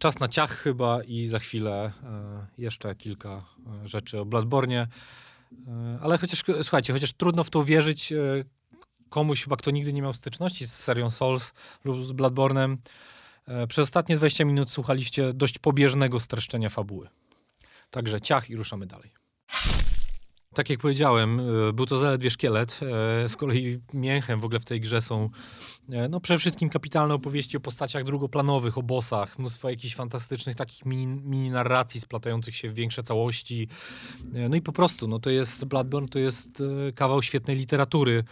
czas 0.00 0.20
na 0.20 0.28
ciach 0.28 0.58
chyba 0.58 1.02
i 1.02 1.26
za 1.26 1.38
chwilę 1.38 1.92
e, 2.04 2.46
jeszcze 2.58 2.94
kilka 2.94 3.44
e, 3.84 3.88
rzeczy 3.88 4.20
o 4.20 4.24
Bloodborne. 4.24 4.74
E, 4.76 5.98
ale 6.02 6.18
chociaż, 6.18 6.42
słuchajcie, 6.62 6.92
chociaż 6.92 7.12
trudno 7.12 7.44
w 7.44 7.50
to 7.50 7.64
wierzyć 7.64 8.12
komuś 9.08 9.44
chyba, 9.44 9.56
kto 9.56 9.70
nigdy 9.70 9.92
nie 9.92 10.02
miał 10.02 10.14
styczności 10.14 10.66
z 10.66 10.74
serią 10.74 11.10
Souls 11.10 11.52
lub 11.84 12.04
z 12.04 12.12
Bloodborne'em, 12.12 12.76
E, 13.50 13.66
przez 13.66 13.82
ostatnie 13.82 14.16
20 14.16 14.44
minut 14.44 14.70
słuchaliście 14.70 15.32
dość 15.32 15.58
pobieżnego 15.58 16.20
streszczenia 16.20 16.68
fabuły. 16.68 17.08
Także 17.90 18.20
ciach 18.20 18.50
i 18.50 18.56
ruszamy 18.56 18.86
dalej. 18.86 19.10
Tak 20.54 20.70
jak 20.70 20.80
powiedziałem, 20.80 21.40
e, 21.40 21.72
był 21.72 21.86
to 21.86 21.98
zaledwie 21.98 22.30
szkielet. 22.30 22.80
E, 22.82 23.28
z 23.28 23.36
kolei 23.36 23.80
mięchem 23.94 24.40
w 24.40 24.44
ogóle 24.44 24.60
w 24.60 24.64
tej 24.64 24.80
grze 24.80 25.00
są 25.00 25.30
no 26.10 26.20
przede 26.20 26.38
wszystkim 26.38 26.68
kapitalne 26.68 27.14
opowieści 27.14 27.56
o 27.56 27.60
postaciach 27.60 28.04
drugoplanowych, 28.04 28.78
o 28.78 28.82
bossach, 28.82 29.38
mnóstwo 29.38 29.70
jakichś 29.70 29.94
fantastycznych 29.94 30.56
takich 30.56 30.86
mini, 30.86 31.06
mini 31.06 31.50
narracji 31.50 32.00
splatających 32.00 32.56
się 32.56 32.68
w 32.68 32.74
większe 32.74 33.02
całości. 33.02 33.68
No 34.32 34.56
i 34.56 34.62
po 34.62 34.72
prostu, 34.72 35.08
no 35.08 35.18
to 35.18 35.30
jest 35.30 35.64
Bloodborne, 35.64 36.08
to 36.08 36.18
jest 36.18 36.62
kawał 36.94 37.22
świetnej 37.22 37.56
literatury 37.56 38.24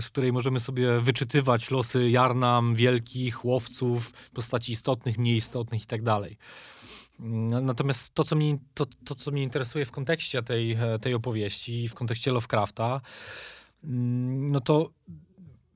z 0.00 0.08
której 0.08 0.32
możemy 0.32 0.60
sobie 0.60 1.00
wyczytywać 1.00 1.70
losy 1.70 2.10
jarnam, 2.10 2.74
wielkich, 2.74 3.44
łowców, 3.44 4.12
postaci 4.32 4.72
istotnych, 4.72 5.18
mniej 5.18 5.36
istotnych 5.36 5.82
i 5.82 5.86
tak 5.86 6.02
dalej. 6.02 6.36
Mm, 7.20 7.66
natomiast 7.66 8.14
to 8.14 8.24
co, 8.24 8.36
mnie, 8.36 8.58
to, 8.74 8.86
to, 9.04 9.14
co 9.14 9.30
mnie 9.30 9.42
interesuje 9.42 9.84
w 9.84 9.90
kontekście 9.90 10.42
tej, 10.42 10.78
tej 11.00 11.14
opowieści, 11.14 11.88
w 11.88 11.94
kontekście 11.94 12.32
Lovecrafta, 12.32 13.00
mm, 13.84 14.50
no 14.50 14.60
to 14.60 14.90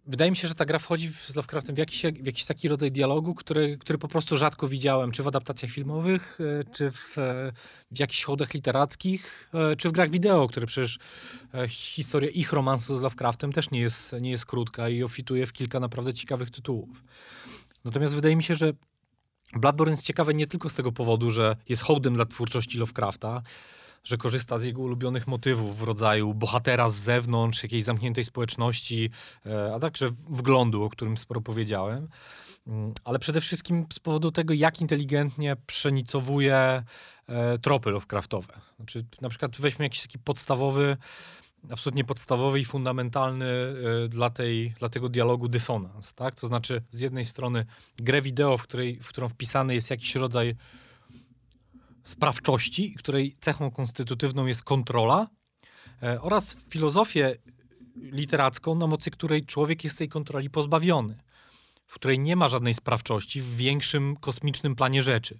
wydaje 0.09 0.30
mi 0.30 0.36
się, 0.36 0.49
że 0.49 0.55
ta 0.55 0.64
gra 0.64 0.78
wchodzi 0.78 1.09
z 1.09 1.36
Lovecraftem 1.36 1.74
w 1.74 1.78
jakiś, 1.78 2.03
w 2.03 2.26
jakiś 2.26 2.45
taki 2.45 2.68
rodzaj 2.68 2.93
dialogu, 2.93 3.34
który, 3.34 3.78
który 3.78 3.99
po 3.99 4.09
prostu 4.09 4.36
rzadko 4.36 4.68
widziałem, 4.68 5.11
czy 5.11 5.22
w 5.22 5.28
adaptacjach 5.28 5.72
filmowych, 5.72 6.39
e, 6.41 6.64
czy 6.64 6.91
w, 6.91 7.18
e, 7.18 7.53
w 7.91 7.99
jakichś 7.99 8.24
hołdach 8.24 8.55
literackich, 8.55 9.51
e, 9.55 9.76
czy 9.76 9.89
w 9.89 9.93
grach 9.93 10.11
wideo, 10.11 10.49
które 10.49 10.66
przecież 10.66 10.99
historia 11.68 12.30
ich 12.30 12.53
romansu 12.53 12.97
z 12.97 13.01
Lovecraftem 13.01 13.53
też 13.53 13.70
nie 13.70 13.80
jest, 13.80 14.12
nie 14.20 14.30
jest 14.30 14.47
krótka 14.47 14.89
i 14.89 15.03
ofituje 15.03 15.47
w 15.47 15.53
kilka 15.53 15.80
naprawdę 15.80 16.14
ciekawych 16.14 16.51
tytułów. 16.51 17.03
Natomiast 17.84 18.14
wydaje 18.14 18.36
mi 18.36 18.43
się, 18.43 18.55
że 18.55 18.72
Bloodborne 19.53 19.92
jest 19.92 20.05
ciekawe 20.05 20.34
nie 20.34 20.46
tylko 20.46 20.68
z 20.68 20.74
tego 20.74 20.92
powodu, 20.92 21.30
że 21.30 21.57
jest 21.68 21.82
hołdem 21.82 22.14
dla 22.14 22.26
twórczości 22.26 22.78
Lovecrafta, 22.78 23.42
że 24.05 24.16
korzysta 24.16 24.59
z 24.59 24.64
jego 24.64 24.82
ulubionych 24.82 25.26
motywów 25.26 25.78
w 25.78 25.82
rodzaju 25.82 26.34
bohatera 26.34 26.90
z 26.90 26.94
zewnątrz, 26.94 27.62
jakiejś 27.62 27.84
zamkniętej 27.84 28.24
społeczności, 28.24 29.11
e, 29.46 29.74
a 29.74 29.78
także 29.78 30.09
wglądu, 30.28 30.84
o 30.84 30.90
którym 30.90 31.16
sporo 31.16 31.40
powiedziałem. 31.40 32.09
Mm, 32.66 32.92
ale 33.05 33.18
przede 33.18 33.40
wszystkim 33.40 33.86
z 33.92 33.99
powodu 33.99 34.30
tego, 34.30 34.55
jak 34.55 34.80
inteligentnie 34.80 35.57
przenicowuje 35.66 36.82
e, 37.28 37.59
tropy 37.59 37.90
Lovecraftowe. 37.90 38.61
Znaczy, 38.76 39.05
na 39.20 39.28
przykład 39.28 39.57
weźmy 39.57 39.84
jakiś 39.84 40.03
taki 40.03 40.18
podstawowy, 40.18 40.96
absolutnie 41.70 42.04
podstawowy 42.04 42.61
i 42.61 42.64
fundamentalny 42.64 43.46
e, 43.46 44.09
dla, 44.09 44.30
tej, 44.30 44.70
dla 44.78 44.88
tego 44.88 45.09
dialogu 45.09 45.48
dysonans. 45.48 46.14
Tak? 46.14 46.34
To 46.34 46.46
znaczy, 46.46 46.82
z 46.90 47.00
jednej 47.00 47.24
strony 47.24 47.66
grę 47.96 48.22
wideo, 48.22 48.59
w, 48.59 48.62
której, 48.62 49.00
w 49.02 49.09
którą 49.09 49.28
wpisany 49.28 49.74
jest 49.74 49.90
jakiś 49.90 50.14
rodzaj 50.14 50.54
sprawczości, 52.02 52.94
której 52.98 53.36
cechą 53.40 53.70
konstytutywną 53.70 54.46
jest 54.46 54.64
kontrola, 54.64 55.28
e, 56.02 56.20
oraz 56.20 56.56
filozofię 56.70 57.36
literacką, 57.96 58.74
na 58.74 58.86
mocy 58.86 59.11
której 59.11 59.46
człowiek 59.46 59.84
jest 59.84 59.98
tej 59.98 60.09
kontroli 60.09 60.50
pozbawiony, 60.50 61.18
w 61.86 61.94
której 61.94 62.18
nie 62.18 62.36
ma 62.36 62.48
żadnej 62.48 62.74
sprawczości 62.74 63.40
w 63.40 63.56
większym 63.56 64.16
kosmicznym 64.16 64.74
planie 64.74 65.02
rzeczy. 65.02 65.38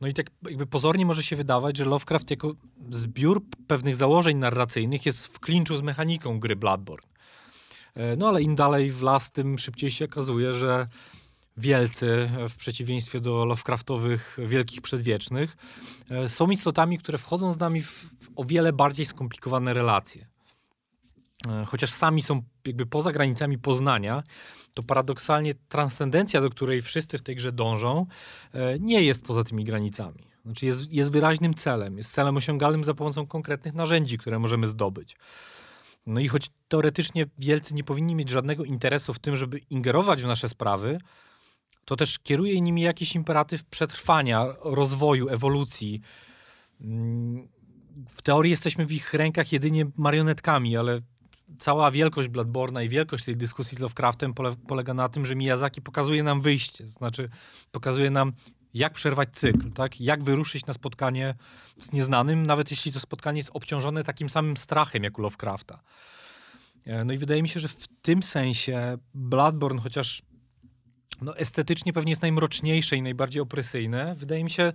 No 0.00 0.08
i 0.08 0.14
tak 0.14 0.30
jakby 0.48 0.66
pozornie 0.66 1.06
może 1.06 1.22
się 1.22 1.36
wydawać, 1.36 1.76
że 1.76 1.84
Lovecraft 1.84 2.30
jako 2.30 2.52
zbiór 2.90 3.42
pewnych 3.66 3.96
założeń 3.96 4.36
narracyjnych 4.36 5.06
jest 5.06 5.26
w 5.26 5.40
klinczu 5.40 5.76
z 5.76 5.82
mechaniką 5.82 6.40
gry 6.40 6.56
Bloodborne. 6.56 7.08
E, 7.94 8.16
no 8.16 8.28
ale 8.28 8.42
im 8.42 8.54
dalej 8.54 8.90
w 8.90 9.02
las, 9.02 9.30
tym 9.30 9.58
szybciej 9.58 9.90
się 9.90 10.04
okazuje, 10.04 10.52
że 10.52 10.86
wielcy, 11.56 12.30
w 12.48 12.56
przeciwieństwie 12.56 13.20
do 13.20 13.44
Lovecraftowych 13.44 14.38
wielkich 14.44 14.80
przedwiecznych, 14.80 15.56
e, 16.10 16.28
są 16.28 16.50
istotami, 16.50 16.98
które 16.98 17.18
wchodzą 17.18 17.52
z 17.52 17.58
nami 17.58 17.80
w 17.80 18.10
o 18.36 18.44
wiele 18.44 18.72
bardziej 18.72 19.06
skomplikowane 19.06 19.74
relacje. 19.74 20.26
E, 21.48 21.64
chociaż 21.64 21.90
sami 21.90 22.22
są 22.22 22.42
jakby 22.66 22.86
poza 22.86 23.12
granicami 23.12 23.58
poznania, 23.58 24.22
to 24.74 24.82
paradoksalnie 24.82 25.54
transcendencja, 25.68 26.40
do 26.40 26.50
której 26.50 26.82
wszyscy 26.82 27.18
w 27.18 27.22
tej 27.22 27.36
grze 27.36 27.52
dążą, 27.52 28.06
e, 28.54 28.78
nie 28.78 29.02
jest 29.02 29.24
poza 29.24 29.44
tymi 29.44 29.64
granicami. 29.64 30.26
Znaczy 30.44 30.66
jest, 30.66 30.92
jest 30.92 31.12
wyraźnym 31.12 31.54
celem, 31.54 31.96
jest 31.96 32.12
celem 32.12 32.36
osiągalnym 32.36 32.84
za 32.84 32.94
pomocą 32.94 33.26
konkretnych 33.26 33.74
narzędzi, 33.74 34.18
które 34.18 34.38
możemy 34.38 34.66
zdobyć. 34.66 35.16
No 36.06 36.20
i 36.20 36.28
choć 36.28 36.50
teoretycznie 36.68 37.26
wielcy 37.38 37.74
nie 37.74 37.84
powinni 37.84 38.14
mieć 38.14 38.28
żadnego 38.28 38.64
interesu 38.64 39.14
w 39.14 39.18
tym, 39.18 39.36
żeby 39.36 39.60
ingerować 39.70 40.22
w 40.22 40.26
nasze 40.26 40.48
sprawy, 40.48 40.98
to 41.84 41.96
też 41.96 42.18
kieruje 42.18 42.60
nimi 42.60 42.82
jakiś 42.82 43.14
imperatyw 43.14 43.64
przetrwania, 43.64 44.46
rozwoju, 44.64 45.28
ewolucji. 45.28 46.00
Mm, 46.80 47.48
w 48.08 48.22
teorii 48.22 48.50
jesteśmy 48.50 48.86
w 48.86 48.92
ich 48.92 49.14
rękach 49.14 49.52
jedynie 49.52 49.86
marionetkami, 49.96 50.76
ale 50.76 51.00
cała 51.58 51.90
wielkość 51.90 52.28
Bloodborne'a 52.28 52.84
i 52.84 52.88
wielkość 52.88 53.24
tej 53.24 53.36
dyskusji 53.36 53.76
z 53.76 53.80
Lovecraftem 53.80 54.34
pole, 54.34 54.54
polega 54.68 54.94
na 54.94 55.08
tym, 55.08 55.26
że 55.26 55.36
Miyazaki 55.36 55.82
pokazuje 55.82 56.22
nam 56.22 56.40
wyjście, 56.40 56.88
znaczy 56.88 57.28
pokazuje 57.70 58.10
nam, 58.10 58.32
jak 58.74 58.92
przerwać 58.92 59.28
cykl, 59.32 59.70
tak? 59.70 60.00
jak 60.00 60.22
wyruszyć 60.22 60.66
na 60.66 60.74
spotkanie 60.74 61.34
z 61.78 61.92
nieznanym, 61.92 62.46
nawet 62.46 62.70
jeśli 62.70 62.92
to 62.92 63.00
spotkanie 63.00 63.38
jest 63.38 63.50
obciążone 63.52 64.04
takim 64.04 64.30
samym 64.30 64.56
strachem 64.56 65.04
jak 65.04 65.18
u 65.18 65.22
Lovecrafta. 65.22 65.80
E, 66.86 67.04
no 67.04 67.12
i 67.12 67.18
wydaje 67.18 67.42
mi 67.42 67.48
się, 67.48 67.60
że 67.60 67.68
w 67.68 67.88
tym 68.02 68.22
sensie 68.22 68.98
Bloodborne, 69.14 69.80
chociaż 69.80 70.22
no, 71.20 71.36
estetycznie 71.36 71.92
pewnie 71.92 72.12
jest 72.12 72.22
najmroczniejsze 72.22 72.96
i 72.96 73.02
najbardziej 73.02 73.42
opresyjne. 73.42 74.14
Wydaje 74.14 74.44
mi 74.44 74.50
się 74.50 74.72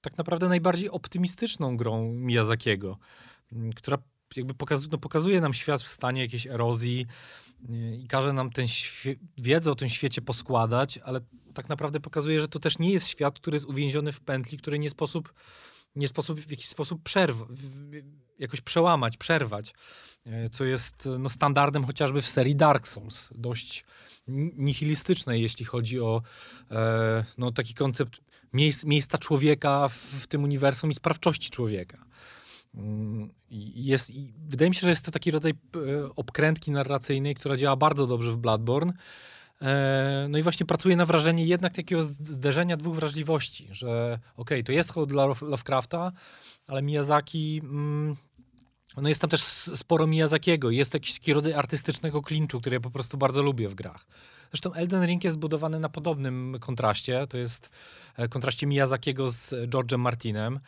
tak 0.00 0.18
naprawdę 0.18 0.48
najbardziej 0.48 0.90
optymistyczną 0.90 1.76
grą 1.76 2.12
Miyazakiego, 2.12 2.98
która 3.76 3.98
jakby 4.36 4.54
pokazuje, 4.54 4.88
no, 4.92 4.98
pokazuje 4.98 5.40
nam 5.40 5.54
świat 5.54 5.82
w 5.82 5.88
stanie 5.88 6.20
jakiejś 6.20 6.46
erozji 6.46 7.06
y, 7.70 7.96
i 7.96 8.06
każe 8.06 8.32
nam 8.32 8.50
tę 8.50 8.62
wiedzę 9.38 9.70
o 9.70 9.74
tym 9.74 9.88
świecie 9.88 10.22
poskładać, 10.22 10.98
ale 10.98 11.20
tak 11.54 11.68
naprawdę 11.68 12.00
pokazuje, 12.00 12.40
że 12.40 12.48
to 12.48 12.58
też 12.58 12.78
nie 12.78 12.90
jest 12.90 13.08
świat, 13.08 13.34
który 13.34 13.56
jest 13.56 13.66
uwięziony 13.66 14.12
w 14.12 14.20
pętli, 14.20 14.58
który 14.58 14.78
nie 14.78 14.90
sposób, 14.90 15.34
nie 15.96 16.08
sposób 16.08 16.40
w 16.40 16.50
jakiś 16.50 16.68
sposób 16.68 17.02
przerwać, 17.02 17.48
jakoś 18.38 18.60
przełamać, 18.60 19.16
przerwać, 19.16 19.74
y, 20.26 20.48
co 20.48 20.64
jest 20.64 21.08
no, 21.18 21.30
standardem 21.30 21.84
chociażby 21.84 22.22
w 22.22 22.28
serii 22.28 22.56
Dark 22.56 22.88
Souls. 22.88 23.30
Dość 23.34 23.84
nihilistycznej, 24.56 25.42
jeśli 25.42 25.64
chodzi 25.64 26.00
o 26.00 26.22
e, 26.70 27.24
no, 27.38 27.52
taki 27.52 27.74
koncept 27.74 28.20
miejsc, 28.52 28.84
miejsca 28.84 29.18
człowieka 29.18 29.88
w, 29.88 29.94
w, 29.94 30.26
tym 30.26 30.44
uniwersum 30.44 30.90
i 30.90 30.94
sprawczości 30.94 31.50
człowieka. 31.50 32.04
Mm, 32.74 33.30
jest, 33.74 34.12
wydaje 34.48 34.68
mi 34.68 34.74
się, 34.74 34.80
że 34.80 34.90
jest 34.90 35.04
to 35.04 35.10
taki 35.10 35.30
rodzaj 35.30 35.52
e, 35.52 35.56
obkrętki 36.16 36.70
narracyjnej, 36.70 37.34
która 37.34 37.56
działa 37.56 37.76
bardzo 37.76 38.06
dobrze 38.06 38.30
w 38.30 38.36
Bloodborne. 38.36 38.92
E, 39.62 40.26
no 40.30 40.38
i 40.38 40.42
właśnie 40.42 40.66
pracuje 40.66 40.96
na 40.96 41.06
wrażenie 41.06 41.44
jednak 41.44 41.74
takiego 41.74 42.04
zderzenia 42.04 42.76
dwóch 42.76 42.96
wrażliwości, 42.96 43.68
że 43.70 44.18
okej, 44.36 44.58
okay, 44.58 44.62
to 44.62 44.72
jest 44.72 44.92
hołd 44.92 45.08
dla 45.08 45.26
Lovecrafta, 45.26 46.12
ale 46.68 46.82
Miyazaki... 46.82 47.60
Mm, 47.64 48.16
no 48.96 49.08
jest 49.08 49.20
tam 49.20 49.30
też 49.30 49.42
sporo 49.74 50.06
Miyazakiego. 50.06 50.70
Jest 50.70 50.94
jakiś 50.94 51.12
taki 51.12 51.32
rodzaj 51.32 51.52
artystycznego 51.52 52.22
klinczu, 52.22 52.60
który 52.60 52.74
ja 52.74 52.80
po 52.80 52.90
prostu 52.90 53.18
bardzo 53.18 53.42
lubię 53.42 53.68
w 53.68 53.74
grach. 53.74 54.06
Zresztą 54.50 54.72
Elden 54.72 55.06
Ring 55.06 55.24
jest 55.24 55.34
zbudowany 55.34 55.80
na 55.80 55.88
podobnym 55.88 56.56
kontraście. 56.60 57.26
To 57.26 57.38
jest 57.38 57.70
e, 58.16 58.28
kontraście 58.28 58.66
Miyazakiego 58.66 59.30
z 59.30 59.50
George'em 59.50 59.98
Martinem. 59.98 60.60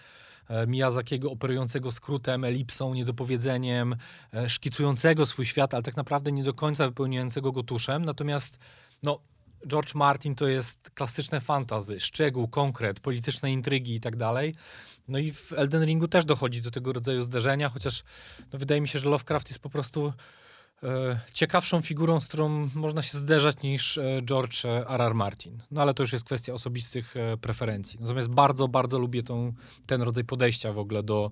E, 0.49 0.67
Miyazakiego 0.67 1.31
operującego 1.31 1.93
skrótem, 1.93 2.45
elipsą, 2.45 2.95
niedopowiedzeniem, 2.95 3.97
e, 4.35 4.49
szkicującego 4.49 5.27
swój 5.27 5.47
świat, 5.47 5.75
ale 5.75 5.83
tak 5.83 5.97
naprawdę 5.97 6.33
nie 6.33 6.45
do 6.45 6.55
końca 6.55 6.87
wypełniającego 6.87 7.53
go 7.53 7.63
tuszem. 7.63 8.05
Natomiast 8.05 8.59
no, 9.03 9.19
George 9.67 9.95
Martin 9.95 10.35
to 10.35 10.49
jest 10.49 10.91
klasyczne 10.91 11.41
fantazy, 11.41 12.01
szczegół, 12.01 12.49
konkret, 12.49 13.01
polityczne 13.01 13.53
intrygi 13.53 13.95
i 13.95 14.01
tak 14.01 14.17
dalej. 14.17 14.55
No 15.09 15.19
i 15.19 15.33
w 15.33 15.53
Elden 15.53 15.85
Ringu 15.85 16.09
też 16.09 16.25
dochodzi 16.25 16.63
do 16.63 16.71
tego 16.71 16.93
rodzaju 16.93 17.23
zderzenia, 17.23 17.69
chociaż 17.69 18.03
no, 18.53 18.59
wydaje 18.59 18.81
mi 18.81 18.89
się, 18.89 18.99
że 18.99 19.09
Lovecraft 19.09 19.49
jest 19.49 19.61
po 19.61 19.71
prostu 19.71 20.13
ciekawszą 21.33 21.83
figurą, 21.83 22.21
z 22.21 22.29
którą 22.29 22.69
można 22.75 23.03
się 23.03 23.19
zderzać 23.19 23.63
niż 23.63 23.99
e, 23.99 24.21
George 24.25 24.65
R.R. 24.65 25.13
E, 25.13 25.15
Martin. 25.15 25.63
No 25.71 25.83
ale 25.83 25.95
to 25.95 26.03
już 26.03 26.13
jest 26.13 26.25
kwestia 26.25 26.53
osobistych 26.53 27.17
e, 27.17 27.37
preferencji. 27.37 27.99
Natomiast 28.01 28.29
bardzo, 28.29 28.69
bardzo 28.69 28.99
lubię 28.99 29.23
tą, 29.23 29.53
ten 29.87 30.03
rodzaj 30.03 30.25
podejścia 30.25 30.73
w 30.73 30.79
ogóle 30.79 31.03
do, 31.03 31.31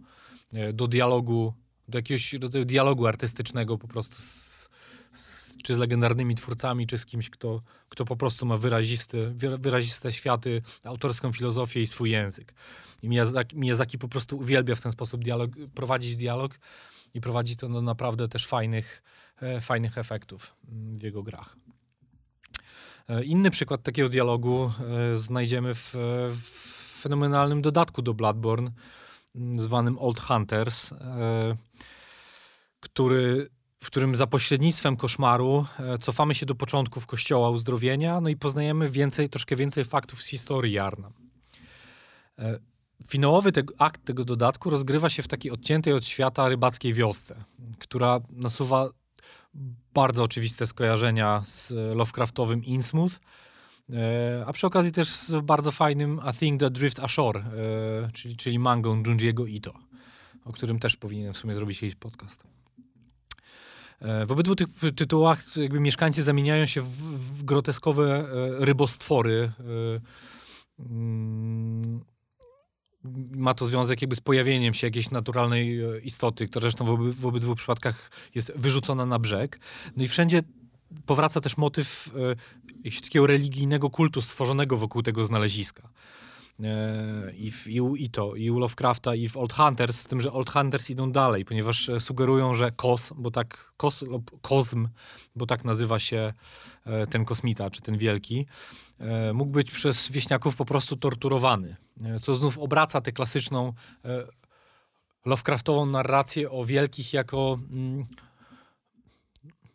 e, 0.55 0.73
do 0.73 0.89
dialogu, 0.89 1.55
do 1.89 1.99
jakiegoś 1.99 2.33
rodzaju 2.33 2.65
dialogu 2.65 3.07
artystycznego 3.07 3.79
po 3.79 3.89
prostu 3.89 4.15
z, 4.17 4.69
z, 5.15 5.57
czy 5.65 5.75
z 5.75 5.79
legendarnymi 5.79 6.35
twórcami, 6.35 6.87
czy 6.87 6.99
z 6.99 7.07
kimś, 7.07 7.31
kto, 7.31 7.63
kto 7.89 8.05
po 8.05 8.17
prostu 8.17 8.47
ma 8.47 8.57
wyrazisty, 8.57 9.31
wyraziste 9.59 10.13
światy, 10.13 10.63
autorską 10.85 11.33
filozofię 11.33 11.83
i 11.83 11.87
swój 11.87 12.11
język. 12.11 12.55
I 13.03 13.09
Miyazaki, 13.09 13.57
Miyazaki 13.57 13.99
po 13.99 14.09
prostu 14.09 14.39
uwielbia 14.39 14.75
w 14.75 14.81
ten 14.81 14.93
sposób 14.93 15.25
dialog, 15.25 15.51
prowadzić 15.75 16.17
dialog 16.17 16.59
i 17.15 17.21
prowadzi 17.21 17.57
to 17.57 17.69
do 17.69 17.83
naprawdę 17.83 18.29
też 18.29 18.47
fajnych, 18.47 19.03
e, 19.03 19.30
fajnych 19.61 19.99
efektów 19.99 20.57
mm, 20.69 20.95
w 20.95 21.03
jego 21.03 21.23
grach. 21.23 21.57
E, 23.09 23.25
inny 23.25 23.51
przykład 23.51 23.83
takiego 23.83 24.09
dialogu 24.09 24.73
e, 25.13 25.17
znajdziemy 25.17 25.75
w, 25.75 25.95
w 26.31 27.01
fenomenalnym 27.03 27.63
dodatku 27.63 28.03
do 28.03 28.15
Bloodborne, 28.15 28.71
mm, 29.35 29.59
zwanym 29.59 29.99
Old 29.99 30.21
Hunters, 30.21 30.95
który, 32.81 33.51
w 33.81 33.87
którym 33.87 34.17
za 34.17 34.27
pośrednictwem 34.27 34.97
koszmaru 34.97 35.67
cofamy 36.01 36.35
się 36.35 36.47
do 36.47 36.55
początków 36.55 37.07
Kościoła 37.07 37.51
Uzdrowienia, 37.51 38.21
no 38.21 38.29
i 38.29 38.37
poznajemy 38.37 38.91
więcej, 38.91 39.29
troszkę 39.29 39.57
więcej 39.57 39.85
faktów 39.85 40.23
z 40.23 40.27
historii 40.27 40.73
Jarna 40.73 41.13
finałowy 43.09 43.53
tego, 43.53 43.75
akt 43.79 44.05
tego 44.05 44.25
dodatku 44.25 44.71
rozgrywa 44.71 45.11
się 45.11 45.23
w 45.23 45.29
takiej 45.29 45.53
odciętej 45.53 45.93
od 45.93 46.05
świata 46.05 46.49
rybackiej 46.49 46.93
wiosce, 46.93 47.45
która 47.79 48.21
nasuwa 48.33 48.89
bardzo 49.95 50.23
oczywiste 50.23 50.67
skojarzenia 50.67 51.43
z 51.45 51.71
Lovecraftowym 51.95 52.65
Innsmouth, 52.65 53.21
e, 53.93 54.45
a 54.47 54.53
przy 54.53 54.67
okazji 54.67 54.93
też 54.93 55.09
z 55.09 55.45
bardzo 55.45 55.73
fajnym 55.73 56.21
A 56.23 56.33
Thing 56.33 56.61
That 56.61 56.73
Drift 56.73 57.01
Ashore, 57.01 57.41
e, 57.41 58.11
czyli, 58.13 58.37
czyli 58.37 58.59
mangą 58.59 59.03
Junji'ego 59.03 59.49
Ito, 59.49 59.73
o 60.45 60.53
którym 60.53 60.79
też 60.79 60.97
powinienem 60.97 61.33
w 61.33 61.37
sumie 61.37 61.55
zrobić 61.55 61.83
jakiś 61.83 61.95
podcast. 61.95 62.45
E, 64.01 64.27
w 64.27 64.33
obydwu 64.33 64.57
tych 64.57 64.69
tytułach 64.97 65.57
jakby 65.57 65.81
mieszkańcy 65.81 66.23
zamieniają 66.23 66.67
się 66.67 66.81
w, 66.81 66.87
w 67.39 67.45
groteskowe 67.45 68.27
rybostwory, 68.59 69.53
mm, 70.79 72.05
ma 73.31 73.55
to 73.55 73.67
związek 73.67 74.03
jakby 74.03 74.17
z 74.17 74.21
pojawieniem 74.21 74.75
się 74.75 74.87
jakiejś 74.87 75.11
naturalnej 75.11 75.81
e, 75.81 76.01
istoty, 76.01 76.49
która 76.49 76.63
zresztą 76.63 76.85
w, 76.85 76.91
oby, 76.91 77.13
w 77.13 77.27
obydwu 77.27 77.55
przypadkach 77.55 78.11
jest 78.35 78.53
wyrzucona 78.57 79.07
na 79.07 79.19
brzeg. 79.19 79.61
No 79.97 80.05
i 80.05 80.09
wszędzie 80.09 80.43
powraca 81.07 81.41
też 81.41 81.57
motyw 81.57 82.13
e, 82.17 82.37
jakiegoś 82.77 83.01
takiego 83.01 83.27
religijnego 83.27 83.91
kultu 83.91 84.23
stworzonego 84.23 84.77
wokół 84.77 85.03
tego 85.03 85.25
znaleziska. 85.25 85.89
E, 86.63 87.33
I, 87.37 87.51
w, 87.51 87.69
i, 87.69 87.81
u, 87.81 87.97
to, 88.13 88.37
i 88.37 88.51
u 88.51 88.59
Lovecrafta, 88.59 89.15
i 89.15 89.29
w 89.29 89.37
Old 89.37 89.53
Hunters, 89.53 90.01
z 90.01 90.07
tym, 90.07 90.21
że 90.21 90.33
Old 90.33 90.51
Hunters 90.51 90.91
idą 90.91 91.13
dalej, 91.13 91.45
ponieważ 91.45 91.89
e, 91.89 92.01
sugerują, 92.01 92.55
że 92.55 92.71
kos, 92.71 93.13
bo 93.17 93.31
tak, 93.31 93.73
kos, 93.77 94.05
kozm, 94.43 94.89
bo 95.37 95.47
tak 95.47 95.65
nazywa 95.65 95.99
się 95.99 96.33
e, 96.85 97.07
ten 97.07 97.25
kosmita, 97.25 97.71
czy 97.71 97.83
ten 97.83 97.99
wielki, 97.99 98.47
mógł 99.35 99.53
być 99.53 99.71
przez 99.71 100.11
wieśniaków 100.11 100.57
po 100.57 100.65
prostu 100.65 100.97
torturowany, 100.97 101.77
co 102.21 102.35
znów 102.35 102.59
obraca 102.59 103.01
tę 103.01 103.13
klasyczną 103.13 103.73
Lovecraftową 105.25 105.87
narrację 105.87 106.51
o 106.51 106.65
wielkich 106.65 107.13
jako 107.13 107.59
mm, 107.71 108.07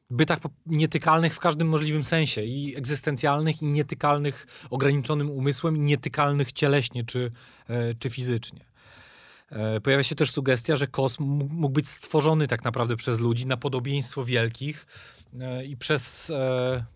bytach 0.10 0.40
nietykalnych 0.66 1.36
w 1.36 1.40
każdym 1.40 1.70
możliwym 1.70 2.04
sensie 2.04 2.44
i 2.44 2.76
egzystencjalnych, 2.76 3.62
i 3.62 3.66
nietykalnych 3.66 4.48
ograniczonym 4.70 5.30
umysłem, 5.30 5.78
i 5.78 5.80
nietykalnych 5.80 6.52
cieleśnie 6.52 7.04
czy, 7.04 7.32
e, 7.68 7.94
czy 7.94 8.10
fizycznie. 8.10 8.66
E, 9.50 9.82
pojawia 9.82 10.04
się 10.04 10.16
też 10.16 10.32
sugestia, 10.32 10.76
że 10.76 10.88
kosm 10.88 11.24
mógł 11.50 11.74
być 11.74 11.90
stworzony 11.90 12.48
tak 12.48 12.64
naprawdę 12.64 12.96
przez 12.96 13.20
ludzi 13.20 13.46
na 13.46 13.58
podobieństwo 13.58 14.24
wielkich 14.24 14.86
e, 14.86 15.25
i 15.66 15.78
przez, 15.78 16.34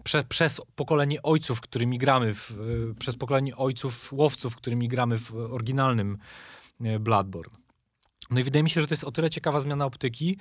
prze, 0.03 0.23
przez 0.23 0.61
pokolenie 0.75 1.21
ojców, 1.21 1.61
którymi 1.61 1.97
gramy, 1.97 2.33
w, 2.33 2.57
przez 2.99 3.15
pokolenie 3.15 3.57
ojców 3.57 4.13
łowców, 4.13 4.55
którymi 4.55 4.87
gramy 4.87 5.17
w 5.17 5.35
oryginalnym 5.35 6.17
Bloodborne. 6.99 7.59
No 8.29 8.39
i 8.39 8.43
wydaje 8.43 8.63
mi 8.63 8.69
się, 8.69 8.81
że 8.81 8.87
to 8.87 8.93
jest 8.93 9.03
o 9.03 9.11
tyle 9.11 9.29
ciekawa 9.29 9.59
zmiana 9.59 9.85
optyki, 9.85 10.37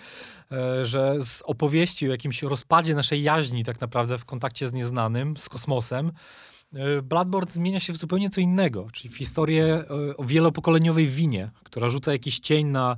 e, 0.52 0.86
że 0.86 1.14
z 1.22 1.42
opowieści 1.42 2.08
o 2.08 2.10
jakimś 2.10 2.42
rozpadzie 2.42 2.94
naszej 2.94 3.22
jaźni 3.22 3.64
tak 3.64 3.80
naprawdę 3.80 4.18
w 4.18 4.24
kontakcie 4.24 4.68
z 4.68 4.72
nieznanym, 4.72 5.36
z 5.36 5.48
kosmosem, 5.48 6.06
e, 6.08 6.12
Bloodborne 7.02 7.50
zmienia 7.50 7.80
się 7.80 7.92
w 7.92 7.96
zupełnie 7.96 8.30
co 8.30 8.40
innego, 8.40 8.86
czyli 8.92 9.14
w 9.14 9.16
historię 9.16 9.64
e, 9.64 10.16
o 10.16 10.24
wielopokoleniowej 10.24 11.06
winie, 11.06 11.50
która 11.64 11.88
rzuca 11.88 12.12
jakiś 12.12 12.38
cień 12.38 12.66
na, 12.66 12.96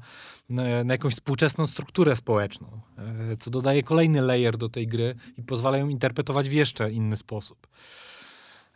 na 0.49 0.95
jakąś 0.95 1.15
współczesną 1.15 1.67
strukturę 1.67 2.17
społeczną, 2.17 2.81
co 3.41 3.51
dodaje 3.51 3.83
kolejny 3.83 4.21
layer 4.21 4.57
do 4.57 4.69
tej 4.69 4.87
gry 4.87 5.15
i 5.39 5.43
pozwala 5.43 5.79
ją 5.79 5.89
interpretować 5.89 6.49
w 6.49 6.53
jeszcze 6.53 6.93
inny 6.93 7.17
sposób. 7.17 7.67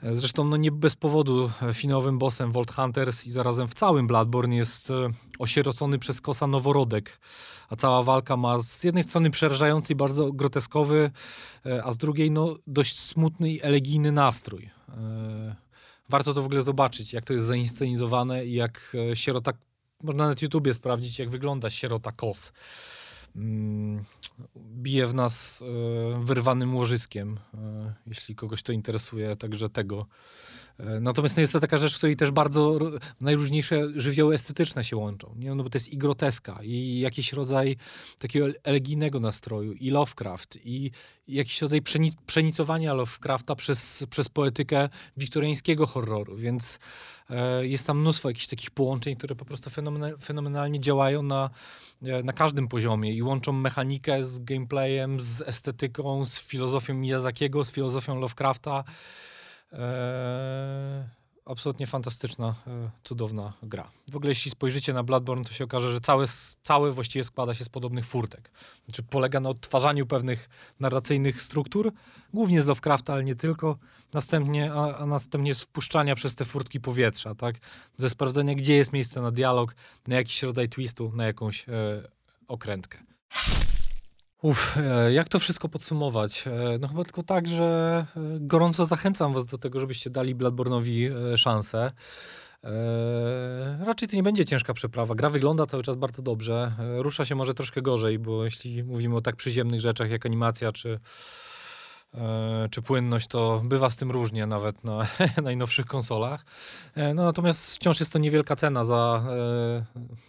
Zresztą 0.03 0.45
no 0.45 0.57
nie 0.57 0.73
bez 0.73 0.97
powodu 0.97 1.51
finowym 1.73 2.19
bossem 2.19 2.53
Vault 2.53 2.73
Hunters 2.73 3.27
i 3.27 3.31
zarazem 3.31 3.69
w 3.69 3.75
całym 3.75 4.07
Bloodborne 4.07 4.57
jest 4.57 4.91
e, 4.91 5.09
osierocony 5.39 5.99
przez 5.99 6.21
kosa 6.21 6.47
noworodek. 6.47 7.21
A 7.71 7.77
cała 7.77 8.03
walka 8.03 8.37
ma 8.37 8.63
z 8.63 8.85
jednej 8.85 9.05
strony 9.05 9.31
przerażający 9.31 9.93
i 9.93 9.97
bardzo 9.97 10.33
groteskowy, 10.33 11.11
e, 11.67 11.85
a 11.85 11.93
z 11.93 11.97
drugiej 11.97 12.31
no, 12.31 12.57
dość 12.67 13.01
smutny 13.01 13.51
i 13.51 13.63
elegijny 13.63 14.13
nastrój. 14.13 14.71
E, 14.89 15.57
warto 16.09 16.35
to 16.35 16.43
w 16.43 16.47
ogóle 16.47 16.63
zobaczyć, 16.63 17.13
jak 17.13 17.25
to 17.25 17.33
jest 17.33 17.45
zainscenizowane 17.45 18.47
i 18.47 18.55
jak 18.55 18.97
sierota... 19.15 19.53
Można 20.03 20.27
na 20.27 20.35
YouTubie 20.43 20.75
sprawdzić, 20.75 21.19
jak 21.19 21.31
wygląda 21.31 21.71
sierota 21.71 22.13
kos. 22.13 22.53
Mm, 23.37 24.05
bije 24.57 25.07
w 25.07 25.15
nas 25.15 25.63
e, 25.63 26.25
wyrwanym 26.25 26.77
łożyskiem, 26.77 27.39
e, 27.55 27.95
jeśli 28.07 28.35
kogoś 28.35 28.63
to 28.63 28.73
interesuje, 28.73 29.37
także 29.37 29.69
tego. 29.69 30.07
E, 30.79 31.01
natomiast 31.01 31.37
no 31.37 31.41
jest 31.41 31.53
to 31.53 31.61
taka 31.61 31.79
rzecz, 31.79 31.95
w 31.95 31.97
której 31.97 32.17
też 32.17 32.31
bardzo 32.31 32.79
najróżniejsze 33.21 33.83
żywioły 33.97 34.35
estetyczne 34.35 34.85
się 34.85 34.97
łączą. 34.97 35.35
Nie? 35.39 35.55
No 35.55 35.63
bo 35.63 35.71
to 35.71 35.79
jest 35.79 35.89
i 35.89 35.99
groteska, 35.99 36.59
i 36.63 37.01
jakiś 37.01 37.33
rodzaj 37.33 37.77
takiego 38.19 38.47
elegijnego 38.63 39.21
nastroju, 39.21 39.73
i 39.73 39.91
Lovecraft, 39.91 40.59
i 40.65 40.91
jakiś 41.29 41.63
rodzaj 41.63 41.83
przenicowania 42.27 42.95
Lovecrafta 42.95 43.55
przez, 43.55 44.07
przez 44.11 44.29
poetykę 44.29 44.89
wiktoriańskiego 45.17 45.87
horroru, 45.87 46.37
więc 46.37 46.79
E, 47.31 47.67
jest 47.67 47.87
tam 47.87 48.01
mnóstwo 48.01 48.29
jakichś 48.29 48.47
takich 48.47 48.71
połączeń, 48.71 49.17
które 49.17 49.35
po 49.35 49.45
prostu 49.45 49.71
fenomenalnie 50.21 50.81
działają 50.81 51.23
na, 51.23 51.51
e, 52.03 52.23
na 52.23 52.33
każdym 52.33 52.69
poziomie 52.69 53.13
i 53.13 53.23
łączą 53.23 53.53
mechanikę 53.53 54.25
z 54.25 54.39
gameplayem, 54.39 55.21
z 55.21 55.41
estetyką, 55.41 56.27
z 56.27 56.41
filozofią 56.41 56.95
Miyazakiego, 56.95 57.65
z 57.65 57.73
filozofią 57.73 58.21
Lovecrafta. 58.21 58.85
Eee, 59.75 61.05
absolutnie 61.47 61.87
fantastyczna, 61.87 62.55
e, 62.67 62.91
cudowna 63.05 63.53
gra. 63.63 63.91
W 64.11 64.17
ogóle 64.17 64.31
jeśli 64.31 64.51
spojrzycie 64.51 64.93
na 64.93 65.03
Bloodborne, 65.03 65.45
to 65.45 65.53
się 65.53 65.65
okaże, 65.65 65.91
że 65.91 66.01
całe, 66.01 66.27
całe 66.63 66.91
właściwie 66.91 67.25
składa 67.25 67.55
się 67.55 67.65
z 67.65 67.69
podobnych 67.69 68.07
furtek. 68.07 68.51
Znaczy 68.85 69.03
polega 69.03 69.41
na 69.41 69.49
odtwarzaniu 69.49 70.07
pewnych 70.07 70.49
narracyjnych 70.81 71.43
struktur, 71.43 71.93
głównie 72.35 72.63
z 72.63 72.67
Lovecrafta, 72.67 73.13
ale 73.13 73.25
nie 73.25 73.37
tylko, 73.37 73.79
następnie, 74.13 74.73
a, 74.73 74.97
a 74.97 75.07
następnie 75.07 75.55
z 75.55 75.63
wpuszczania 75.63 76.15
przez 76.15 76.35
te 76.35 76.45
furtki 76.45 76.81
powietrza, 76.81 77.35
tak? 77.35 77.57
Ze 77.97 78.11
sprawdzenia, 78.11 78.55
gdzie 78.55 78.77
jest 78.77 78.93
miejsce 78.93 79.21
na 79.21 79.31
dialog, 79.31 79.75
na 80.09 80.17
jakiś 80.17 80.43
rodzaj 80.43 80.69
twistu, 80.69 81.13
na 81.15 81.27
jakąś 81.27 81.69
e, 81.69 81.73
okrętkę. 82.49 82.99
Uf, 84.45 84.77
e, 84.77 85.13
jak 85.13 85.29
to 85.29 85.39
wszystko 85.39 85.69
podsumować? 85.69 86.45
E, 86.47 86.79
No 86.79 86.89
chyba 86.89 87.05
tylko 87.05 87.23
tak, 87.23 87.47
że 87.47 88.07
e, 88.17 88.21
gorąco 88.41 88.85
zachęcam 88.85 89.35
was 89.35 89.47
do 89.47 89.59
tego, 89.59 89.81
żebyście 89.81 90.11
dali 90.11 90.37
Bloodborne'owi 90.37 91.11
e, 91.33 91.39
szansę. 91.39 91.93
E, 92.65 93.85
Raczej 93.85 94.09
to 94.09 94.17
nie 94.17 94.23
będzie 94.23 94.45
ciężka 94.45 94.75
przeprawa. 94.75 95.15
Gra 95.15 95.31
wygląda 95.31 95.67
cały 95.67 95.83
czas 95.83 95.97
bardzo 95.97 96.23
dobrze. 96.23 96.73
E, 96.79 97.03
Rusza 97.03 97.25
się 97.25 97.35
może 97.35 97.55
troszkę 97.55 97.83
gorzej, 97.83 98.19
bo 98.19 98.45
jeśli 98.45 98.85
mówimy 98.85 99.17
o 99.17 99.21
tak 99.21 99.37
przyziemnych 99.37 99.81
rzeczach 99.81 100.11
jak 100.11 100.27
animacja 100.27 100.73
czy, 100.73 101.01
czy 102.71 102.83
płynność, 102.83 103.27
to 103.27 103.61
bywa 103.65 103.91
z 103.91 103.97
tym 103.97 104.11
różnie 104.11 104.47
nawet 104.47 104.85
na 104.85 105.07
najnowszych 105.43 105.87
konsolach. 105.87 106.45
E, 106.97 107.15
No 107.15 107.25
natomiast 107.25 107.75
wciąż 107.77 108.01
jest 108.01 108.13
to 108.13 108.19
niewielka 108.19 108.57
cena 108.57 108.85
za, 108.85 109.25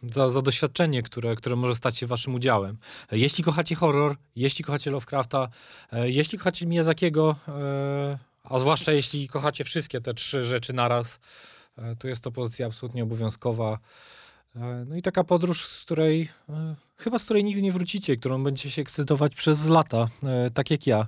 e, 0.04 0.14
za, 0.14 0.30
za 0.30 0.42
doświadczenie, 0.42 1.04
które, 1.04 1.36
które 1.36 1.56
może 1.56 1.76
stać 1.76 1.98
się 1.98 2.08
waszym 2.08 2.36
udziałem. 2.36 2.78
E, 3.12 3.18
Jeśli 3.18 3.44
kochacie 3.44 3.76
horror, 3.76 4.16
jeśli 4.36 4.64
kochacie 4.66 4.92
Lovecrafta, 4.92 5.48
e, 5.94 6.10
jeśli 6.10 6.38
kochacie 6.38 6.66
Miyazakiego, 6.66 7.36
e, 7.48 8.18
a 8.44 8.60
zwłaszcza 8.60 8.92
jeśli 8.92 9.28
kochacie 9.28 9.64
wszystkie 9.64 10.02
te 10.02 10.14
trzy 10.14 10.44
rzeczy 10.44 10.74
naraz, 10.74 11.20
e, 11.78 11.96
to 11.96 12.08
jest 12.08 12.24
to 12.24 12.32
pozycja 12.32 12.66
absolutnie 12.68 13.04
obowiązkowa. 13.04 13.80
E, 14.56 14.86
No 14.88 14.96
i 14.96 15.02
taka 15.02 15.24
podróż, 15.24 15.66
z 15.66 15.82
której, 15.86 16.30
e, 16.50 16.76
chyba 16.98 17.20
z 17.20 17.24
której 17.26 17.44
nigdy 17.44 17.62
nie 17.62 17.72
wrócicie, 17.72 18.18
którą 18.18 18.44
będziecie 18.44 18.72
się 18.72 18.82
ekscytować 18.82 19.36
przez 19.36 19.68
lata, 19.68 20.08
e, 20.24 20.50
tak 20.50 20.72
jak 20.72 20.88
ja. 20.88 21.08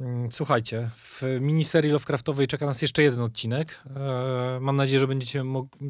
Mm, 0.00 0.32
Słuchajcie, 0.32 0.90
w 0.96 1.22
miniserii 1.40 1.90
Lovecraftowej 1.90 2.46
czeka 2.46 2.66
nas 2.66 2.82
jeszcze 2.82 3.02
jeden 3.02 3.20
odcinek. 3.20 3.82
E, 3.96 4.58
Mam 4.60 4.76
nadzieję, 4.76 5.00
że, 5.00 5.06
będziecie 5.06 5.44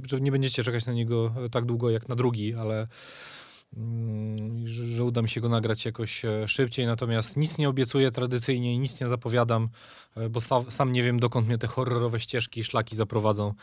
że 0.07 0.21
nie 0.21 0.33
będziecie 0.33 0.63
czekać 0.63 0.87
na 0.87 0.93
niego 0.93 1.35
tak 1.51 1.65
długo 1.65 1.91
jak 1.91 2.09
na 2.09 2.15
drugi, 2.15 2.55
ale 2.55 2.87
mm, 3.77 4.69
że, 4.69 5.05
uda 5.05 5.23
mi 5.23 5.29
się 5.29 5.41
go 5.41 5.49
nagrać 5.49 5.85
jakoś 5.85 6.25
e, 6.25 6.49
szybciej. 6.49 6.87
Natomiast 6.87 7.37
nic 7.37 7.59
nie 7.59 7.69
obiecuję 7.69 8.11
tradycyjnie 8.11 8.79
nic 8.79 9.01
nie 9.01 9.09
zapowiadam, 9.09 9.69
e, 10.17 10.29
bo 10.29 10.41
sa, 10.41 10.71
sam 10.71 10.93
nie 10.93 11.03
wiem, 11.03 11.21
dokąd 11.21 11.47
mnie 11.49 11.59
te 11.59 11.67
horrorowe 11.67 12.21
ścieżki 12.21 12.61
i 12.61 12.65
szlaki 12.65 12.97
zaprowadzą 12.97 13.55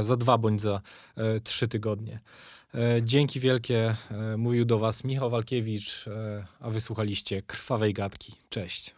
za 0.00 0.16
dwa 0.16 0.38
bądź 0.38 0.60
za 0.60 0.80
trzy 1.42 1.68
tygodnie. 1.68 2.20
Dzięki 3.02 3.40
wielkie. 3.40 3.96
Mówił 4.36 4.64
do 4.64 4.78
Was 4.78 5.04
Michał 5.04 5.30
Walkiewicz, 5.30 6.04
a 6.60 6.70
wysłuchaliście 6.70 7.42
Krwawej 7.42 7.94
Gadki. 7.94 8.34
Cześć. 8.48 8.94